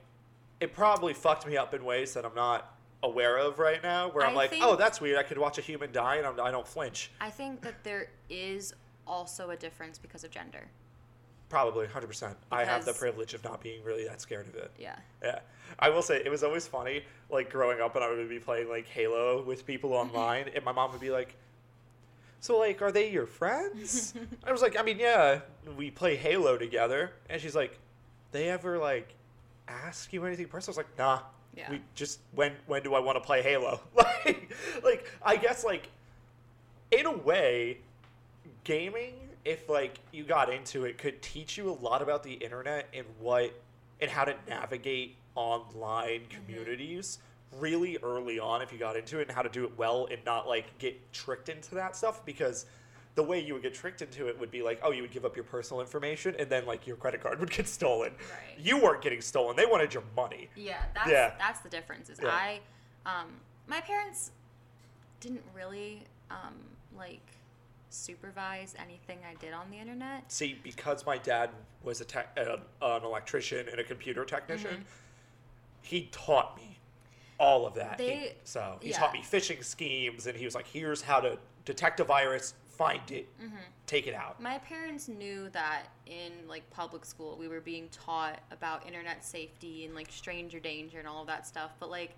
it 0.60 0.74
probably 0.74 1.14
fucked 1.14 1.46
me 1.48 1.58
up 1.58 1.74
in 1.74 1.84
ways 1.86 2.14
that 2.16 2.26
I'm 2.26 2.36
not 2.36 2.76
aware 3.04 3.38
of 3.38 3.60
right 3.60 3.82
now. 3.84 4.10
Where 4.10 4.26
I'm 4.26 4.34
I 4.34 4.36
like, 4.36 4.50
think- 4.52 4.64
oh, 4.64 4.76
that's 4.76 5.00
weird. 5.02 5.18
I 5.18 5.24
could 5.24 5.38
watch 5.38 5.58
a 5.58 5.62
human 5.62 5.92
die, 5.92 6.16
and 6.16 6.26
I'm, 6.26 6.40
I 6.40 6.52
don't 6.52 6.68
flinch. 6.68 7.12
I 7.22 7.30
think 7.30 7.62
that 7.62 7.84
there 7.84 8.08
is 8.30 8.74
also 9.06 9.50
a 9.52 9.56
difference 9.56 9.98
because 9.98 10.24
of 10.24 10.32
gender. 10.32 10.68
Probably, 11.54 11.86
hundred 11.86 12.08
percent. 12.08 12.36
I 12.52 12.66
have 12.66 12.84
the 12.84 12.94
privilege 12.94 13.36
of 13.36 13.44
not 13.44 13.62
being 13.62 13.84
really 13.84 14.06
that 14.08 14.20
scared 14.20 14.48
of 14.48 14.56
it. 14.56 14.72
Yeah. 14.80 14.96
Yeah. 15.22 15.38
I 15.78 15.90
will 15.90 16.02
say 16.02 16.20
it 16.26 16.30
was 16.32 16.44
always 16.44 16.66
funny, 16.66 17.04
like 17.30 17.52
growing 17.52 17.80
up 17.80 17.94
and 17.96 18.04
I 18.04 18.10
would 18.10 18.28
be 18.28 18.40
playing 18.40 18.70
like 18.70 18.88
Halo 18.88 19.44
with 19.44 19.64
people 19.68 19.92
Mm-hmm. 19.92 20.16
online 20.16 20.50
and 20.56 20.66
my 20.66 20.72
mom 20.72 20.92
would 20.94 21.00
be 21.02 21.12
like, 21.12 21.36
So 22.40 22.58
like 22.58 22.82
are 22.82 22.92
they 22.92 23.12
your 23.12 23.28
friends? 23.28 24.16
I 24.44 24.52
was 24.52 24.64
like, 24.64 24.76
I 24.80 24.82
mean, 24.82 24.98
yeah, 24.98 25.42
we 25.78 25.92
play 25.92 26.16
Halo 26.16 26.58
together 26.58 27.12
and 27.30 27.40
she's 27.40 27.54
like, 27.56 27.78
They 28.32 28.50
ever 28.50 28.80
like 28.80 29.14
ask 29.68 30.12
you 30.12 30.26
anything 30.26 30.48
personal. 30.48 30.72
I 30.76 30.82
was 30.82 30.88
like, 30.88 30.98
nah. 30.98 31.20
Yeah. 31.56 31.70
We 31.70 31.82
just 31.94 32.18
when 32.34 32.54
when 32.66 32.82
do 32.82 32.96
I 32.96 33.00
want 33.00 33.16
to 33.18 33.22
play 33.22 33.44
Halo? 33.44 33.80
like 33.96 34.52
like 34.84 35.12
I 35.22 35.36
guess 35.38 35.64
like 35.64 35.88
in 36.90 37.06
a 37.06 37.12
way, 37.16 37.78
gaming, 38.64 39.14
if 39.46 39.70
like 39.70 40.00
you 40.12 40.24
got 40.24 40.52
into 40.52 40.86
it, 40.86 40.98
could 40.98 41.22
teach 41.22 41.58
you 41.58 41.70
a 41.70 41.78
lot 41.82 42.02
about 42.02 42.24
the 42.24 42.34
internet 42.34 42.88
and 42.94 43.06
what 43.20 43.54
and 44.02 44.10
how 44.10 44.24
to 44.26 44.36
navigate 44.48 45.16
online 45.36 46.22
communities 46.30 47.20
really 47.60 47.98
early 48.02 48.40
on 48.40 48.62
if 48.62 48.72
you 48.72 48.80
got 48.80 48.96
into 48.96 49.20
it 49.20 49.28
and 49.28 49.32
how 49.32 49.42
to 49.42 49.50
do 49.50 49.64
it 49.64 49.72
well 49.78 50.08
and 50.12 50.20
not 50.26 50.48
like 50.48 50.78
get 50.80 50.96
tricked 51.14 51.50
into 51.50 51.76
that 51.76 51.96
stuff 51.96 52.26
because 52.26 52.66
the 53.16 53.22
way 53.22 53.40
you 53.40 53.54
would 53.54 53.62
get 53.62 53.74
tricked 53.76 54.02
into 54.02 54.28
it 54.28 54.40
would 54.40 54.50
be 54.50 54.64
like, 54.64 54.80
oh, 54.82 54.92
you 54.92 55.04
would 55.04 55.12
give 55.12 55.24
up 55.24 55.36
your 55.36 55.44
personal 55.46 55.82
information 55.82 56.36
and 56.40 56.50
then 56.50 56.66
like 56.66 56.88
your 56.88 56.96
credit 56.96 57.22
card 57.22 57.40
would 57.40 57.52
get 57.56 57.68
stolen. 57.68 58.12
Right. 58.12 58.60
You 58.60 58.82
weren't 58.82 59.02
getting 59.04 59.22
stolen; 59.22 59.56
they 59.56 59.66
wanted 59.66 59.94
your 59.94 60.04
money. 60.16 60.50
Yeah, 60.56 60.82
that's 60.96 61.10
Yeah. 61.10 61.34
that's 61.38 61.60
the 61.60 61.70
difference. 61.70 62.10
Is 62.10 62.20
Yeah. 62.22 62.30
I, 62.30 62.60
um, 63.06 63.28
my 63.68 63.82
parents 63.82 64.32
didn't 65.20 65.44
really 65.56 66.04
um, 66.32 66.56
like 66.98 67.22
supervise 67.94 68.76
anything 68.82 69.20
I 69.30 69.36
did 69.36 69.54
on 69.54 69.70
the 69.70 69.78
internet. 69.78 70.32
See, 70.32 70.60
because 70.64 71.06
my 71.06 71.18
dad 71.18 71.50
was 71.84 72.02
a 72.02 72.06
tech, 72.06 72.38
uh, 72.38 72.58
an 72.82 73.04
electrician 73.04 73.68
and 73.70 73.80
a 73.80 73.84
computer 73.84 74.26
technician, 74.26 74.72
Mm-hmm. 74.72 74.84
he 75.84 76.10
taught 76.12 76.58
me 76.58 76.80
all 77.40 77.66
of 77.68 77.74
that. 77.76 78.00
He- 78.00 78.32
so 78.44 78.78
he 78.82 78.90
yeah. 78.90 78.98
taught 79.00 79.14
me 79.14 79.22
phishing 79.22 79.64
schemes, 79.64 80.28
and 80.28 80.38
he 80.38 80.46
was 80.46 80.56
like, 80.56 80.68
"Here's 80.68 81.02
how 81.02 81.20
to 81.20 81.38
detect 81.66 82.00
a 82.00 82.04
virus, 82.04 82.54
find 82.66 83.10
it, 83.12 83.28
Mm-hmm. 83.42 83.56
take 83.88 84.08
it 84.08 84.14
out." 84.16 84.42
My 84.42 84.58
parents 84.60 85.08
knew 85.08 85.50
that 85.50 85.84
in 86.06 86.32
like 86.48 86.68
public 86.72 87.06
school 87.06 87.38
we 87.38 87.48
were 87.48 87.62
being 87.62 87.90
taught 87.90 88.40
about 88.52 88.86
internet 88.88 89.24
safety 89.26 89.86
and 89.86 89.94
like 89.96 90.12
stranger 90.12 90.60
danger 90.60 91.00
and 91.00 91.08
all 91.08 91.22
of 91.22 91.28
that 91.28 91.46
stuff, 91.48 91.72
but 91.80 91.90
like 91.90 92.12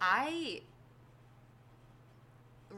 I 0.00 0.60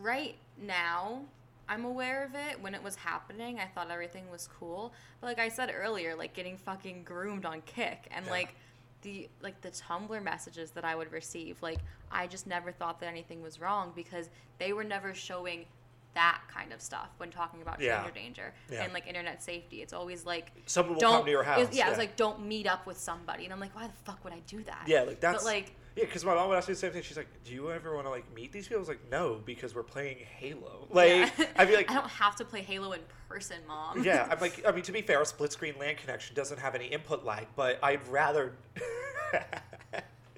right 0.03 0.37
now 0.61 1.23
I'm 1.69 1.85
aware 1.85 2.25
of 2.25 2.35
it. 2.35 2.61
When 2.61 2.75
it 2.75 2.83
was 2.83 2.97
happening, 2.97 3.59
I 3.59 3.67
thought 3.67 3.91
everything 3.91 4.31
was 4.31 4.49
cool. 4.59 4.93
But 5.21 5.29
like 5.29 5.39
I 5.39 5.49
said 5.49 5.73
earlier, 5.75 6.15
like 6.15 6.35
getting 6.35 6.57
fucking 6.59 7.05
groomed 7.05 7.47
on 7.47 7.63
Kik 7.63 8.09
and 8.11 8.25
Yeah. 8.27 8.31
like 8.33 8.55
the 9.03 9.29
like 9.43 9.61
the 9.61 9.71
Tumblr 9.71 10.23
messages 10.23 10.71
that 10.73 10.85
I 10.85 10.95
would 10.95 11.13
receive, 11.13 11.61
like 11.63 11.79
I 12.11 12.27
just 12.27 12.47
never 12.47 12.73
thought 12.73 13.01
that 13.01 13.07
anything 13.07 13.43
was 13.43 13.61
wrong 13.61 13.93
because 13.95 14.29
they 14.59 14.73
were 14.73 14.85
never 14.85 15.15
showing 15.15 15.67
that 16.15 16.43
kind 16.49 16.73
of 16.73 16.81
stuff 16.81 17.09
when 17.17 17.31
talking 17.31 17.61
about 17.61 17.81
Yeah. 17.81 18.01
stranger 18.03 18.21
danger 18.21 18.55
Yeah. 18.71 18.85
and 18.85 18.93
like 18.93 19.07
internet 19.07 19.43
safety. 19.43 19.83
It's 19.83 19.93
always 19.93 20.25
like 20.25 20.53
Someone 20.67 20.95
will 20.95 21.01
don't 21.01 21.17
come 21.19 21.25
to 21.25 21.31
your 21.31 21.43
it 21.43 21.47
house. 21.47 21.67
was- 21.69 21.77
yeah, 21.77 21.87
it 21.87 21.91
was 21.91 21.99
like 21.99 22.15
don't 22.17 22.47
meet 22.47 22.67
up 22.67 22.87
with 22.87 22.99
somebody, 22.99 23.45
and 23.45 23.53
I'm 23.53 23.59
like, 23.61 23.75
why 23.75 23.87
the 23.89 23.93
fuck 24.05 24.23
would 24.25 24.33
I 24.33 24.39
do 24.47 24.63
that? 24.65 24.85
yeah, 24.87 25.03
like 25.03 25.21
that's 25.21 25.43
but 25.43 25.53
like 25.53 25.75
yeah, 25.97 26.05
because 26.05 26.25
my 26.25 26.35
mom 26.35 26.49
would 26.49 26.57
ask 26.57 26.69
me 26.69 26.75
the 26.75 26.81
same 26.81 26.93
thing. 26.93 27.03
She's 27.03 27.17
like, 27.17 27.29
"Do 27.45 27.53
you 27.53 27.71
ever 27.71 27.95
want 27.95 28.07
to 28.07 28.11
like 28.11 28.33
meet 28.35 28.53
these 28.53 28.65
people?" 28.65 28.79
I 28.79 28.81
was 28.81 28.89
like, 28.89 29.11
"No, 29.11 29.41
because 29.45 29.75
we're 29.75 29.83
playing 29.85 30.19
Halo." 30.39 30.89
Like, 30.91 31.33
yeah. 31.39 31.47
I'd 31.57 31.69
be 31.69 31.77
like, 31.77 31.91
I 31.91 31.95
don't 31.95 32.09
have 32.09 32.35
to 32.37 32.45
play 32.45 32.63
Halo 32.63 32.93
in 32.93 33.01
person, 33.29 33.59
mom. 33.69 34.03
yeah, 34.03 34.27
I'm 34.31 34.41
like, 34.41 34.65
I 34.67 34.73
mean, 34.73 34.83
to 34.83 34.93
be 34.93 35.03
fair, 35.03 35.21
a 35.23 35.27
split 35.27 35.53
screen 35.53 35.75
LAN 35.79 35.97
connection 35.97 36.35
doesn't 36.35 36.59
have 36.59 36.75
any 36.75 36.87
input 36.87 37.25
lag, 37.25 37.47
but 37.57 37.79
I'd 37.83 38.07
rather. 38.09 38.55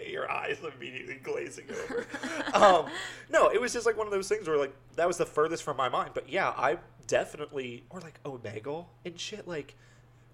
Your 0.06 0.30
eyes 0.30 0.58
immediately 0.76 1.16
glazing 1.16 1.64
over. 1.68 2.06
um, 2.54 2.86
no, 3.28 3.48
it 3.48 3.60
was 3.60 3.72
just 3.72 3.86
like 3.86 3.96
one 3.96 4.06
of 4.06 4.12
those 4.12 4.28
things 4.28 4.46
where 4.46 4.56
like 4.56 4.72
that 4.94 5.08
was 5.08 5.16
the 5.16 5.26
furthest 5.26 5.64
from 5.64 5.76
my 5.76 5.88
mind. 5.88 6.10
But 6.14 6.28
yeah, 6.28 6.50
I 6.50 6.78
definitely 7.08 7.84
or 7.90 8.00
like 8.00 8.22
Omegle 8.22 8.86
and 9.04 9.18
shit 9.18 9.48
like 9.48 9.74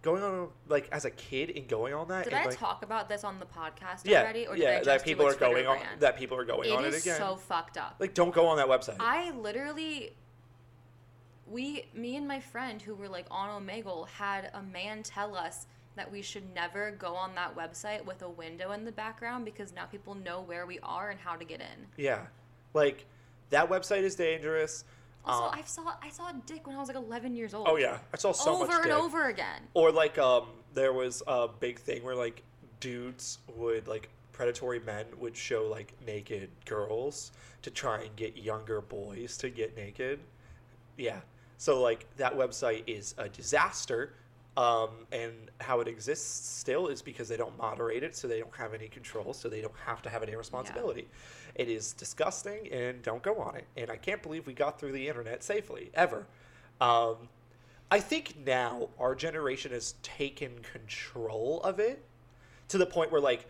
going 0.02 0.22
on 0.22 0.48
like 0.68 0.88
as 0.92 1.04
a 1.04 1.10
kid 1.10 1.52
and 1.56 1.68
going 1.68 1.94
on 1.94 2.08
that. 2.08 2.24
Did 2.24 2.34
and, 2.34 2.42
I 2.42 2.46
like, 2.46 2.58
talk 2.58 2.84
about 2.84 3.08
this 3.08 3.24
on 3.24 3.38
the 3.38 3.46
podcast 3.46 4.02
Yeah, 4.04 4.20
already, 4.20 4.46
or 4.46 4.56
did 4.56 4.62
yeah, 4.62 4.70
I 4.70 4.74
just 4.76 4.86
that 4.86 5.04
people 5.04 5.26
are 5.26 5.34
going 5.34 5.66
on 5.66 5.78
that 6.00 6.16
people 6.16 6.36
are 6.36 6.44
going 6.44 6.68
It 6.68 6.72
on 6.72 6.84
it 6.84 6.94
is 6.94 7.02
again. 7.02 7.16
so 7.16 7.36
fucked 7.36 7.78
up. 7.78 7.96
like, 8.00 8.12
don't 8.12 8.34
go 8.34 8.46
on 8.46 8.56
that 8.56 8.66
website. 8.66 8.96
I 8.98 9.30
literally, 9.30 10.14
we, 11.46 11.86
me 11.94 12.16
and 12.16 12.26
my 12.26 12.40
friend 12.40 12.82
who 12.82 12.94
were 12.94 13.08
like 13.08 13.26
on 13.30 13.62
Omegle 13.62 14.08
had 14.08 14.50
a 14.54 14.62
man 14.62 15.02
tell 15.02 15.36
us 15.36 15.66
that 15.94 16.10
we 16.10 16.22
should 16.22 16.52
never 16.54 16.90
go 16.92 17.14
on 17.14 17.34
that 17.34 17.54
website 17.56 18.04
with 18.04 18.22
a 18.22 18.28
window 18.28 18.72
in 18.72 18.84
the 18.84 18.92
background 18.92 19.44
because 19.44 19.72
now 19.74 19.84
people 19.84 20.14
know 20.14 20.40
where 20.40 20.66
we 20.66 20.78
are 20.82 21.10
and 21.10 21.20
how 21.20 21.36
to 21.36 21.44
get 21.44 21.60
in. 21.60 21.86
yeah, 21.96 22.20
like 22.74 23.04
that 23.50 23.68
website 23.68 24.02
is 24.02 24.14
dangerous. 24.16 24.84
Also, 25.24 25.44
Um, 25.44 25.50
I 25.54 25.62
saw 25.62 25.94
I 26.02 26.08
saw 26.10 26.28
a 26.30 26.34
dick 26.46 26.66
when 26.66 26.76
I 26.76 26.78
was 26.80 26.88
like 26.88 26.96
11 26.96 27.34
years 27.36 27.54
old. 27.54 27.68
oh 27.68 27.76
yeah, 27.76 27.98
I 28.12 28.16
saw 28.16 28.32
so 28.32 28.56
over 28.56 28.66
much. 28.66 28.74
and 28.76 28.84
dick. 28.84 28.92
over 28.92 29.28
again. 29.28 29.62
Or 29.74 29.92
like 29.92 30.18
um 30.18 30.46
there 30.74 30.92
was 30.92 31.22
a 31.26 31.48
big 31.48 31.78
thing 31.78 32.02
where 32.02 32.14
like 32.16 32.42
dudes 32.80 33.38
would 33.56 33.86
like 33.86 34.08
predatory 34.32 34.80
men 34.80 35.06
would 35.18 35.36
show 35.36 35.64
like 35.68 35.92
naked 36.06 36.50
girls 36.64 37.32
to 37.62 37.70
try 37.70 38.02
and 38.02 38.16
get 38.16 38.36
younger 38.36 38.80
boys 38.80 39.36
to 39.38 39.50
get 39.50 39.76
naked. 39.76 40.18
Yeah. 40.96 41.20
So 41.58 41.80
like 41.80 42.06
that 42.16 42.36
website 42.36 42.82
is 42.86 43.14
a 43.18 43.28
disaster. 43.28 44.14
Um, 44.54 45.06
and 45.12 45.32
how 45.62 45.80
it 45.80 45.88
exists 45.88 46.46
still 46.58 46.88
is 46.88 47.00
because 47.00 47.26
they 47.26 47.38
don't 47.38 47.56
moderate 47.56 48.02
it, 48.02 48.14
so 48.14 48.28
they 48.28 48.38
don't 48.38 48.54
have 48.54 48.74
any 48.74 48.86
control, 48.86 49.32
so 49.32 49.48
they 49.48 49.62
don't 49.62 49.72
have 49.86 50.02
to 50.02 50.10
have 50.10 50.22
any 50.22 50.36
responsibility. 50.36 51.08
It 51.54 51.68
is 51.68 51.92
disgusting, 51.92 52.68
and 52.72 53.02
don't 53.02 53.22
go 53.22 53.36
on 53.36 53.56
it. 53.56 53.66
And 53.76 53.90
I 53.90 53.96
can't 53.96 54.22
believe 54.22 54.46
we 54.46 54.54
got 54.54 54.78
through 54.80 54.92
the 54.92 55.08
internet 55.08 55.42
safely 55.42 55.90
ever. 55.94 56.26
Um, 56.80 57.28
I 57.90 58.00
think 58.00 58.36
now 58.46 58.88
our 58.98 59.14
generation 59.14 59.72
has 59.72 59.94
taken 60.02 60.52
control 60.72 61.60
of 61.62 61.78
it 61.78 62.02
to 62.68 62.78
the 62.78 62.86
point 62.86 63.12
where 63.12 63.20
like 63.20 63.46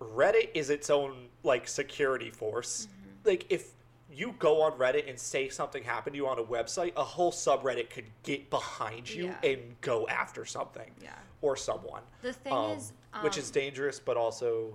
Reddit 0.00 0.50
is 0.54 0.70
its 0.70 0.88
own 0.90 1.28
like 1.42 1.68
security 1.68 2.30
force. 2.30 2.88
Mm-hmm. 2.88 3.28
Like 3.28 3.46
if 3.50 3.72
you 4.10 4.34
go 4.38 4.62
on 4.62 4.72
Reddit 4.72 5.08
and 5.08 5.18
say 5.18 5.48
something 5.50 5.82
happened 5.82 6.14
to 6.14 6.16
you 6.16 6.26
on 6.26 6.38
a 6.38 6.42
website, 6.42 6.92
a 6.96 7.04
whole 7.04 7.32
subreddit 7.32 7.90
could 7.90 8.06
get 8.22 8.48
behind 8.48 9.10
you 9.10 9.24
Yeah. 9.26 9.50
and 9.50 9.80
go 9.82 10.06
after 10.08 10.44
something 10.46 10.90
Yeah. 11.02 11.10
or 11.42 11.56
someone. 11.56 12.02
The 12.22 12.32
thing 12.32 12.52
Um, 12.52 12.70
is, 12.78 12.92
which 13.20 13.36
is 13.36 13.48
um, 13.48 13.52
dangerous, 13.52 14.00
but 14.00 14.16
also 14.16 14.74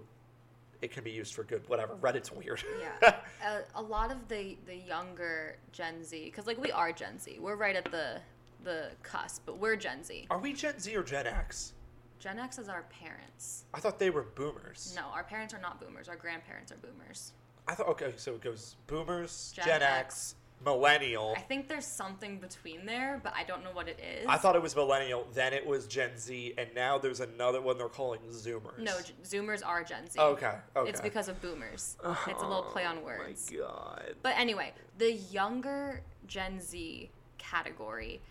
it 0.82 0.92
can 0.92 1.04
be 1.04 1.12
used 1.12 1.34
for 1.34 1.44
good. 1.44 1.68
Whatever. 1.70 1.96
Reddit's 1.96 2.32
weird. 2.32 2.64
yeah, 3.02 3.16
a, 3.46 3.80
a 3.80 3.82
lot 3.82 4.12
of 4.12 4.28
the 4.28 4.58
the 4.66 4.76
younger 4.76 5.58
Gen 5.72 6.04
Z, 6.04 6.26
because 6.26 6.48
like 6.48 6.60
we 6.60 6.72
are 6.72 6.92
Gen 6.92 7.20
Z, 7.20 7.38
we're 7.40 7.56
right 7.56 7.76
at 7.76 7.86
the 7.92 8.20
the 8.64 8.92
cusp, 9.04 9.44
but 9.46 9.58
we're 9.58 9.76
Gen 9.76 10.04
Z. 10.04 10.28
Are 10.30 10.40
we 10.40 10.54
Gen 10.54 10.80
Z 10.80 10.96
or 10.96 11.04
Gen 11.04 11.28
X? 11.28 11.74
Gen 12.20 12.38
X 12.38 12.60
is 12.60 12.70
our 12.70 12.84
parents. 12.84 13.66
I 13.74 13.80
thought 13.80 13.98
they 13.98 14.12
were 14.12 14.28
boomers. 14.36 14.94
No, 14.96 15.04
our 15.14 15.24
parents 15.24 15.54
are 15.54 15.60
not 15.60 15.82
boomers. 15.82 16.08
Our 16.08 16.16
grandparents 16.16 16.72
are 16.72 16.78
boomers. 16.78 17.34
I 17.68 17.74
thought 17.74 17.88
okay, 17.90 18.14
so 18.18 18.34
it 18.34 18.42
goes 18.42 18.76
boomers, 18.88 19.54
Gen, 19.56 19.66
Gen 19.66 19.82
X, 19.82 19.92
X. 20.00 20.36
millennial. 20.64 21.34
I 21.38 21.42
think 21.42 21.68
there's 21.68 21.86
something 21.86 22.40
between 22.40 22.86
there, 22.86 23.20
but 23.24 23.34
I 23.36 23.44
don't 23.44 23.64
know 23.64 23.72
what 23.72 23.88
it 23.88 24.00
is. 24.00 24.26
I 24.28 24.38
thought 24.38 24.56
it 24.56 24.62
was 24.62 24.76
millennial, 24.76 25.28
then 25.34 25.54
it 25.54 25.66
was 25.66 25.88
Gen 25.88 26.18
Z, 26.18 26.54
and 26.58 26.70
now 26.76 26.98
there's 26.98 27.20
another 27.20 27.62
one 27.62 27.78
they're 27.78 27.90
calling 27.90 28.20
Zoomers. 28.30 28.78
no, 28.80 28.94
Zoomers 29.24 29.66
are 29.66 29.84
Gen 29.84 30.10
Z. 30.10 30.20
Okay, 30.20 30.54
okay. 30.76 30.90
It's 30.90 31.02
because 31.02 31.28
of 31.28 31.42
boomers. 31.42 31.98
It's 32.28 32.42
a 32.42 32.48
little 32.48 32.64
play 32.64 32.86
on 32.86 33.04
words. 33.04 33.50
Oh 33.54 33.56
my 33.56 33.62
god. 33.68 34.16
But 34.22 34.36
anyway, 34.38 34.74
the 34.98 35.14
younger 35.14 36.02
Gen 36.28 36.60
Z 36.60 37.10
category 37.38 38.22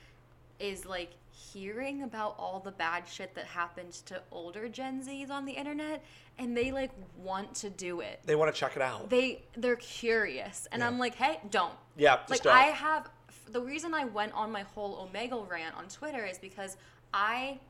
is 0.58 0.84
like 0.86 1.10
hearing 1.32 2.02
about 2.02 2.34
all 2.38 2.60
the 2.60 2.70
bad 2.70 3.08
shit 3.08 3.34
that 3.34 3.46
happened 3.46 3.92
to 3.92 4.20
older 4.30 4.68
Gen 4.68 5.02
Zs 5.02 5.30
on 5.30 5.44
the 5.46 5.52
internet 5.52 6.04
and 6.40 6.56
they 6.56 6.72
like 6.72 6.90
want 7.18 7.54
to 7.56 7.70
do 7.70 8.00
it. 8.00 8.20
They 8.24 8.34
want 8.34 8.52
to 8.52 8.58
check 8.58 8.74
it 8.74 8.82
out. 8.82 9.10
They 9.10 9.42
they're 9.56 9.76
curious 9.76 10.66
and 10.72 10.80
Yeah. 10.80 10.86
I'm 10.88 10.98
like, 10.98 11.14
"Hey, 11.14 11.38
don't." 11.50 11.74
yeah, 11.96 12.16
just 12.16 12.30
like 12.30 12.42
don't. 12.42 12.56
I 12.56 12.64
have 12.64 13.08
the 13.48 13.60
reason 13.60 13.94
I 13.94 14.06
went 14.06 14.32
on 14.32 14.50
my 14.50 14.62
whole 14.62 15.06
Omegle 15.06 15.48
rant 15.48 15.76
on 15.76 15.86
Twitter 15.88 16.24
is 16.24 16.38
because 16.38 16.76
I 17.12 17.60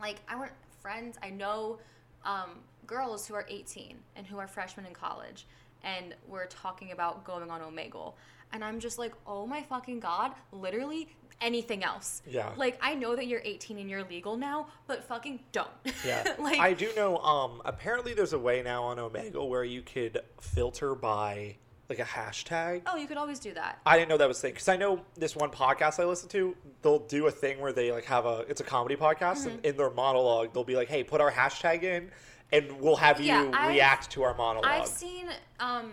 like 0.00 0.16
I 0.28 0.36
want 0.36 0.52
friends 0.80 1.18
I 1.22 1.30
know 1.30 1.78
um, 2.24 2.60
girls 2.86 3.26
who 3.26 3.34
are 3.34 3.44
18 3.48 3.96
and 4.16 4.26
who 4.26 4.38
are 4.38 4.46
freshmen 4.46 4.86
in 4.86 4.94
college 4.94 5.46
and 5.82 6.14
we're 6.28 6.46
talking 6.46 6.92
about 6.92 7.24
going 7.24 7.50
on 7.50 7.60
Omegle 7.60 8.14
and 8.52 8.64
I'm 8.64 8.78
just 8.78 8.98
like 8.98 9.12
oh 9.26 9.46
my 9.46 9.62
fucking 9.62 10.00
god 10.00 10.32
literally 10.52 11.08
anything 11.40 11.84
else 11.84 12.22
Yeah. 12.26 12.50
like 12.56 12.78
I 12.82 12.94
know 12.94 13.14
that 13.16 13.26
you're 13.26 13.40
18 13.44 13.78
and 13.78 13.88
you're 13.88 14.02
legal 14.04 14.36
now 14.36 14.68
but 14.86 15.04
fucking 15.04 15.40
don't 15.52 15.68
Yeah. 16.04 16.24
like 16.38 16.58
I 16.58 16.72
do 16.72 16.90
know 16.96 17.18
um 17.18 17.62
apparently 17.64 18.12
there's 18.14 18.32
a 18.32 18.38
way 18.38 18.62
now 18.62 18.82
on 18.84 18.96
Omegle 18.96 19.48
where 19.48 19.64
you 19.64 19.82
could 19.82 20.20
filter 20.40 20.94
by 20.94 21.56
like 21.88 22.00
a 22.00 22.04
hashtag. 22.04 22.82
oh 22.86 22.96
you 22.96 23.06
could 23.06 23.16
always 23.16 23.38
do 23.38 23.54
that 23.54 23.78
I 23.86 23.96
didn't 23.96 24.08
know 24.10 24.16
that 24.18 24.28
was 24.28 24.38
a 24.38 24.42
thing 24.42 24.52
because 24.52 24.68
I 24.68 24.76
know 24.76 25.00
this 25.16 25.34
one 25.36 25.50
podcast 25.50 25.98
I 26.00 26.04
listen 26.04 26.28
to. 26.30 26.54
They'll 26.82 26.98
do 26.98 27.28
a 27.28 27.30
thing 27.30 27.60
where 27.60 27.72
they 27.72 27.92
like 27.92 28.04
have 28.04 28.26
a 28.26 28.44
it's 28.48 28.60
a 28.60 28.64
comedy 28.64 28.96
podcast 28.96 29.38
Mm-hmm. 29.46 29.48
and 29.50 29.64
in 29.64 29.76
their 29.76 29.90
monologue 29.90 30.52
they'll 30.52 30.64
be 30.64 30.76
like, 30.76 30.88
"Hey, 30.88 31.02
put 31.04 31.20
our 31.22 31.30
hashtag 31.32 31.84
in, 31.84 32.10
and 32.52 32.80
we'll 32.80 32.96
have 32.96 33.20
you 33.20 33.26
Yeah, 33.28 33.68
react 33.68 34.10
to 34.10 34.22
our 34.24 34.34
monologue." 34.34 34.70
I've 34.70 34.86
seen 34.86 35.28
um 35.60 35.92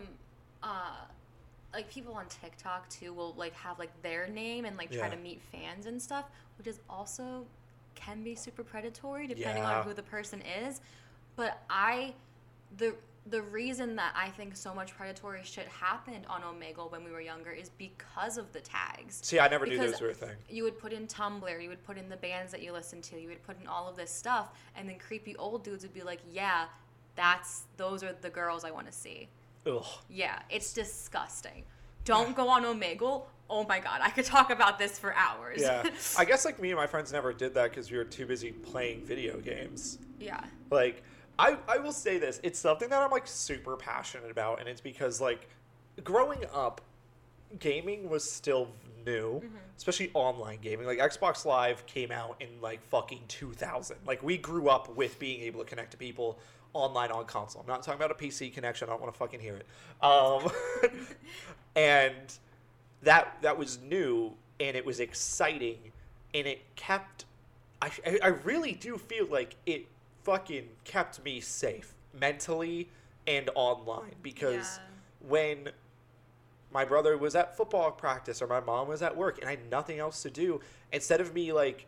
uh 0.64 0.96
like 1.76 1.90
people 1.92 2.14
on 2.14 2.26
TikTok 2.28 2.90
too 2.90 3.14
will 3.14 3.34
like 3.38 3.54
have 3.54 3.78
like 3.78 3.92
their 4.02 4.28
name 4.28 4.66
and 4.66 4.78
like 4.78 4.90
try 4.92 5.08
Yeah. 5.08 5.16
to 5.16 5.18
meet 5.18 5.42
fans 5.52 5.86
and 5.86 6.02
stuff, 6.02 6.26
which 6.58 6.68
is 6.68 6.80
also 6.90 7.46
can 7.94 8.24
be 8.24 8.36
super 8.36 8.64
predatory 8.64 9.28
depending 9.28 9.64
Yeah. 9.64 9.80
on 9.80 9.86
who 9.86 9.94
the 9.94 10.04
person 10.04 10.42
is. 10.42 10.82
But 11.36 11.62
I, 11.70 12.14
the 12.78 12.96
the 13.28 13.42
reason 13.42 13.96
that 13.96 14.14
I 14.16 14.30
think 14.30 14.56
so 14.56 14.72
much 14.72 14.96
predatory 14.96 15.42
shit 15.44 15.68
happened 15.68 16.28
on 16.30 16.44
Omegle 16.44 16.92
when 16.92 17.04
we 17.04 17.10
were 17.10 17.22
younger 17.22 17.50
is 17.52 17.70
because 17.70 18.38
of 18.38 18.52
the 18.54 18.60
tags. 18.62 19.20
See, 19.24 19.40
I 19.40 19.48
never 19.48 19.66
knew 19.66 19.80
Because 19.80 19.94
those 19.94 20.02
were 20.02 20.10
a 20.12 20.14
thing. 20.14 20.36
You 20.48 20.62
would 20.64 20.78
put 20.78 20.94
in 20.94 21.08
Tumblr, 21.08 21.64
you 21.64 21.68
would 21.70 21.84
put 21.84 21.98
in 21.98 22.08
the 22.08 22.18
bands 22.18 22.52
that 22.52 22.62
you 22.62 22.72
listen 22.72 23.02
to, 23.02 23.20
you 23.20 23.28
would 23.30 23.42
put 23.42 23.60
in 23.60 23.66
all 23.66 23.90
of 23.90 23.96
this 23.96 24.12
stuff, 24.12 24.50
and 24.76 24.88
then 24.88 25.00
creepy 25.00 25.36
old 25.38 25.64
dudes 25.64 25.84
would 25.84 25.94
be 25.94 26.04
like, 26.04 26.20
"Yeah, 26.32 26.68
that's 27.16 27.64
those 27.78 28.04
are 28.04 28.14
the 28.14 28.30
girls 28.30 28.64
I 28.64 28.70
want 28.70 28.86
to 28.86 28.94
see." 28.94 29.28
Ugh. 29.66 29.86
Yeah, 30.10 30.40
it's 30.50 30.74
disgusting. 30.74 31.64
Don't 32.04 32.36
go 32.36 32.50
on 32.50 32.64
Omegle. 32.64 33.24
Oh 33.50 33.64
my 33.66 33.80
god, 33.80 34.00
I 34.02 34.10
could 34.10 34.26
talk 34.26 34.50
about 34.50 34.80
this 34.80 34.98
for 34.98 35.14
hours. 35.16 35.62
Yeah. 35.62 35.84
I 36.18 36.26
guess 36.26 36.46
like 36.46 36.60
me 36.60 36.72
and 36.72 36.78
my 36.78 36.88
friends 36.88 37.12
never 37.12 37.34
did 37.34 37.54
that 37.56 37.72
because 37.72 37.92
we 37.92 37.98
were 37.98 38.04
too 38.04 38.26
busy 38.26 38.52
playing 38.52 39.04
video 39.06 39.38
games. 39.38 40.00
yeah. 40.20 40.44
Like, 40.72 41.04
I, 41.38 41.58
I 41.68 41.78
will 41.78 41.92
say 41.92 42.18
this. 42.18 42.40
It's 42.44 42.58
something 42.58 42.90
that 42.90 43.02
I'm 43.02 43.12
like 43.12 43.28
super 43.28 43.76
passionate 43.76 44.32
about, 44.32 44.60
and 44.60 44.70
it's 44.70 44.82
because 44.82 45.22
like 45.22 45.48
growing 46.04 46.44
up, 46.54 46.82
gaming 47.60 48.10
was 48.10 48.30
still 48.30 48.70
new, 49.06 49.42
mm-hmm. 49.44 49.56
especially 49.78 50.12
online 50.14 50.60
gaming. 50.62 50.88
Like 50.88 51.00
Xbox 51.00 51.46
Live 51.46 51.86
came 51.86 52.12
out 52.12 52.42
in 52.42 52.50
like 52.62 52.84
fucking 52.84 53.22
2000. 53.28 53.98
Like 54.06 54.24
we 54.24 54.38
grew 54.38 54.70
up 54.70 54.96
with 54.96 55.20
being 55.20 55.42
able 55.42 55.64
to 55.64 55.70
connect 55.70 55.92
to 55.92 55.98
people 55.98 56.40
online 56.76 57.10
on 57.12 57.26
console. 57.26 57.62
I'm 57.62 57.68
not 57.68 57.82
talking 57.84 58.00
about 58.00 58.12
a 58.12 58.24
PC 58.24 58.54
connection. 58.54 58.88
I 58.88 58.92
don't 58.92 59.02
want 59.02 59.14
to 59.14 59.18
fucking 59.18 59.40
hear 59.40 59.56
it. 59.56 59.66
Um, 60.04 60.52
and 61.76 62.14
that 63.02 63.38
that 63.42 63.58
was 63.58 63.80
new 63.82 64.34
and 64.60 64.76
it 64.76 64.86
was 64.86 65.00
exciting 65.00 65.78
and 66.34 66.48
it 66.48 66.62
kept 66.76 67.26
I, 67.82 67.92
I- 68.24 68.28
really 68.28 68.72
do 68.74 68.98
feel 68.98 69.28
like 69.28 69.56
it 69.66 69.86
fucking 70.24 70.70
kept 70.86 71.24
me 71.24 71.40
safe 71.40 71.94
mentally 72.20 72.90
and 73.28 73.50
online 73.56 74.16
because 74.24 74.80
Yeah. 74.80 75.28
when 75.28 75.70
my 76.74 76.84
brother 76.86 77.18
was 77.18 77.36
at 77.36 77.56
football 77.56 77.92
practice 77.92 78.42
or 78.42 78.48
my 78.48 78.60
mom 78.60 78.88
was 78.88 79.02
at 79.02 79.16
work 79.16 79.38
and 79.40 79.48
I 79.48 79.52
had 79.52 79.70
nothing 79.70 80.00
else 80.00 80.22
to 80.24 80.30
do, 80.30 80.62
instead 80.92 81.22
of 81.22 81.34
me 81.34 81.54
like 81.54 81.86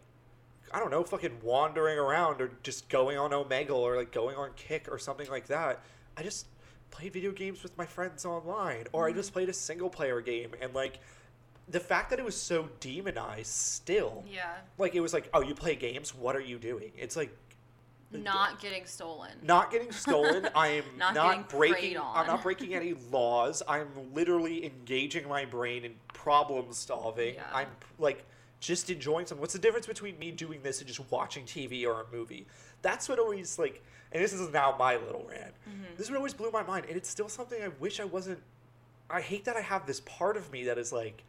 I 0.73 0.79
don't 0.79 0.91
know, 0.91 1.03
fucking 1.03 1.37
wandering 1.41 1.97
around 1.97 2.41
or 2.41 2.51
just 2.63 2.89
going 2.89 3.17
on 3.17 3.31
Omegle 3.31 3.71
or 3.77 3.95
like 3.95 4.11
going 4.11 4.35
on 4.35 4.51
Kik 4.55 4.87
or 4.91 4.97
something 4.99 5.29
like 5.29 5.47
that, 5.47 5.81
I 6.17 6.23
just 6.23 6.47
played 6.91 7.13
video 7.13 7.31
games 7.31 7.63
with 7.63 7.77
my 7.77 7.85
friends 7.85 8.25
online 8.25 8.85
or 8.91 9.07
I 9.07 9.11
just 9.13 9.29
mm. 9.31 9.33
played 9.33 9.49
a 9.49 9.53
single 9.53 9.89
player 9.89 10.21
game 10.21 10.51
and 10.61 10.73
like 10.73 10.99
the 11.69 11.79
fact 11.79 12.09
that 12.11 12.19
it 12.19 12.23
was 12.25 12.35
so 12.35 12.69
demonized 12.79 13.47
still 13.51 14.23
Yeah. 14.31 14.53
like 14.77 14.95
it 14.95 15.01
was 15.01 15.13
like 15.13 15.29
oh 15.33 15.41
you 15.41 15.53
play 15.53 15.75
games? 15.75 16.15
What 16.15 16.35
are 16.35 16.41
you 16.41 16.57
doing? 16.57 16.91
It's 16.97 17.15
like 17.17 17.35
Not 18.11 18.61
getting 18.61 18.85
stolen. 18.85 19.31
not 19.43 19.69
getting 19.71 19.91
stolen. 19.91 20.47
I 20.55 20.67
am 20.69 20.83
Not 20.97 21.13
not, 21.13 21.49
breaking 21.49 21.97
i'm 21.97 22.25
not 22.27 22.41
breaking 22.41 22.73
any 22.73 22.93
laws. 23.11 23.61
I'm 23.67 23.87
literally 24.13 24.65
engaging 24.65 25.27
my 25.27 25.43
brain 25.45 25.83
in 25.83 25.95
problem 26.13 26.71
solving. 26.71 27.35
Yeah. 27.35 27.43
i'm 27.53 27.67
like 27.99 28.25
just 28.59 28.89
enjoying 28.89 29.25
something. 29.27 29.41
What's 29.41 29.53
the 29.53 29.59
difference 29.59 29.85
between 29.87 30.17
me 30.17 30.31
doing 30.31 30.61
this 30.63 30.79
and 30.79 30.87
just 30.87 31.01
watching 31.11 31.45
tv 31.45 31.85
or 31.85 32.01
a 32.01 32.05
movie? 32.15 32.45
That's 32.81 33.07
what 33.09 33.19
always 33.19 33.57
like 33.59 33.83
and 34.11 34.23
this 34.23 34.31
is 34.33 34.49
now 34.53 34.75
my 34.79 34.95
little 34.95 35.25
rant. 35.29 35.53
Mm-hmm. 35.69 35.83
this 35.97 36.05
is 36.05 36.11
what 36.11 36.17
always 36.17 36.33
blew 36.33 36.49
my 36.51 36.63
mind 36.63 36.85
and 36.87 36.95
it's 36.95 37.09
still 37.09 37.27
something 37.29 37.61
i 37.61 37.67
wish 37.79 37.99
i 37.99 38.05
wasn't 38.05 38.39
i 39.09 39.19
hate 39.19 39.43
that 39.45 39.57
i 39.57 39.61
have 39.61 39.85
this 39.85 39.99
part 40.01 40.37
of 40.37 40.49
me 40.51 40.63
that 40.65 40.77
is 40.77 40.93
like 40.93 41.23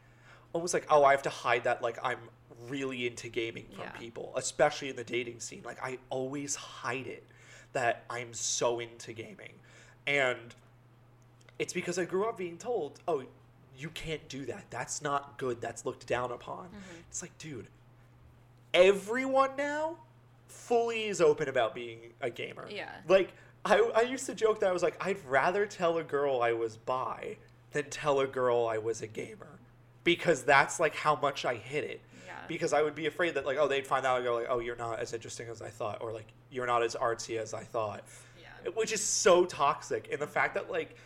almost 0.52 0.72
like 0.74 0.86
oh 0.88 1.02
i 1.04 1.10
have 1.10 1.22
to 1.22 1.28
hide 1.30 1.64
that 1.64 1.82
like 1.82 1.98
i'm 2.04 2.18
really 2.68 3.06
into 3.06 3.28
gaming 3.28 3.66
from 3.72 3.84
Yeah. 3.84 3.90
people 3.98 4.32
especially 4.36 4.88
in 4.90 4.96
the 4.96 5.04
dating 5.04 5.40
scene. 5.40 5.62
Like 5.64 5.82
i 5.82 5.98
always 6.10 6.54
hide 6.54 7.06
it 7.08 7.24
that 7.72 8.04
i'm 8.10 8.32
so 8.32 8.78
into 8.80 9.12
gaming. 9.12 9.52
And 10.06 10.54
it's 11.58 11.72
because 11.72 11.98
i 11.98 12.04
grew 12.04 12.28
up 12.28 12.36
being 12.38 12.58
told 12.58 13.00
oh 13.08 13.24
you 13.78 13.88
can't 13.90 14.28
do 14.28 14.44
that 14.46 14.64
that's 14.70 15.00
not 15.00 15.38
good 15.38 15.60
that's 15.60 15.86
looked 15.86 16.06
down 16.06 16.32
upon 16.32 16.66
Mm-hmm. 16.66 17.00
it's 17.08 17.22
like 17.22 17.36
dude 17.38 17.68
everyone 18.74 19.50
now 19.56 19.96
fully 20.46 21.04
is 21.06 21.20
open 21.20 21.48
about 21.48 21.74
being 21.74 21.98
a 22.20 22.30
gamer 22.30 22.66
Yeah. 22.70 22.90
like 23.06 23.32
I, 23.64 23.78
I 23.94 24.00
used 24.02 24.26
to 24.26 24.34
joke 24.34 24.60
that 24.60 24.68
i 24.68 24.72
was 24.72 24.82
like 24.82 24.96
i'd 25.04 25.22
rather 25.26 25.66
tell 25.66 25.98
a 25.98 26.04
girl 26.04 26.42
i 26.42 26.52
was 26.52 26.76
bi 26.76 27.36
than 27.72 27.84
tell 27.90 28.20
a 28.20 28.26
girl 28.26 28.66
i 28.66 28.78
was 28.78 29.02
a 29.02 29.06
gamer 29.06 29.58
because 30.04 30.42
that's 30.42 30.78
like 30.80 30.94
how 30.94 31.16
much 31.16 31.44
i 31.44 31.54
hit 31.54 31.84
it 31.84 32.00
Yeah. 32.26 32.32
because 32.46 32.72
i 32.72 32.82
would 32.82 32.94
be 32.94 33.06
afraid 33.06 33.34
that 33.34 33.46
like 33.46 33.58
oh 33.58 33.68
they'd 33.68 33.86
find 33.86 34.04
out 34.06 34.16
and 34.18 34.24
go 34.24 34.34
like 34.34 34.46
oh 34.48 34.58
you're 34.60 34.76
not 34.76 35.00
as 35.00 35.12
interesting 35.12 35.48
as 35.48 35.60
i 35.62 35.68
thought 35.68 35.98
or 36.02 36.12
like 36.12 36.28
you're 36.50 36.66
not 36.66 36.82
as 36.82 36.94
artsy 36.94 37.38
as 37.38 37.52
i 37.54 37.62
thought 37.64 38.04
yeah. 38.40 38.70
which 38.74 38.92
is 38.92 39.02
so 39.02 39.44
toxic 39.44 40.08
and 40.10 40.20
the 40.20 40.26
fact 40.26 40.54
that 40.54 40.70
like 40.70 40.96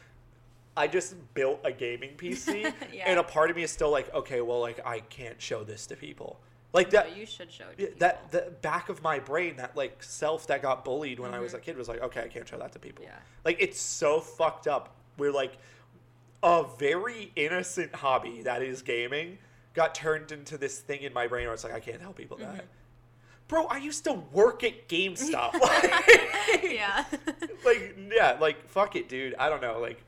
i 0.77 0.87
just 0.87 1.15
built 1.35 1.61
a 1.65 1.73
gaming 1.73 2.11
pc 2.17 2.63
Yeah. 2.93 3.05
and 3.07 3.19
a 3.19 3.23
part 3.23 3.51
of 3.51 3.57
me 3.57 3.63
is 3.63 3.71
still 3.71 3.91
like 3.91 4.13
okay 4.15 4.41
well 4.41 4.61
like 4.61 4.81
i 4.87 5.01
can't 5.01 5.41
show 5.41 5.65
this 5.65 5.87
to 5.89 5.97
people 5.97 6.41
like 6.73 6.91
that 6.91 7.11
No, 7.11 7.17
you 7.17 7.27
should 7.27 7.53
show 7.53 7.65
it. 7.77 7.93
To 7.95 7.99
that 8.01 8.31
people. 8.31 8.47
the 8.47 8.51
back 8.63 8.89
of 8.89 9.03
my 9.03 9.19
brain 9.19 9.57
that 9.57 9.77
like 9.77 10.03
self 10.03 10.47
that 10.47 10.63
got 10.63 10.85
bullied 10.85 11.21
when 11.21 11.35
i 11.35 11.41
was 11.41 11.55
a 11.55 11.59
kid 11.59 11.77
was 11.77 11.89
like 11.89 12.01
okay 12.03 12.23
i 12.23 12.29
can't 12.29 12.49
show 12.49 12.59
that 12.59 12.73
to 12.73 12.79
people 12.79 13.05
Mm-hmm. 13.05 13.13
Yeah. 13.13 13.21
like 13.45 13.57
it's 13.61 13.81
so 13.81 14.21
fucked 14.21 14.67
up 14.67 14.95
we're 15.19 15.33
like 15.33 15.59
a 16.43 16.65
very 16.79 17.31
innocent 17.37 17.95
hobby 17.95 18.43
that 18.43 18.63
is 18.63 18.83
gaming 18.83 19.39
got 19.75 19.95
turned 19.95 20.33
into 20.33 20.59
this 20.59 20.81
thing 20.81 21.03
in 21.03 21.13
my 21.13 21.27
brain 21.27 21.45
where 21.47 21.55
it's 21.55 21.65
like 21.65 21.75
i 21.75 21.81
can't 21.81 22.01
tell 22.01 22.13
people 22.13 22.37
Mm-hmm. 22.39 22.57
that 22.57 22.65
bro 23.49 23.67
i 23.67 23.77
used 23.77 24.05
to 24.05 24.15
work 24.33 24.65
at 24.65 24.89
gamestop 24.89 25.53
like, 25.61 26.63
yeah. 26.73 27.05
like 27.67 27.97
yeah 28.17 28.39
like 28.41 28.67
fuck 28.69 28.97
it 28.97 29.09
dude 29.11 29.35
i 29.39 29.49
don't 29.51 29.61
know 29.61 29.79
like 29.79 30.03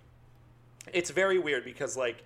it's 0.92 1.10
very 1.10 1.38
weird 1.38 1.64
because 1.64 1.96
like 1.96 2.22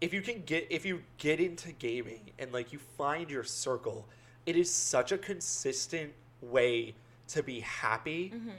if 0.00 0.12
you 0.12 0.20
can 0.20 0.42
get 0.42 0.66
if 0.70 0.84
you 0.84 1.02
get 1.16 1.40
into 1.40 1.72
gaming 1.72 2.30
and 2.38 2.52
like 2.52 2.72
you 2.72 2.78
find 2.78 3.30
your 3.30 3.44
circle 3.44 4.06
it 4.46 4.56
is 4.56 4.70
such 4.70 5.12
a 5.12 5.18
consistent 5.18 6.12
way 6.40 6.94
to 7.28 7.42
be 7.42 7.60
happy. 7.60 8.32
Mm-hmm. 8.34 8.50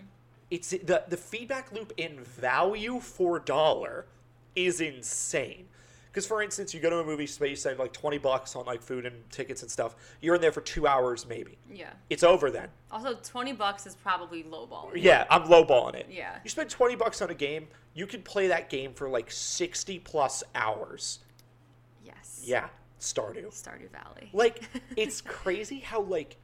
It's 0.51 0.69
the 0.69 1.03
the 1.07 1.17
feedback 1.17 1.71
loop 1.71 1.93
in 1.97 2.19
value 2.19 2.99
for 2.99 3.39
dollar 3.39 4.05
is 4.55 4.81
insane 4.81 5.67
because 6.11 6.25
for 6.25 6.41
instance 6.41 6.73
you 6.73 6.79
go 6.79 6.89
to 6.89 6.99
a 6.99 7.03
movie 7.05 7.27
space 7.27 7.61
spend 7.61 7.77
like 7.79 7.93
20 7.93 8.17
bucks 8.17 8.55
on 8.55 8.65
like 8.65 8.81
food 8.81 9.05
and 9.05 9.15
tickets 9.29 9.61
and 9.61 9.69
stuff 9.71 9.95
you're 10.21 10.35
in 10.35 10.41
there 10.41 10.51
for 10.51 10.61
two 10.61 10.87
hours 10.87 11.27
maybe 11.27 11.57
yeah. 11.71 11.91
it's 12.09 12.23
over 12.23 12.49
then 12.51 12.67
Also, 12.91 13.15
twenty 13.23 13.53
bucks 13.53 13.85
is 13.85 13.95
probably 13.95 14.43
lowball. 14.43 14.91
yeah, 14.95 15.25
I'm 15.29 15.43
lowballing 15.43 15.95
it. 15.95 16.07
Yeah. 16.09 16.37
You 16.43 16.49
spend 16.49 16.69
20 16.69 16.95
bucks 16.95 17.21
on 17.21 17.29
a 17.29 17.35
game, 17.35 17.67
you 17.93 18.07
could 18.07 18.25
play 18.25 18.47
that 18.47 18.69
game 18.69 18.93
for 18.93 19.07
like 19.09 19.29
60 19.29 19.99
plus 19.99 20.43
hours. 20.55 21.19
Yes. 22.03 22.41
Yeah, 22.43 22.69
Stardew. 22.99 23.47
Stardew 23.53 23.89
Valley. 23.91 24.29
Like, 24.33 24.63
it's 24.97 25.21
crazy 25.21 25.79
how, 25.79 26.01
like, 26.01 26.37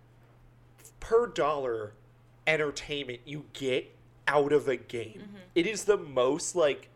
per 0.99 1.27
dollar 1.27 1.93
entertainment 2.47 3.21
you 3.25 3.45
get 3.53 3.95
out 4.27 4.53
of 4.53 4.67
a 4.67 4.75
game. 4.77 5.21
Mm-hmm. 5.23 5.37
It 5.55 5.65
is 5.67 5.85
the 5.85 5.97
most, 5.97 6.55
like, 6.55 6.89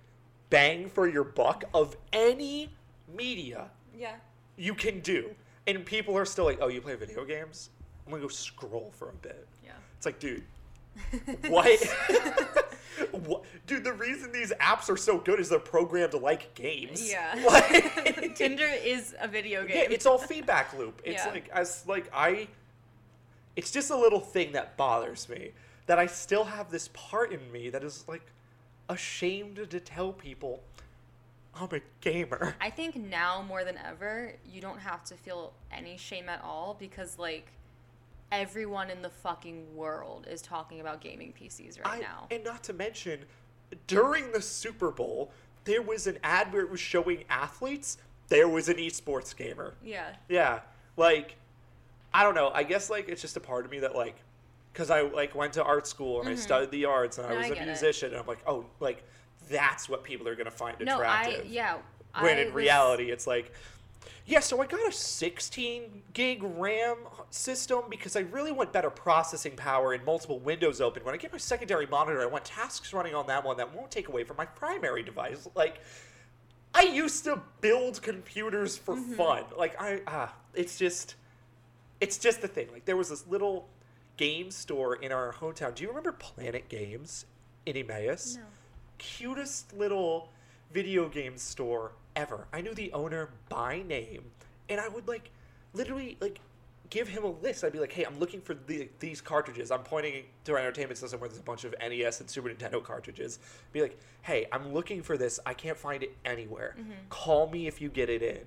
bang 0.49 0.89
for 0.89 1.07
your 1.07 1.23
buck 1.23 1.63
of 1.73 1.95
any 2.13 2.69
media 3.15 3.69
yeah. 3.97 4.15
you 4.57 4.73
can 4.73 4.99
do. 5.01 5.31
And 5.67 5.85
people 5.85 6.17
are 6.17 6.25
still 6.25 6.45
like, 6.45 6.59
oh, 6.61 6.67
you 6.67 6.81
play 6.81 6.95
video 6.95 7.23
games? 7.25 7.69
I'm 8.05 8.11
gonna 8.11 8.23
go 8.23 8.27
scroll 8.29 8.91
for 8.95 9.09
a 9.09 9.13
bit. 9.13 9.47
Yeah. 9.63 9.71
It's 9.97 10.05
like, 10.05 10.19
dude, 10.19 10.43
what? 11.47 11.79
what? 13.11 13.43
Dude, 13.67 13.83
the 13.83 13.93
reason 13.93 14.31
these 14.31 14.51
apps 14.59 14.89
are 14.89 14.97
so 14.97 15.19
good 15.19 15.39
is 15.39 15.49
they're 15.49 15.59
programmed 15.59 16.15
like 16.15 16.55
games. 16.55 17.07
Yeah. 17.07 17.35
Like- 17.45 18.35
Tinder 18.35 18.67
is 18.83 19.15
a 19.19 19.27
video 19.27 19.63
game. 19.65 19.77
yeah, 19.77 19.87
it's 19.89 20.05
all 20.05 20.17
feedback 20.17 20.75
loop. 20.77 21.01
It's 21.03 21.25
Yeah. 21.25 21.31
like 21.31 21.49
as 21.49 21.83
like 21.87 22.09
I 22.13 22.47
it's 23.55 23.71
just 23.71 23.91
a 23.91 23.97
little 23.97 24.21
thing 24.21 24.53
that 24.53 24.77
bothers 24.77 25.27
me 25.27 25.51
that 25.87 25.99
I 25.99 26.05
still 26.05 26.45
have 26.45 26.71
this 26.71 26.89
part 26.93 27.31
in 27.33 27.51
me 27.51 27.69
that 27.71 27.83
is 27.83 28.05
like 28.07 28.21
ashamed 28.89 29.55
to 29.69 29.79
tell 29.79 30.11
people 30.11 30.61
I'm 31.55 31.69
a 31.73 31.79
gamer. 32.01 32.55
I 32.61 32.69
think 32.69 32.95
now 32.95 33.41
more 33.47 33.63
than 33.63 33.77
ever, 33.77 34.33
you 34.51 34.61
don't 34.61 34.79
have 34.79 35.03
to 35.05 35.15
feel 35.15 35.53
any 35.71 35.97
shame 35.97 36.29
at 36.29 36.41
all 36.43 36.75
because 36.79 37.17
like 37.17 37.47
everyone 38.31 38.89
in 38.89 39.01
the 39.01 39.09
fucking 39.09 39.75
world 39.75 40.27
is 40.29 40.41
talking 40.41 40.79
about 40.79 41.01
gaming 41.01 41.33
PCs 41.39 41.83
right 41.83 41.97
I- 41.97 41.99
now. 41.99 42.27
And 42.31 42.43
not 42.43 42.63
to 42.65 42.73
mention, 42.73 43.21
during 43.87 44.31
the 44.31 44.41
Super 44.41 44.91
Bowl, 44.91 45.31
there 45.65 45.81
was 45.81 46.07
an 46.07 46.17
ad 46.23 46.53
where 46.53 46.61
it 46.61 46.69
was 46.69 46.79
showing 46.79 47.23
athletes. 47.29 47.97
There 48.27 48.47
was 48.47 48.69
an 48.69 48.77
esports 48.77 49.35
gamer. 49.35 49.73
yeah. 49.83 50.11
Yeah, 50.29 50.59
like 50.97 51.35
I 52.13 52.23
don't 52.23 52.35
know. 52.35 52.51
I 52.53 52.63
guess 52.63 52.89
like 52.89 53.09
it's 53.09 53.21
just 53.21 53.35
a 53.37 53.41
part 53.41 53.65
of 53.65 53.71
me 53.71 53.79
that 53.79 53.95
like, 53.95 54.15
because 54.79 54.89
I 54.91 55.01
like 55.01 55.35
went 55.35 55.51
to 55.53 55.63
art 55.63 55.85
school 55.87 56.21
and 56.21 56.29
I 56.29 56.35
studied 56.35 56.71
the 56.71 56.85
arts 56.85 57.17
and 57.17 57.27
I 57.27 57.31
Mm-hmm. 57.31 57.37
Was 57.39 57.45
I 57.45 57.49
a 57.49 57.53
get 57.55 57.63
it. 57.63 57.65
musician 57.67 58.11
and 58.11 58.19
I'm 58.21 58.25
like, 58.27 58.39
oh, 58.47 58.65
like 58.79 59.03
that's 59.49 59.89
what 59.89 60.03
people 60.05 60.25
are 60.29 60.35
gonna 60.35 60.49
find 60.51 60.77
No, 60.79 61.01
I 61.01 61.23
attractive. 61.23 61.45
yeah. 61.47 61.77
when 62.21 62.37
I 62.37 62.41
in 62.41 62.45
was- 62.47 62.53
reality, 62.55 63.11
it's 63.11 63.27
like 63.27 63.51
Yeah, 64.25 64.39
so 64.39 64.61
I 64.61 64.67
got 64.67 64.87
a 64.87 64.91
16 64.93 66.03
gig 66.13 66.41
RAM 66.43 66.95
system 67.29 67.81
because 67.89 68.15
I 68.15 68.21
really 68.21 68.53
want 68.53 68.71
better 68.71 68.89
processing 68.89 69.57
power 69.57 69.91
and 69.91 70.05
multiple 70.05 70.39
windows 70.39 70.79
open. 70.79 71.03
When 71.03 71.13
I 71.13 71.17
get 71.17 71.33
my 71.33 71.37
secondary 71.39 71.85
monitor, 71.87 72.21
I 72.21 72.25
want 72.27 72.45
tasks 72.45 72.93
running 72.93 73.13
on 73.15 73.27
that 73.27 73.43
one 73.43 73.57
that 73.57 73.75
won't 73.75 73.91
take 73.91 74.07
away 74.07 74.23
from 74.23 74.37
my 74.37 74.45
primary 74.45 75.03
device. 75.03 75.45
Like, 75.55 75.81
I 76.73 76.83
used 76.83 77.25
to 77.25 77.41
build 77.59 78.01
computers 78.01 78.77
for 78.77 78.95
fun. 78.95 79.43
Like, 79.57 79.79
I, 79.81 80.01
ah, 80.07 80.33
it's 80.53 80.77
just, 80.77 81.15
it's 81.99 82.17
just 82.17 82.41
the 82.41 82.47
thing. 82.47 82.67
Like, 82.71 82.85
there 82.85 82.95
was 82.97 83.09
this 83.09 83.25
little 83.27 83.67
game 84.19 84.51
store 84.51 84.95
in 84.95 85.13
our 85.13 85.31
hometown. 85.31 85.73
Do 85.73 85.81
you 85.81 85.87
remember 85.87 86.11
Planet 86.11 86.67
Games 86.67 87.25
in 87.65 87.77
Emmaus? 87.77 88.35
No. 88.35 88.43
cutest 88.97 89.71
little 89.77 90.27
video 90.73 91.07
game 91.07 91.37
store 91.37 91.93
ever. 92.17 92.45
I 92.51 92.59
knew 92.59 92.73
the 92.73 92.91
owner 92.91 93.29
by 93.47 93.81
name, 93.81 94.25
and 94.67 94.81
I 94.81 94.89
would 94.89 95.07
like 95.07 95.31
literally 95.73 96.17
like 96.19 96.41
give 96.89 97.07
him 97.07 97.23
a 97.23 97.29
list. 97.29 97.63
I'd 97.63 97.71
be 97.71 97.79
like, 97.79 97.93
"Hey, 97.93 98.03
I'm 98.03 98.19
looking 98.19 98.41
for 98.41 98.55
the, 98.55 98.89
these 98.99 99.21
cartridges." 99.21 99.71
I'm 99.71 99.83
pointing 99.83 100.25
to 100.43 100.51
our 100.51 100.57
entertainment 100.59 100.97
system 100.97 101.21
where 101.21 101.29
there's 101.29 101.39
a 101.39 101.43
bunch 101.43 101.63
of 101.63 101.73
NES 101.79 102.19
and 102.19 102.29
Super 102.29 102.49
Nintendo 102.49 102.83
cartridges. 102.83 103.39
Be 103.71 103.81
like, 103.81 103.97
"Hey, 104.23 104.47
I'm 104.51 104.73
looking 104.73 105.01
for 105.01 105.17
this. 105.17 105.39
I 105.45 105.53
can't 105.53 105.77
find 105.77 106.03
it 106.03 106.13
anywhere. 106.25 106.75
Mm-hmm. 106.77 106.91
Call 107.07 107.49
me 107.49 107.67
if 107.67 107.79
you 107.79 107.87
get 107.87 108.09
it 108.09 108.21
in." 108.21 108.41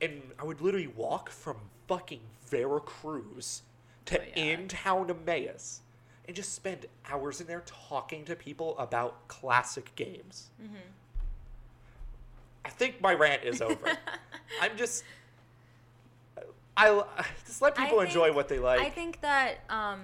And 0.00 0.22
I 0.38 0.44
would 0.44 0.60
literally 0.60 0.86
walk 0.86 1.28
from 1.28 1.56
fucking 1.88 2.20
Vera 2.46 2.78
Cruz 2.78 3.62
to 4.08 4.20
yeah. 4.36 4.44
in 4.44 4.68
town 4.68 5.10
Emmaus 5.10 5.80
and 6.26 6.36
just 6.36 6.54
spend 6.54 6.86
hours 7.10 7.40
in 7.40 7.46
there 7.46 7.62
talking 7.66 8.24
to 8.26 8.36
people 8.36 8.76
about 8.78 9.26
classic 9.28 9.94
games. 9.96 10.50
Mm-hmm. 10.62 10.74
I 12.64 12.70
think 12.70 13.00
my 13.00 13.14
rant 13.14 13.44
is 13.44 13.62
over. 13.62 13.96
I'm 14.60 14.76
just. 14.76 15.04
I 16.76 17.02
just 17.44 17.60
let 17.60 17.74
people 17.74 18.00
enjoy 18.00 18.32
what 18.32 18.48
they 18.48 18.60
like. 18.60 18.78
I 18.80 18.88
think 18.88 19.20
that 19.22 19.64
um, 19.68 20.02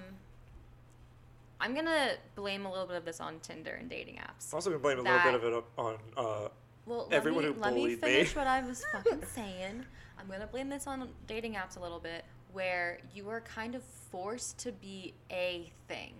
I'm 1.61 1.73
gonna 1.73 2.15
blame 2.35 2.65
a 2.65 2.69
little 2.69 2.85
bit 2.85 2.97
of 2.97 3.05
this 3.05 3.21
on 3.21 3.39
Tinder 3.39 3.77
and 3.79 3.89
dating 3.89 4.15
apps. 4.15 4.51
I'm 4.51 4.57
also 4.57 4.71
gonna 4.71 4.81
blame 4.81 4.99
a 4.99 5.01
little 5.03 5.19
bit 5.19 5.33
of 5.35 5.43
it 5.45 5.63
on. 5.77 5.95
Uh, 6.17 6.49
Well, 6.85 7.07
everyone 7.11 7.43
let 7.43 7.53
who 7.53 7.55
me, 7.55 7.61
let 7.61 7.73
me 7.73 7.79
bullied 7.79 8.01
me. 8.01 8.07
finish 8.09 8.35
what 8.35 8.47
I 8.47 8.61
was 8.61 8.83
fucking 8.91 9.23
saying. 9.33 9.85
I'm 10.19 10.27
gonna 10.27 10.47
blame 10.47 10.67
this 10.67 10.85
on 10.85 11.07
dating 11.27 11.53
apps 11.53 11.77
a 11.77 11.79
little 11.79 11.99
bit, 11.99 12.25
where 12.55 12.99
you 13.13 13.27
are 13.29 13.41
kind 13.41 13.75
of 13.75 13.83
forced 13.83 14.57
to 14.59 14.71
be 14.71 15.13
a 15.29 15.69
thing. 15.89 16.13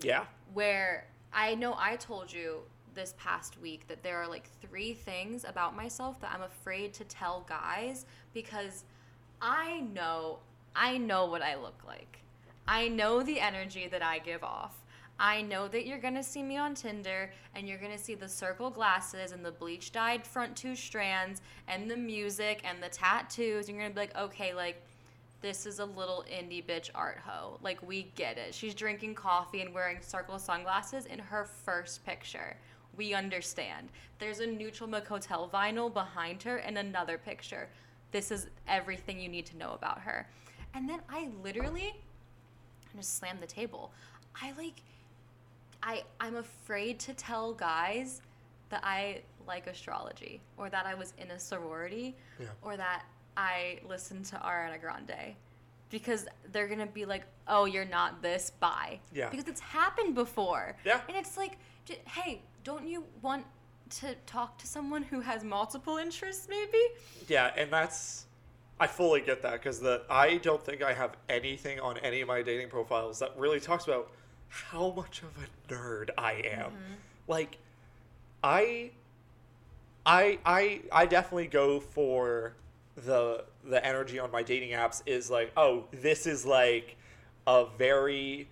yeah, 0.00 0.24
Where 0.52 1.08
I 1.32 1.56
know 1.56 1.74
I 1.76 1.96
told 1.96 2.32
you 2.32 2.60
this 2.94 3.12
past 3.18 3.60
week 3.60 3.88
that 3.88 4.04
there 4.04 4.18
are 4.18 4.28
like 4.28 4.48
three 4.62 4.94
things 4.94 5.44
about 5.44 5.74
myself 5.74 6.20
that 6.20 6.30
I'm 6.32 6.42
afraid 6.42 6.94
to 6.94 7.04
tell 7.04 7.44
guys 7.48 8.06
because 8.32 8.84
I 9.42 9.80
know 9.80 10.38
I 10.76 10.96
know 10.98 11.26
what 11.26 11.42
I 11.42 11.56
look 11.56 11.82
like. 11.84 12.20
I 12.68 12.86
know 12.86 13.24
the 13.24 13.40
energy 13.40 13.88
that 13.88 14.02
I 14.02 14.20
give 14.20 14.44
off. 14.44 14.76
I 15.18 15.42
know 15.42 15.66
that 15.68 15.86
you're 15.86 15.98
gonna 15.98 16.22
see 16.22 16.42
me 16.42 16.56
on 16.56 16.74
Tinder 16.76 17.32
and 17.56 17.68
you're 17.68 17.78
gonna 17.78 17.98
see 17.98 18.14
the 18.14 18.28
circle 18.28 18.70
glasses 18.70 19.32
and 19.32 19.44
the 19.44 19.52
bleach 19.52 19.90
dyed 19.90 20.24
front 20.24 20.56
two 20.56 20.76
strands 20.76 21.40
and 21.66 21.90
the 21.90 21.96
music 21.96 22.62
and 22.64 22.80
the 22.80 22.88
tattoos. 22.88 23.68
You're 23.68 23.78
gonna 23.78 23.90
be 23.90 24.00
like, 24.00 24.16
okay, 24.16 24.54
like 24.54 24.80
this 25.44 25.66
is 25.66 25.78
a 25.78 25.84
little 25.84 26.24
indie 26.32 26.64
bitch 26.64 26.88
art 26.94 27.18
hoe. 27.22 27.58
Like 27.62 27.86
we 27.86 28.04
get 28.14 28.38
it. 28.38 28.54
She's 28.54 28.74
drinking 28.74 29.14
coffee 29.14 29.60
and 29.60 29.74
wearing 29.74 29.98
circle 30.00 30.38
sunglasses 30.38 31.04
in 31.04 31.18
her 31.18 31.44
first 31.44 32.02
picture. 32.06 32.56
We 32.96 33.12
understand. 33.12 33.90
There's 34.18 34.40
a 34.40 34.46
Neutral 34.46 34.88
Milk 34.88 35.06
Hotel 35.06 35.50
vinyl 35.52 35.92
behind 35.92 36.42
her 36.44 36.56
and 36.56 36.78
another 36.78 37.18
picture. 37.18 37.68
This 38.10 38.30
is 38.30 38.46
everything 38.66 39.20
you 39.20 39.28
need 39.28 39.44
to 39.44 39.58
know 39.58 39.74
about 39.74 40.00
her. 40.00 40.26
And 40.72 40.88
then 40.88 41.00
I 41.10 41.28
literally 41.42 41.94
I 42.94 42.96
just 42.96 43.18
slammed 43.18 43.40
the 43.42 43.46
table. 43.46 43.92
I 44.40 44.52
like 44.52 44.80
I 45.82 46.04
I'm 46.20 46.36
afraid 46.36 46.98
to 47.00 47.12
tell 47.12 47.52
guys 47.52 48.22
that 48.70 48.80
I 48.82 49.20
like 49.46 49.66
astrology 49.66 50.40
or 50.56 50.70
that 50.70 50.86
I 50.86 50.94
was 50.94 51.12
in 51.18 51.32
a 51.32 51.38
sorority 51.38 52.16
Yeah. 52.40 52.46
or 52.62 52.78
that 52.78 53.02
I 53.36 53.80
listen 53.88 54.22
to 54.24 54.36
Ariana 54.36 54.80
Grande 54.80 55.34
because 55.90 56.26
they're 56.52 56.68
gonna 56.68 56.86
be 56.86 57.04
like, 57.04 57.22
"Oh, 57.46 57.64
you're 57.64 57.84
not 57.84 58.22
this." 58.22 58.50
Bye. 58.60 59.00
Yeah. 59.12 59.28
Because 59.30 59.48
it's 59.48 59.60
happened 59.60 60.14
before. 60.14 60.76
Yeah. 60.84 61.00
And 61.08 61.16
it's 61.16 61.36
like, 61.36 61.58
j- 61.84 62.00
hey, 62.06 62.42
don't 62.64 62.86
you 62.86 63.04
want 63.22 63.46
to 64.00 64.14
talk 64.26 64.58
to 64.58 64.66
someone 64.66 65.02
who 65.02 65.20
has 65.20 65.44
multiple 65.44 65.98
interests, 65.98 66.48
maybe? 66.48 66.82
yeah, 67.28 67.52
and 67.56 67.70
that's. 67.70 68.26
I 68.80 68.88
fully 68.88 69.20
get 69.20 69.40
that 69.42 69.52
because 69.52 69.78
the 69.78 70.02
I 70.10 70.38
don't 70.38 70.60
think 70.60 70.82
I 70.82 70.92
have 70.92 71.16
anything 71.28 71.78
on 71.78 71.96
any 71.98 72.22
of 72.22 72.28
my 72.28 72.42
dating 72.42 72.70
profiles 72.70 73.20
that 73.20 73.32
really 73.38 73.60
talks 73.60 73.84
about 73.84 74.10
how 74.48 74.90
much 74.90 75.22
of 75.22 75.30
a 75.42 75.72
nerd 75.72 76.10
I 76.18 76.32
am. 76.32 76.70
Mm-hmm. 76.70 76.94
Like, 77.28 77.58
I, 78.42 78.90
I, 80.04 80.38
I, 80.44 80.80
I 80.92 81.06
definitely 81.06 81.46
go 81.46 81.80
for 81.80 82.54
the 82.96 83.44
the 83.64 83.84
energy 83.84 84.18
on 84.18 84.30
my 84.30 84.42
dating 84.42 84.70
apps 84.70 85.02
is 85.06 85.30
like, 85.30 85.52
oh, 85.56 85.84
this 85.90 86.26
is 86.26 86.46
like 86.46 86.96
a 87.46 87.66
very 87.76 88.48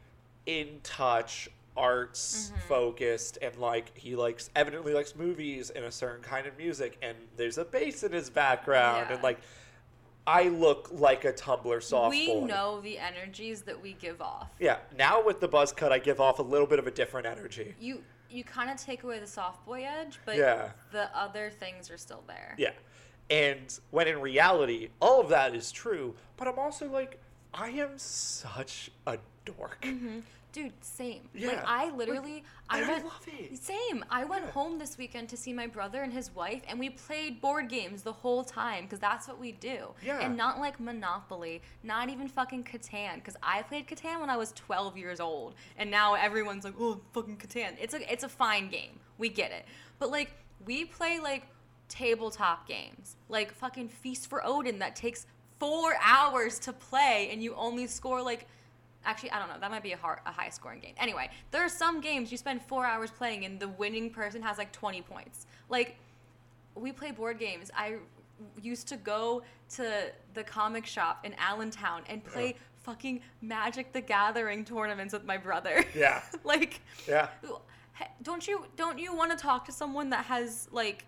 in 0.47 0.81
touch 0.83 1.49
arts 1.77 2.51
mm-hmm. 2.51 2.69
focused 2.69 3.39
and 3.41 3.57
like 3.57 3.97
he 3.97 4.15
likes 4.15 4.51
evidently 4.55 4.93
likes 4.93 5.17
movies 5.17 5.71
and 5.71 5.87
a 5.87 5.91
certain 5.91 6.23
kind 6.23 6.47
of 6.47 6.55
music 6.59 6.99
and 7.01 7.17
there's 7.37 7.57
a 7.57 7.65
bass 7.65 8.03
in 8.03 8.13
his 8.13 8.29
background 8.29 9.07
Yeah. 9.09 9.15
and 9.15 9.23
like 9.23 9.39
I 10.27 10.49
look 10.49 10.89
like 10.93 11.25
a 11.25 11.33
Tumblr 11.33 11.83
soft 11.83 12.11
we 12.11 12.27
boy. 12.27 12.45
know 12.47 12.81
the 12.81 12.99
energies 12.99 13.63
that 13.63 13.81
we 13.81 13.95
give 13.95 14.21
off. 14.23 14.51
Yeah, 14.61 14.77
now 14.97 15.25
with 15.25 15.41
the 15.41 15.49
buzz 15.49 15.73
cut, 15.73 15.91
I 15.93 15.99
give 15.99 16.21
off 16.21 16.39
a 16.39 16.43
little 16.43 16.67
bit 16.67 16.79
of 16.79 16.87
a 16.87 16.93
different 16.93 17.27
energy. 17.27 17.75
You 17.81 18.05
you 18.31 18.45
kind 18.45 18.71
of 18.71 18.77
take 18.77 19.03
away 19.03 19.19
the 19.19 19.27
soft 19.27 19.65
boy 19.67 19.85
edge, 19.85 20.19
but 20.25 20.37
Yeah. 20.37 20.71
the 20.91 21.15
other 21.17 21.51
things 21.51 21.91
are 21.91 21.99
still 21.99 22.23
there. 22.27 22.55
Yeah. 22.57 22.71
And 23.33 23.79
when 23.91 24.09
in 24.09 24.21
reality, 24.21 24.91
all 25.01 25.21
of 25.21 25.31
that 25.31 25.55
is 25.55 25.73
true, 25.73 26.15
but 26.37 26.47
I'm 26.47 26.59
also 26.59 26.87
like, 26.91 27.19
I 27.55 27.71
am 27.71 27.97
such 27.97 28.91
a 29.07 29.17
dork. 29.47 29.81
Mm-hmm. 29.83 30.19
Dude, 30.53 30.73
same. 30.83 31.23
Yeah. 31.35 31.49
Like 31.49 31.65
I 31.67 31.91
literally 31.93 32.45
I 32.69 32.81
and 32.81 32.87
I 32.87 32.93
went 32.93 33.05
love 33.07 33.27
it. 33.27 33.57
Same. 33.57 34.05
I 34.11 34.25
went 34.27 34.45
Yeah. 34.45 34.51
home 34.51 34.79
this 34.79 34.99
weekend 34.99 35.31
to 35.31 35.37
see 35.39 35.51
my 35.55 35.67
brother 35.67 36.03
and 36.03 36.13
his 36.13 36.35
wife, 36.35 36.61
and 36.69 36.79
we 36.79 36.91
played 36.91 37.41
board 37.41 37.71
games 37.71 38.03
the 38.03 38.13
whole 38.13 38.45
time 38.45 38.85
because 38.85 38.99
that's 38.99 39.27
what 39.27 39.39
we 39.41 39.53
do. 39.53 39.95
Yeah. 40.05 40.21
And 40.21 40.37
not 40.37 40.61
like 40.61 40.79
Monopoly, 40.79 41.63
not 41.83 42.11
even 42.11 42.29
fucking 42.29 42.65
Catan, 42.65 43.15
because 43.15 43.37
I 43.43 43.63
played 43.63 43.87
Catan 43.89 44.21
when 44.21 44.29
I 44.29 44.37
was 44.37 44.53
12 44.53 44.99
years 44.99 45.21
old, 45.21 45.55
and 45.79 45.91
now 45.91 46.13
everyone's 46.15 46.65
like, 46.65 46.75
oh, 46.79 47.01
fucking 47.15 47.39
Catan. 47.39 47.73
It's 47.81 47.95
a 47.95 48.13
it's 48.13 48.25
a 48.25 48.29
fine 48.29 48.69
game. 48.69 49.01
We 49.17 49.31
get 49.31 49.53
it. 49.53 49.65
But 49.99 50.11
like 50.11 50.33
we 50.67 50.85
play 50.85 51.19
like 51.19 51.45
tabletop 51.93 52.67
games, 52.67 53.17
like 53.29 53.53
fucking 53.53 53.89
Feast 53.89 54.29
for 54.31 54.45
Odin 54.47 54.79
that 54.79 54.97
takes 54.97 55.27
four 55.59 55.93
hours 56.03 56.59
to 56.61 56.73
play, 56.73 57.29
and 57.31 57.43
you 57.43 57.55
only 57.55 57.87
score 57.87 58.23
like 58.23 58.47
Actually, 59.05 59.33
I 59.33 59.41
don't 59.41 59.49
know. 59.49 59.57
That 59.61 59.73
might 59.73 59.83
be 59.83 59.91
a, 59.91 59.97
hard, 59.97 60.21
a 60.27 60.31
high 60.31 60.49
scoring 60.49 60.79
game. 60.79 60.95
Anyway, 60.97 61.29
there 61.51 61.61
are 61.65 61.69
some 61.69 62.01
games 62.01 62.31
you 62.31 62.39
spend 62.39 62.63
four 62.63 62.87
hours 62.87 63.11
playing 63.11 63.45
and 63.45 63.59
the 63.59 63.67
winning 63.71 64.11
person 64.11 64.41
has 64.43 64.59
like 64.59 64.71
20 64.71 65.03
points. 65.03 65.47
Like, 65.69 65.97
we 66.77 66.93
play 66.93 67.11
board 67.11 67.41
games. 67.41 67.69
I 67.77 67.97
used 68.63 68.87
to 68.87 68.97
go 68.97 69.43
to 69.71 70.13
the 70.35 70.45
comic 70.45 70.87
shop 70.87 71.25
in 71.25 71.35
Allentown 71.37 72.03
and 72.09 72.23
play 72.25 72.47
Yeah. 72.51 72.53
fucking 72.85 73.23
Magic 73.41 73.93
the 73.93 74.01
Gathering 74.01 74.65
tournaments 74.65 75.13
with 75.13 75.25
my 75.25 75.37
brother. 75.37 75.85
Yeah. 75.97 76.23
like, 76.45 76.81
Yeah. 77.09 77.27
don't 78.23 78.47
you 78.47 78.67
don't 78.77 79.01
you 79.01 79.17
want 79.17 79.33
to 79.33 79.37
talk 79.37 79.65
to 79.65 79.73
someone 79.73 80.11
that 80.11 80.27
has 80.27 80.69
like 80.71 81.07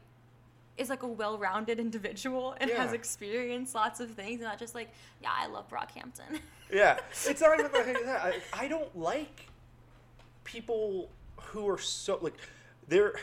is 0.77 0.89
like 0.89 1.03
a 1.03 1.09
well-rounded 1.09 1.79
individual 1.79 2.57
and 2.61 2.71
has 2.71 2.93
experienced 2.93 3.75
lots 3.75 4.01
of 4.01 4.11
things 4.11 4.41
and 4.41 4.49
not 4.49 4.59
just 4.59 4.75
like 4.75 4.91
yeah 5.23 5.31
I 5.33 5.47
love 5.47 5.69
Brockhampton. 5.69 6.41
Yeah. 6.73 6.99
It's 7.27 7.41
not 7.41 7.59
even 7.59 7.73
like 7.73 8.05
that. 8.05 8.35
I, 8.53 8.65
I 8.65 8.69
don't 8.69 8.97
like 8.99 9.49
people 10.43 11.09
who 11.37 11.69
are 11.69 11.79
so, 11.79 12.19
like, 12.21 12.35
they're, 12.89 13.15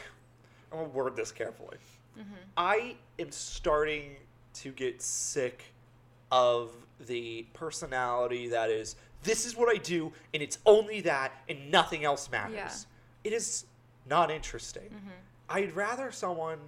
I'm 0.71 0.79
going 0.79 0.91
to 0.91 0.97
word 0.97 1.15
this 1.15 1.31
carefully. 1.31 1.77
Mm-hmm. 2.17 2.33
I 2.57 2.95
am 3.19 3.31
starting 3.31 4.15
to 4.55 4.71
get 4.71 5.01
sick 5.01 5.73
of 6.31 6.71
the 7.07 7.45
personality 7.53 8.47
that 8.49 8.69
is, 8.69 8.95
this 9.23 9.45
is 9.45 9.55
what 9.55 9.69
I 9.69 9.77
do, 9.77 10.11
and 10.33 10.41
it's 10.41 10.57
only 10.65 11.01
that, 11.01 11.33
and 11.49 11.69
nothing 11.71 12.03
else 12.03 12.31
matters. 12.31 12.55
Yeah. 12.55 13.31
It 13.31 13.33
is 13.33 13.65
not 14.09 14.31
interesting. 14.31 14.83
Mm-hmm. 14.83 15.09
I'd 15.49 15.75
rather 15.75 16.11
someone 16.11 16.59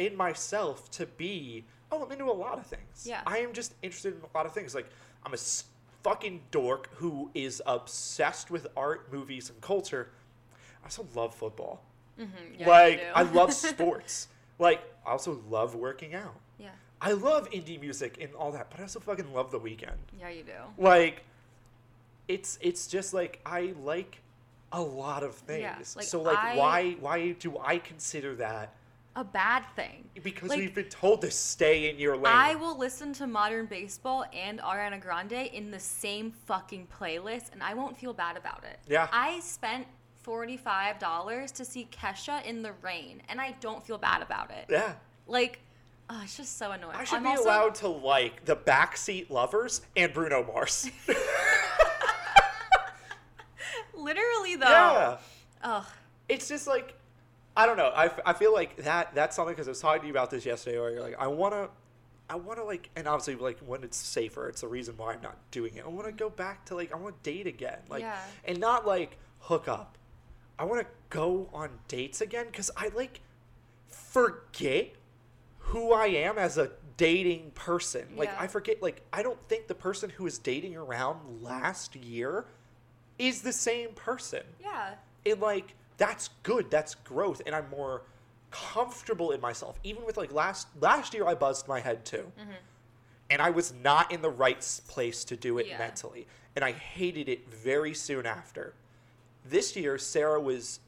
in 0.00 0.16
myself 0.16 0.90
to 0.92 1.04
be, 1.06 1.64
oh, 1.92 2.02
I'm 2.02 2.10
into 2.10 2.24
a 2.24 2.32
lot 2.32 2.58
of 2.58 2.66
things. 2.66 3.04
Yeah. 3.04 3.20
I 3.26 3.38
am 3.38 3.52
just 3.52 3.74
interested 3.82 4.14
in 4.14 4.20
a 4.22 4.36
lot 4.36 4.46
of 4.46 4.52
things. 4.52 4.74
Like, 4.74 4.88
I'm 5.24 5.34
a 5.34 5.38
fucking 6.02 6.40
dork 6.50 6.88
who 6.94 7.30
is 7.34 7.62
obsessed 7.66 8.50
with 8.50 8.66
art, 8.76 9.12
movies, 9.12 9.50
and 9.50 9.60
culture. 9.60 10.08
I 10.82 10.86
also 10.86 11.06
love 11.14 11.34
football. 11.34 11.82
Mm-hmm. 12.18 12.30
Yeah, 12.58 12.64
you 12.64 12.70
like. 12.70 13.06
I 13.14 13.22
love 13.22 13.52
sports. 13.72 14.28
like, 14.58 14.80
I 15.06 15.10
also 15.10 15.42
love 15.50 15.74
working 15.74 16.14
out. 16.14 16.34
yeah. 16.58 16.70
I 17.02 17.12
love 17.12 17.48
indie 17.50 17.80
music 17.80 18.18
and 18.20 18.34
all 18.34 18.52
that, 18.52 18.68
but 18.70 18.78
I 18.78 18.82
also 18.82 19.00
fucking 19.00 19.32
love 19.32 19.50
The 19.50 19.58
Weeknd 19.58 19.96
Yeah, 20.18 20.28
you 20.28 20.42
do. 20.42 20.52
Like, 20.76 21.24
it's 22.28 22.58
it's 22.60 22.86
just 22.86 23.14
like 23.14 23.40
I 23.46 23.72
like 23.82 24.20
a 24.70 24.82
lot 24.82 25.22
of 25.22 25.34
things. 25.34 25.62
Yeah, 25.62 25.76
like, 25.96 26.06
so 26.06 26.20
like, 26.20 26.36
I- 26.38 26.56
why 26.56 26.96
why 27.00 27.32
do 27.32 27.58
I 27.58 27.78
consider 27.78 28.34
that? 28.36 28.74
A 29.16 29.24
bad 29.24 29.64
thing. 29.74 30.08
Because 30.22 30.50
Like, 30.50 30.60
we've 30.60 30.74
been 30.74 30.84
told 30.88 31.20
to 31.22 31.30
stay 31.32 31.90
in 31.90 31.98
your 31.98 32.16
lane. 32.16 32.32
I 32.34 32.54
will 32.54 32.78
listen 32.78 33.12
to 33.14 33.26
modern 33.26 33.66
baseball 33.66 34.24
and 34.32 34.60
Ariana 34.60 35.00
Grande 35.00 35.32
in 35.52 35.70
the 35.72 35.80
same 35.80 36.30
fucking 36.46 36.86
playlist, 36.96 37.50
and 37.52 37.60
I 37.62 37.74
won't 37.74 37.98
feel 37.98 38.12
bad 38.12 38.36
about 38.36 38.62
it. 38.64 38.78
Yeah. 38.88 39.08
I 39.12 39.40
spent 39.40 39.86
forty-five 40.22 40.98
dollars 41.00 41.50
to 41.52 41.64
see 41.64 41.88
Kesha 41.90 42.44
in 42.44 42.62
the 42.62 42.72
rain, 42.82 43.20
and 43.28 43.40
I 43.40 43.56
don't 43.60 43.84
feel 43.84 43.98
bad 43.98 44.22
about 44.22 44.50
it. 44.52 44.66
yeah. 44.68 44.92
Like, 45.26 45.58
oh, 46.08 46.20
it's 46.22 46.36
just 46.36 46.56
so 46.58 46.70
annoying. 46.70 46.94
I 46.96 47.02
should 47.04 47.16
I'm 47.16 47.22
be 47.24 47.30
also- 47.30 47.44
allowed 47.44 47.74
to 47.76 47.88
like 47.88 48.44
the 48.44 48.54
backseat 48.56 49.28
lovers 49.30 49.80
and 49.96 50.12
Bruno 50.14 50.44
Mars. 50.44 50.88
Literally 53.94 54.56
though. 54.56 54.68
yeah. 54.68 55.16
Ugh. 55.62 55.84
It's 56.28 56.48
just 56.48 56.66
like 56.66 56.94
I 57.56 57.66
don't 57.66 57.76
know. 57.76 57.88
I, 57.88 58.06
f- 58.06 58.20
I 58.24 58.32
feel 58.32 58.52
like 58.52 58.76
that 58.84 59.14
that's 59.14 59.36
something 59.36 59.54
because 59.54 59.66
I 59.68 59.72
was 59.72 59.80
talking 59.80 60.02
to 60.02 60.06
you 60.06 60.12
about 60.12 60.30
this 60.30 60.46
yesterday. 60.46 60.78
Where 60.78 60.90
you're 60.92 61.02
like, 61.02 61.16
I 61.18 61.26
want 61.26 61.52
to, 61.54 61.68
I 62.28 62.36
want 62.36 62.58
to 62.58 62.64
like, 62.64 62.90
and 62.96 63.06
obviously 63.08 63.34
like 63.36 63.58
when 63.60 63.82
it's 63.82 63.96
safer, 63.96 64.48
it's 64.48 64.60
the 64.60 64.68
reason 64.68 64.94
why 64.96 65.14
I'm 65.14 65.20
not 65.22 65.36
doing 65.50 65.74
it. 65.76 65.84
I 65.84 65.88
want 65.88 66.06
to 66.06 66.12
go 66.12 66.30
back 66.30 66.64
to 66.66 66.74
like 66.76 66.92
I 66.92 66.96
want 66.96 67.22
to 67.22 67.30
date 67.30 67.46
again, 67.46 67.78
like, 67.88 68.02
Yeah. 68.02 68.18
and 68.44 68.58
not 68.60 68.86
like 68.86 69.18
hook 69.40 69.68
up. 69.68 69.98
I 70.58 70.64
want 70.64 70.80
to 70.82 70.86
go 71.08 71.48
on 71.52 71.70
dates 71.88 72.20
again 72.20 72.46
because 72.46 72.70
I 72.76 72.88
like 72.94 73.20
forget 73.88 74.90
who 75.58 75.92
I 75.92 76.06
am 76.06 76.38
as 76.38 76.58
a 76.58 76.70
dating 76.96 77.52
person. 77.54 78.06
Like 78.16 78.28
Yeah. 78.28 78.36
I 78.40 78.46
forget. 78.46 78.82
Like 78.82 79.02
I 79.12 79.22
don't 79.22 79.40
think 79.48 79.66
the 79.66 79.74
person 79.74 80.10
who 80.10 80.24
was 80.24 80.38
dating 80.38 80.76
around 80.76 81.42
last 81.42 81.96
year 81.96 82.44
is 83.18 83.42
the 83.42 83.52
same 83.52 83.90
person 83.90 84.42
Yeah. 84.62 84.94
it 85.24 85.40
like 85.40 85.74
that's 86.00 86.30
good 86.42 86.70
that's 86.70 86.94
growth 86.94 87.42
and 87.44 87.54
i'm 87.54 87.68
more 87.70 88.02
comfortable 88.50 89.30
in 89.30 89.40
myself. 89.40 89.78
Even 89.84 90.04
with 90.04 90.16
like 90.16 90.32
last 90.32 90.66
last 90.80 91.14
year 91.14 91.26
i 91.26 91.34
buzzed 91.34 91.68
my 91.68 91.80
head 91.80 92.04
too. 92.04 92.32
Mm-hmm. 92.40 92.50
And 93.30 93.40
i 93.40 93.50
was 93.50 93.72
not 93.72 94.10
in 94.10 94.22
the 94.22 94.30
right 94.30 94.80
place 94.88 95.24
to 95.24 95.36
do 95.36 95.58
it 95.58 95.68
Yeah. 95.68 95.78
mentally. 95.78 96.26
And 96.56 96.64
i 96.64 96.72
hated 96.72 97.28
it 97.28 97.48
very 97.48 97.94
soon 97.94 98.26
after. 98.26 98.74
This 99.44 99.76
year 99.76 99.98
sarah 99.98 100.40
was 100.40 100.80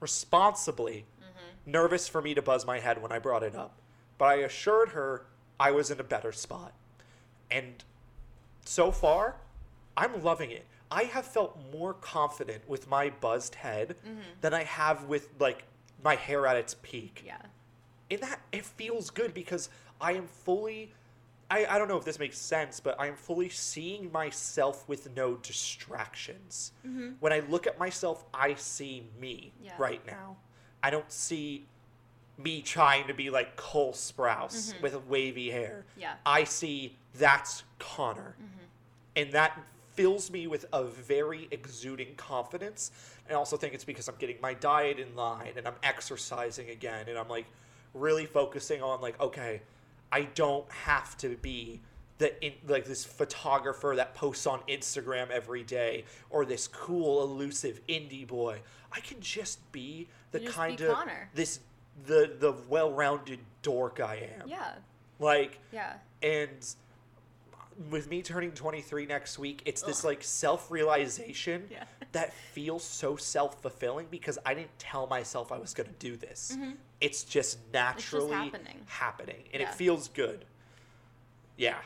responsibly 0.00 1.06
mm-hmm. 1.20 1.70
nervous 1.70 2.06
for 2.06 2.20
me 2.20 2.34
to 2.34 2.42
buzz 2.42 2.66
my 2.66 2.80
head 2.80 3.00
when 3.00 3.12
i 3.12 3.18
brought 3.18 3.42
it 3.42 3.54
up. 3.54 3.78
But 4.18 4.26
i 4.26 4.34
assured 4.34 4.90
her 4.90 5.26
i 5.58 5.70
was 5.70 5.90
in 5.90 6.00
a 6.00 6.04
better 6.04 6.32
spot. 6.32 6.74
And 7.50 7.82
so 8.64 8.90
far, 8.90 9.36
I'm 9.96 10.22
loving 10.22 10.50
it. 10.50 10.66
I 10.94 11.04
have 11.04 11.26
felt 11.26 11.58
more 11.72 11.94
confident 11.94 12.68
with 12.68 12.88
my 12.88 13.10
buzzed 13.20 13.56
head 13.56 13.96
mm-hmm. 14.06 14.20
than 14.40 14.54
I 14.54 14.62
have 14.62 15.04
with 15.06 15.28
like 15.40 15.64
my 16.04 16.14
hair 16.14 16.46
at 16.46 16.56
its 16.56 16.76
peak. 16.82 17.24
Yeah. 17.26 17.38
And 18.10 18.20
that 18.20 18.40
it 18.52 18.64
feels 18.64 19.10
good 19.10 19.34
because 19.34 19.68
I 20.00 20.12
am 20.12 20.28
fully 20.28 20.92
I, 21.50 21.66
I 21.66 21.78
don't 21.78 21.88
know 21.88 21.98
if 21.98 22.04
this 22.04 22.18
makes 22.18 22.38
sense, 22.38 22.80
but 22.80 22.98
I 22.98 23.08
am 23.08 23.16
fully 23.16 23.48
seeing 23.48 24.10
myself 24.10 24.88
with 24.88 25.14
no 25.14 25.34
distractions. 25.36 26.72
Mm-hmm. 26.86 27.10
When 27.20 27.32
I 27.32 27.40
look 27.40 27.66
at 27.66 27.78
myself, 27.78 28.24
I 28.32 28.54
see 28.54 29.06
me 29.20 29.52
Yeah. 29.62 29.72
right 29.76 30.04
now. 30.06 30.36
I 30.82 30.90
don't 30.90 31.10
see 31.10 31.66
me 32.38 32.62
trying 32.62 33.06
to 33.08 33.14
be 33.14 33.30
like 33.30 33.56
Cole 33.56 33.92
Sprouse 33.92 34.72
mm-hmm. 34.72 34.82
with 34.82 35.06
wavy 35.06 35.50
hair. 35.50 35.84
Yeah. 35.96 36.14
I 36.24 36.44
see 36.44 36.96
that's 37.14 37.64
Connor. 37.78 38.36
And 39.16 39.30
that 39.32 39.60
fills 39.94 40.30
me 40.30 40.46
with 40.46 40.66
a 40.72 40.84
very 40.84 41.48
exuding 41.50 42.14
confidence. 42.16 42.90
I 43.28 43.34
also 43.34 43.56
think 43.56 43.74
it's 43.74 43.84
because 43.84 44.08
I'm 44.08 44.16
getting 44.18 44.36
my 44.42 44.54
diet 44.54 44.98
in 44.98 45.14
line 45.16 45.52
and 45.56 45.66
I'm 45.66 45.76
exercising 45.82 46.70
again 46.70 47.06
and 47.08 47.18
I'm 47.18 47.28
like 47.28 47.46
really 47.94 48.26
focusing 48.26 48.82
on 48.82 49.00
like, 49.00 49.18
okay, 49.20 49.62
I 50.12 50.24
don't 50.34 50.70
have 50.70 51.16
to 51.18 51.36
be 51.36 51.80
the 52.18 52.44
in, 52.44 52.52
like 52.66 52.84
this 52.84 53.04
photographer 53.04 53.94
that 53.96 54.14
posts 54.14 54.46
on 54.46 54.60
Instagram 54.68 55.30
every 55.30 55.62
day 55.62 56.04
or 56.30 56.44
this 56.44 56.68
cool 56.68 57.22
elusive 57.22 57.80
indie 57.88 58.26
boy. 58.26 58.60
I 58.92 59.00
can 59.00 59.20
just 59.20 59.72
be 59.72 60.08
the 60.30 60.40
just 60.40 60.52
be 60.52 60.54
kind 60.54 60.80
of 60.82 60.94
Connor. 60.94 61.30
this 61.34 61.60
the 62.06 62.32
the 62.38 62.54
well-rounded 62.68 63.40
dork 63.62 64.00
I 64.00 64.28
am. 64.40 64.48
Yeah. 64.48 64.72
Like 65.18 65.58
Yeah. 65.72 65.94
and 66.22 66.74
with 67.90 68.08
me 68.08 68.22
turning 68.22 68.52
23 68.52 69.06
next 69.06 69.38
week, 69.38 69.62
it's 69.64 69.82
this 69.82 70.00
Ugh. 70.00 70.04
like 70.06 70.22
self-realization 70.22 71.68
Yeah. 71.70 71.84
that 72.12 72.32
feels 72.32 72.84
so 72.84 73.16
self-fulfilling 73.16 74.06
because 74.10 74.38
I 74.46 74.54
didn't 74.54 74.76
tell 74.78 75.06
myself 75.06 75.50
I 75.52 75.58
was 75.58 75.74
going 75.74 75.88
to 75.88 75.94
do 75.98 76.16
this. 76.16 76.56
It's 77.00 77.24
just 77.24 77.58
naturally 77.72 78.32
happening. 78.32 78.80
happening, 78.86 79.44
and 79.52 79.60
Yeah. 79.62 79.68
it 79.68 79.74
feels 79.74 80.08
good. 80.08 80.44
Yeah. 81.56 81.76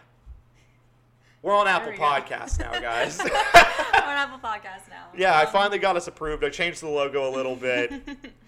We're 1.43 1.55
on 1.55 1.69
Apple. 1.69 1.93
Podcasts 1.93 2.59
now, 2.59 2.73
guys. 2.81 3.19
We're 3.25 3.31
on 3.31 4.17
Apple 4.17 4.39
Podcast 4.39 4.89
now. 4.91 5.07
yeah, 5.17 5.35
I 5.35 5.45
Um, 5.45 5.53
finally 5.53 5.79
got 5.79 5.97
us 5.97 6.09
approved. 6.09 6.45
I 6.45 6.51
changed 6.51 6.83
the 6.83 6.89
logo 6.89 7.29
a 7.29 7.33
little 7.33 7.55
bit. 7.55 7.93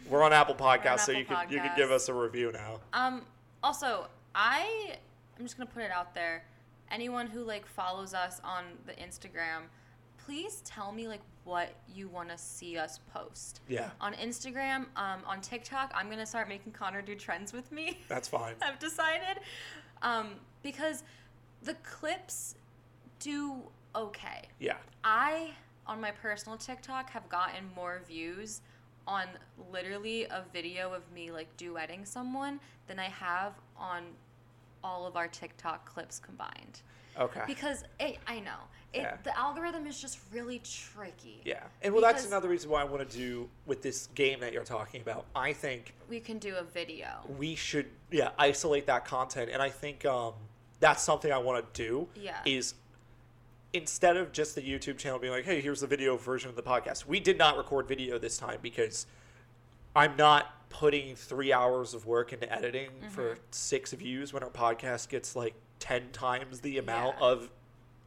We're 0.08 0.22
on 0.24 0.32
Apple 0.32 0.56
Podcasts, 0.56 1.00
so 1.00 1.12
Apple 1.12 1.20
you 1.20 1.24
can 1.24 1.50
you 1.50 1.58
can 1.60 1.70
give 1.76 1.90
us 1.92 2.08
a 2.08 2.14
review 2.14 2.50
now. 2.52 2.80
Um. 2.92 3.24
Also, 3.62 4.08
I 4.34 4.96
I'm 5.38 5.44
just 5.44 5.56
gonna 5.56 5.70
put 5.70 5.82
it 5.84 5.90
out 5.92 6.14
there. 6.14 6.42
Anyone 6.90 7.26
who 7.26 7.44
like 7.44 7.66
follows 7.66 8.14
us 8.14 8.40
on 8.44 8.64
the 8.86 8.92
Instagram, 8.92 9.62
please 10.24 10.62
tell 10.64 10.92
me 10.92 11.08
like 11.08 11.22
what 11.44 11.70
you 11.92 12.08
want 12.08 12.28
to 12.28 12.38
see 12.38 12.76
us 12.78 13.00
post. 13.12 13.60
Yeah, 13.68 13.90
On 14.00 14.12
Instagram, 14.14 14.86
um, 14.96 15.22
on 15.26 15.40
TikTok, 15.40 15.92
I'm 15.94 16.10
gonna 16.10 16.26
start 16.26 16.48
making 16.48 16.72
Connor 16.72 17.02
do 17.02 17.14
trends 17.14 17.52
with 17.52 17.70
me. 17.72 17.98
that's 18.08 18.28
fine. 18.28 18.54
I've 18.62 18.78
decided, 18.78 19.40
um, 20.02 20.34
because 20.62 21.02
the 21.62 21.74
clips 21.82 22.54
do 23.18 23.56
okay. 23.94 24.42
Yeah. 24.58 24.76
I, 25.04 25.50
on 25.86 26.00
my 26.00 26.10
personal 26.10 26.56
TikTok, 26.58 27.10
have 27.10 27.28
gotten 27.28 27.64
more 27.74 28.02
views 28.06 28.60
on 29.06 29.24
literally 29.72 30.24
a 30.24 30.44
video 30.52 30.92
of 30.92 31.02
me 31.12 31.32
like 31.32 31.54
duetting 31.56 32.06
someone 32.06 32.60
than 32.86 32.98
I 32.98 33.08
have 33.08 33.54
on 33.76 34.04
all 34.82 35.06
of 35.06 35.16
our 35.16 35.28
TikTok 35.28 35.84
clips 35.92 36.18
combined. 36.18 36.80
Okay. 37.18 37.42
Because 37.46 37.84
it, 37.98 38.18
I 38.26 38.40
know 38.40 38.56
it, 38.92 39.00
Yeah. 39.02 39.16
the 39.24 39.36
algorithm 39.36 39.86
is 39.86 40.00
just 40.00 40.20
really 40.32 40.60
tricky. 40.60 41.40
Yeah, 41.44 41.62
and 41.82 41.92
well, 41.92 42.02
that's 42.02 42.24
another 42.26 42.48
reason 42.48 42.70
why 42.70 42.80
I 42.80 42.84
want 42.84 43.08
to 43.08 43.16
do 43.16 43.48
with 43.66 43.82
this 43.82 44.08
game 44.14 44.40
that 44.40 44.52
you're 44.52 44.64
talking 44.64 45.00
about. 45.02 45.26
I 45.34 45.52
think 45.52 45.94
We 46.08 46.20
can 46.20 46.38
do 46.38 46.54
a 46.56 46.62
video. 46.62 47.08
we 47.38 47.54
should, 47.56 47.86
yeah, 48.10 48.30
isolate 48.38 48.86
that 48.86 49.04
content, 49.04 49.50
and 49.52 49.60
I 49.60 49.70
think 49.70 50.04
um, 50.06 50.34
that's 50.78 51.02
something 51.02 51.30
I 51.32 51.38
want 51.38 51.74
to 51.74 51.82
do. 51.82 52.08
Yeah. 52.14 52.38
Is 52.44 52.74
instead 53.72 54.16
of 54.16 54.32
just 54.32 54.54
the 54.54 54.62
YouTube 54.62 54.98
channel 54.98 55.18
being 55.18 55.32
like, 55.32 55.44
"Hey, 55.44 55.60
here's 55.60 55.80
the 55.80 55.86
video 55.86 56.16
version 56.16 56.48
of 56.48 56.56
the 56.56 56.62
podcast," 56.62 57.06
we 57.06 57.20
did 57.20 57.38
not 57.38 57.56
record 57.56 57.86
video 57.86 58.18
this 58.18 58.36
time 58.38 58.58
because 58.62 59.06
I'm 59.94 60.16
not 60.16 60.54
putting 60.70 61.14
three 61.16 61.52
hours 61.52 61.92
of 61.94 62.06
work 62.06 62.32
into 62.32 62.50
editing 62.50 62.88
for 63.10 63.32
Mm-hmm. 63.34 63.40
six 63.50 63.92
views 63.92 64.32
when 64.32 64.42
our 64.42 64.48
podcast 64.50 65.08
gets 65.10 65.36
like 65.36 65.54
ten 65.78 66.10
times 66.12 66.60
the 66.60 66.78
amount 66.78 67.16
Yeah. 67.20 67.26
of 67.26 67.50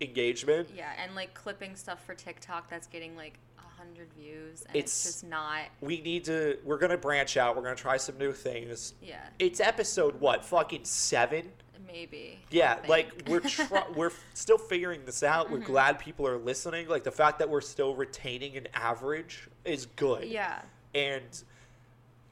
engagement. 0.02 0.70
Yeah, 0.76 0.92
and 1.02 1.14
like 1.16 1.34
clipping 1.34 1.76
stuff 1.76 2.04
for 2.06 2.14
TikTok 2.16 2.70
that's 2.70 2.88
getting 2.88 3.16
like 3.16 3.38
a 3.60 3.62
hundred 3.82 4.12
views, 4.14 4.64
and 4.68 4.76
it's, 4.76 4.92
It's- 5.00 5.04
just 5.04 5.24
not. 5.26 5.62
we 5.82 6.02
need 6.02 6.24
to 6.26 6.58
we're 6.64 6.78
gonna 6.78 6.98
branch 6.98 7.38
out 7.38 7.56
we're 7.56 7.64
gonna 7.64 7.76
try 7.76 7.98
some 7.98 8.18
new 8.18 8.32
things 8.32 8.94
Yeah, 9.02 9.20
it's 9.40 9.60
episode 9.60 10.20
what 10.20 10.44
fucking 10.46 10.86
seven 10.86 11.52
maybe. 11.86 12.40
Yeah 12.50 12.78
like 12.88 13.12
we're 13.28 13.40
try- 13.42 13.86
we're 13.96 14.12
still 14.34 14.58
figuring 14.58 15.02
this 15.06 15.22
out 15.22 15.46
Mm-hmm. 15.46 15.54
we're 15.56 15.60
glad 15.66 16.00
people 16.00 16.26
are 16.28 16.38
listening 16.38 16.88
like 16.88 17.04
the 17.04 17.12
fact 17.12 17.40
that 17.40 17.50
we're 17.50 17.62
still 17.62 17.94
retaining 17.94 18.56
an 18.58 18.68
average 18.74 19.48
is 19.66 19.86
good 19.98 20.24
yeah. 20.26 20.62
and 20.96 21.44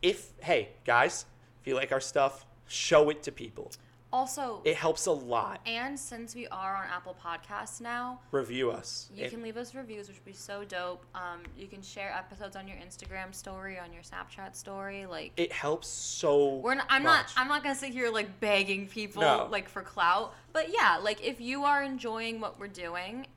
if 0.01 0.31
hey 0.41 0.69
guys 0.85 1.25
if 1.61 1.67
you 1.67 1.75
like 1.75 1.91
our 1.91 1.99
stuff 2.01 2.45
show 2.67 3.09
it 3.09 3.21
to 3.23 3.31
people 3.31 3.71
Also, 4.13 4.61
it 4.65 4.75
helps 4.75 5.05
a 5.05 5.11
lot 5.11 5.61
and 5.65 5.97
since 5.97 6.35
we 6.35 6.45
are 6.47 6.75
on 6.75 6.85
Apple 6.91 7.15
Podcasts 7.23 7.79
now, 7.79 8.19
review 8.31 8.69
us 8.71 9.09
you 9.13 9.23
And- 9.23 9.31
can 9.31 9.41
leave 9.41 9.55
us 9.55 9.73
reviews, 9.73 10.07
which 10.09 10.17
would 10.17 10.25
be 10.25 10.33
so 10.33 10.65
dope. 10.65 11.05
Um, 11.15 11.43
you 11.57 11.67
can 11.67 11.81
share 11.81 12.11
episodes 12.11 12.55
on 12.57 12.67
your 12.67 12.77
Instagram 12.77 13.33
story, 13.33 13.79
on 13.79 13.93
your 13.93 14.03
Snapchat 14.03 14.53
story. 14.55 15.05
Like, 15.05 15.31
it 15.37 15.51
helps 15.53 15.87
so 15.87 16.55
we're 16.55 16.75
not, 16.75 16.87
I'm 16.89 17.03
much. 17.03 17.27
not 17.27 17.33
I'm 17.37 17.47
not 17.47 17.63
gonna 17.63 17.75
sit 17.75 17.91
here 17.93 18.09
like 18.09 18.39
begging 18.41 18.87
people 18.89 19.21
No. 19.21 19.47
like 19.49 19.69
for 19.69 19.81
clout, 19.81 20.33
but 20.51 20.65
yeah, 20.73 20.97
like 21.01 21.23
if 21.25 21.39
you 21.39 21.63
are 21.63 21.81
enjoying 21.81 22.41
what 22.41 22.59
we're 22.59 22.67
doing, 22.67 23.27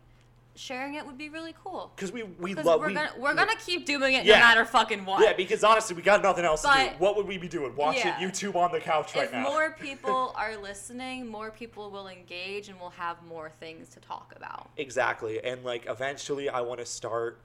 sharing 0.56 0.94
it 0.94 1.04
would 1.04 1.18
be 1.18 1.28
really 1.28 1.54
cool. 1.64 1.92
Because 1.96 2.12
we 2.12 2.22
we 2.22 2.54
love 2.54 2.80
we're 2.80 2.88
we, 2.88 2.94
gonna 2.94 3.10
we're 3.18 3.34
gonna 3.34 3.56
keep 3.56 3.86
doing 3.86 4.14
it 4.14 4.24
Yeah. 4.24 4.34
no 4.34 4.40
matter 4.40 4.64
fucking 4.64 5.04
what. 5.04 5.22
Yeah, 5.22 5.32
because 5.32 5.64
honestly, 5.64 5.96
we 5.96 6.02
got 6.02 6.22
nothing 6.22 6.44
else 6.44 6.62
to 6.62 6.68
do. 6.68 6.96
What 6.98 7.16
would 7.16 7.26
we 7.26 7.38
be 7.38 7.48
doing? 7.48 7.74
Watching 7.76 8.02
Yeah. 8.06 8.20
YouTube 8.20 8.54
on 8.54 8.70
the 8.72 8.80
couch 8.80 9.14
right 9.14 9.24
if 9.24 9.32
now? 9.32 9.42
more 9.42 9.76
people 9.80 10.32
are 10.36 10.56
listening, 10.56 11.26
more 11.26 11.50
people 11.50 11.90
will 11.90 12.08
engage 12.08 12.68
and 12.68 12.78
we'll 12.78 12.90
have 12.90 13.16
more 13.26 13.50
things 13.60 13.88
to 13.90 14.00
talk 14.00 14.32
about. 14.36 14.70
Exactly. 14.76 15.42
And 15.44 15.64
like 15.64 15.86
eventually 15.88 16.48
I 16.48 16.60
want 16.60 16.80
to 16.80 16.86
start 16.86 17.38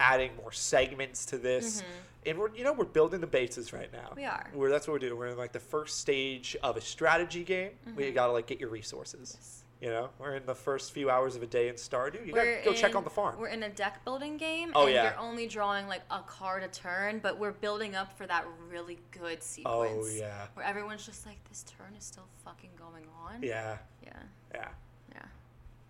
adding 0.00 0.30
more 0.36 0.52
segments 0.52 1.24
to 1.26 1.38
this. 1.38 1.82
And 2.26 2.38
we're 2.38 2.54
you 2.54 2.64
know, 2.64 2.72
we're 2.72 2.84
building 2.84 3.20
the 3.20 3.26
bases 3.26 3.72
right 3.72 3.92
now. 3.92 3.98
Mm-hmm. 4.10 4.16
We 4.16 4.24
are. 4.24 4.50
We're 4.54 4.70
that's 4.70 4.86
what 4.86 4.92
we're 4.94 4.98
doing. 5.00 5.16
We're 5.18 5.26
in 5.28 5.36
like 5.36 5.52
the 5.52 5.60
first 5.60 5.98
stage 5.98 6.56
of 6.62 6.76
a 6.76 6.80
strategy 6.80 7.42
game 7.44 7.70
where 7.94 8.06
you 8.06 8.10
Mm-hmm. 8.10 8.14
gotta 8.14 8.32
like 8.32 8.46
get 8.46 8.60
your 8.60 8.70
resources. 8.70 9.63
You 9.80 9.90
know? 9.90 10.10
We're 10.18 10.36
in 10.36 10.46
the 10.46 10.54
first 10.54 10.92
few 10.92 11.10
hours 11.10 11.36
of 11.36 11.42
a 11.42 11.46
day 11.46 11.68
in 11.68 11.74
Stardew. 11.74 12.26
You 12.26 12.32
We're 12.32 12.60
gotta 12.62 12.64
go 12.64 12.72
check 12.72 12.94
on 12.94 13.04
the 13.04 13.10
farm. 13.10 13.36
We're 13.38 13.48
in 13.48 13.62
a 13.64 13.68
deck 13.68 14.04
building 14.04 14.36
game, 14.36 14.72
Oh, 14.74 14.84
and 14.86 14.94
yeah. 14.94 15.04
you're 15.10 15.18
only 15.18 15.46
drawing 15.46 15.86
like 15.88 16.02
a 16.10 16.20
card 16.20 16.62
a 16.62 16.68
turn, 16.68 17.18
but 17.18 17.38
we're 17.38 17.52
building 17.52 17.94
up 17.94 18.16
for 18.16 18.26
that 18.26 18.46
really 18.70 18.98
good 19.10 19.42
sequence. 19.42 19.90
Oh 19.92 20.06
yeah. 20.18 20.46
Where 20.54 20.64
everyone's 20.64 21.04
just 21.04 21.26
like, 21.26 21.36
this 21.48 21.64
turn 21.64 21.94
is 21.98 22.04
still 22.04 22.26
fucking 22.44 22.70
going 22.78 23.04
on. 23.26 23.42
Yeah. 23.42 23.76
Yeah. 24.02 24.12
Yeah. 24.54 24.68
Yeah. 25.12 25.22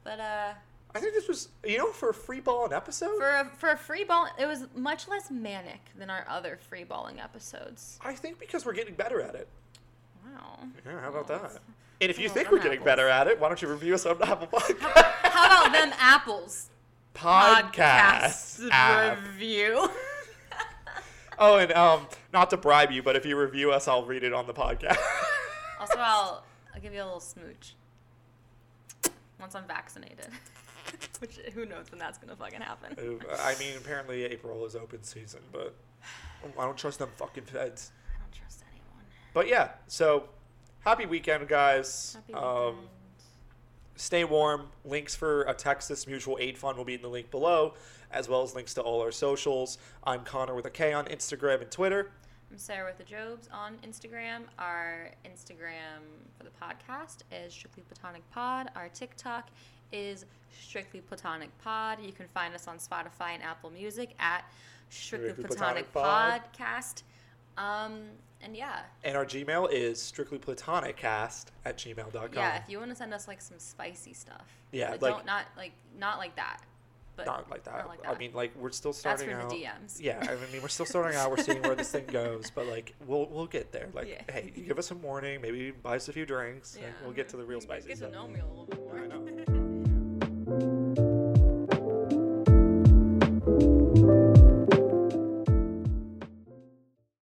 But 0.02 0.20
uh, 0.20 0.52
I 0.94 1.00
think 1.00 1.14
this 1.14 1.28
was 1.28 1.48
you 1.64 1.78
know, 1.78 1.92
for 1.92 2.10
a 2.10 2.14
free 2.14 2.40
ball 2.40 2.66
an 2.66 2.72
episode? 2.72 3.16
for 3.18 3.28
a, 3.28 3.44
for 3.58 3.70
a 3.70 3.76
free 3.76 4.04
ball, 4.04 4.28
it 4.38 4.46
was 4.46 4.64
much 4.74 5.06
less 5.08 5.30
manic 5.30 5.80
than 5.96 6.10
our 6.10 6.24
other 6.28 6.58
free 6.68 6.84
balling 6.84 7.20
episodes. 7.20 7.98
I 8.02 8.14
think 8.14 8.38
because 8.40 8.64
we're 8.66 8.72
getting 8.74 8.94
better 8.94 9.20
at 9.20 9.34
it. 9.34 9.48
Wow. 10.24 10.58
Yeah, 10.86 11.00
how 11.00 11.10
about 11.10 11.28
Well, 11.28 11.38
that? 11.40 11.60
And 12.00 12.10
if 12.10 12.18
you 12.18 12.26
well, 12.26 12.34
think 12.34 12.50
we're 12.50 12.58
getting 12.58 12.72
apples. 12.72 12.84
better 12.84 13.08
at 13.08 13.28
it, 13.28 13.40
why 13.40 13.48
don't 13.48 13.60
you 13.62 13.68
review 13.68 13.94
us 13.94 14.04
on 14.04 14.20
Apple 14.22 14.48
Podcast? 14.48 14.80
How 15.22 15.46
about 15.46 15.72
them 15.72 15.92
apples? 15.98 16.68
Podcast 17.14 18.68
app. 18.70 19.18
review. 19.22 19.88
Oh, 21.38 21.58
and 21.58 21.72
um, 21.72 22.06
not 22.32 22.50
to 22.50 22.56
bribe 22.56 22.92
you, 22.92 23.02
but 23.02 23.16
if 23.16 23.26
you 23.26 23.36
review 23.36 23.72
us, 23.72 23.88
I'll 23.88 24.04
read 24.04 24.22
it 24.22 24.32
on 24.32 24.46
the 24.46 24.54
podcast. 24.54 24.98
also, 25.80 25.98
I'll 25.98 26.44
I'll 26.74 26.80
give 26.80 26.92
you 26.94 27.02
a 27.02 27.04
little 27.04 27.20
smooch 27.20 27.74
once 29.40 29.54
I'm 29.54 29.66
vaccinated. 29.66 30.28
Which 31.18 31.38
who 31.54 31.66
knows 31.66 31.90
when 31.90 31.98
that's 31.98 32.18
gonna 32.18 32.36
fucking 32.36 32.60
happen. 32.60 33.18
I 33.40 33.54
mean, 33.58 33.76
apparently 33.76 34.24
April 34.24 34.64
is 34.64 34.76
open 34.76 35.02
season, 35.02 35.40
but 35.50 35.74
I 36.58 36.64
don't 36.64 36.76
trust 36.76 36.98
them 36.98 37.08
fucking 37.16 37.44
feds. 37.44 37.90
I 38.14 38.20
don't 38.20 38.32
trust 38.32 38.62
anyone. 38.70 39.04
But 39.32 39.48
yeah, 39.48 39.70
so 39.88 40.28
happy 40.84 41.06
weekend, 41.06 41.48
guys. 41.48 42.14
Happy 42.14 42.34
um, 42.34 42.66
weekend. 42.66 42.88
stay 43.96 44.24
warm. 44.24 44.68
Links 44.84 45.14
for 45.14 45.42
a 45.42 45.54
Texas 45.54 46.06
Mutual 46.06 46.36
Aid 46.40 46.58
Fund 46.58 46.76
will 46.76 46.84
be 46.84 46.94
in 46.94 47.02
the 47.02 47.08
link 47.08 47.30
below, 47.30 47.74
as 48.10 48.28
well 48.28 48.42
as 48.42 48.54
links 48.54 48.74
to 48.74 48.82
all 48.82 49.00
our 49.00 49.12
socials. 49.12 49.78
I'm 50.04 50.24
Connor 50.24 50.54
with 50.54 50.66
a 50.66 50.70
K 50.70 50.92
on 50.92 51.06
Instagram 51.06 51.62
and 51.62 51.70
Twitter. 51.70 52.10
I'm 52.50 52.58
Sarah 52.58 52.86
with 52.86 52.98
the 52.98 53.04
Jobs 53.04 53.48
on 53.52 53.76
Instagram. 53.84 54.42
Our 54.58 55.10
Instagram 55.24 56.02
for 56.36 56.44
the 56.44 56.50
podcast 56.50 57.22
is 57.32 57.52
Strictly 57.52 57.82
Platonic 57.82 58.22
Pod. 58.30 58.70
Our 58.76 58.88
TikTok 58.90 59.48
is 59.90 60.26
Strictly 60.62 61.00
Platonic 61.00 61.50
Pod. 61.58 61.98
You 62.02 62.12
can 62.12 62.28
find 62.28 62.54
us 62.54 62.68
on 62.68 62.76
Spotify 62.76 63.30
and 63.32 63.42
Apple 63.42 63.70
Music 63.70 64.14
at 64.20 64.44
Strictly, 64.90 65.30
Strictly 65.30 65.44
Platonic, 65.44 65.92
Platonic 65.92 66.42
Podcast. 66.52 67.02
Um, 67.56 68.00
and 68.40 68.54
yeah, 68.56 68.80
And 69.04 69.16
our 69.16 69.24
Gmail 69.24 69.70
is 69.72 69.98
strictlyplatoniccast 70.00 71.46
at 71.64 71.76
gmail.com. 71.78 72.28
yeah. 72.34 72.56
If 72.62 72.68
you 72.68 72.78
want 72.78 72.90
to 72.90 72.96
send 72.96 73.14
us 73.14 73.26
like 73.28 73.40
some 73.40 73.58
spicy 73.58 74.12
stuff, 74.12 74.46
Yeah, 74.72 74.90
but 74.92 75.02
like- 75.02 75.14
don't 75.14 75.26
not 75.26 75.46
like 75.56 75.72
not 75.98 76.18
like 76.18 76.36
that, 76.36 76.58
but 77.16 77.26
not 77.26 77.48
like 77.50 77.64
that. 77.64 77.78
Not 77.78 77.88
like 77.88 78.06
I 78.06 78.18
mean, 78.18 78.32
like 78.34 78.54
we're 78.56 78.70
still 78.70 78.90
that's 78.90 78.98
starting 78.98 79.30
for 79.30 79.40
out. 79.42 79.48
the 79.50 79.62
DMs. 79.64 79.98
Yeah, 80.00 80.18
I 80.20 80.34
mean, 80.52 80.60
we're 80.60 80.68
still 80.68 80.84
starting 80.84 81.16
out. 81.16 81.30
We're 81.30 81.38
seeing 81.38 81.62
where 81.62 81.74
this 81.76 81.90
thing 81.92 82.06
goes, 82.06 82.50
but 82.50 82.66
like, 82.66 82.92
we'll 83.06 83.26
we'll 83.28 83.46
get 83.46 83.72
there. 83.72 83.88
Like, 83.94 84.08
Yeah. 84.08 84.22
hey, 84.32 84.52
you 84.54 84.64
give 84.64 84.78
us 84.78 84.90
a 84.90 84.94
warning, 84.94 85.40
maybe 85.40 85.70
buy 85.70 85.96
us 85.96 86.08
a 86.08 86.12
few 86.12 86.26
drinks, 86.26 86.76
and 86.76 86.92
we'll 87.02 87.12
get 87.14 87.28
to 87.30 87.36
the 87.36 87.44
real 87.44 87.60
spicy 87.60 87.88
Get 87.88 87.98
to 87.98 88.10
know 88.10 88.26
me 88.28 88.40
a 88.40 88.46
little 88.46 88.66
bit 88.66 88.78
more. 88.80 88.98
I 88.98 89.06
know. 89.06 89.60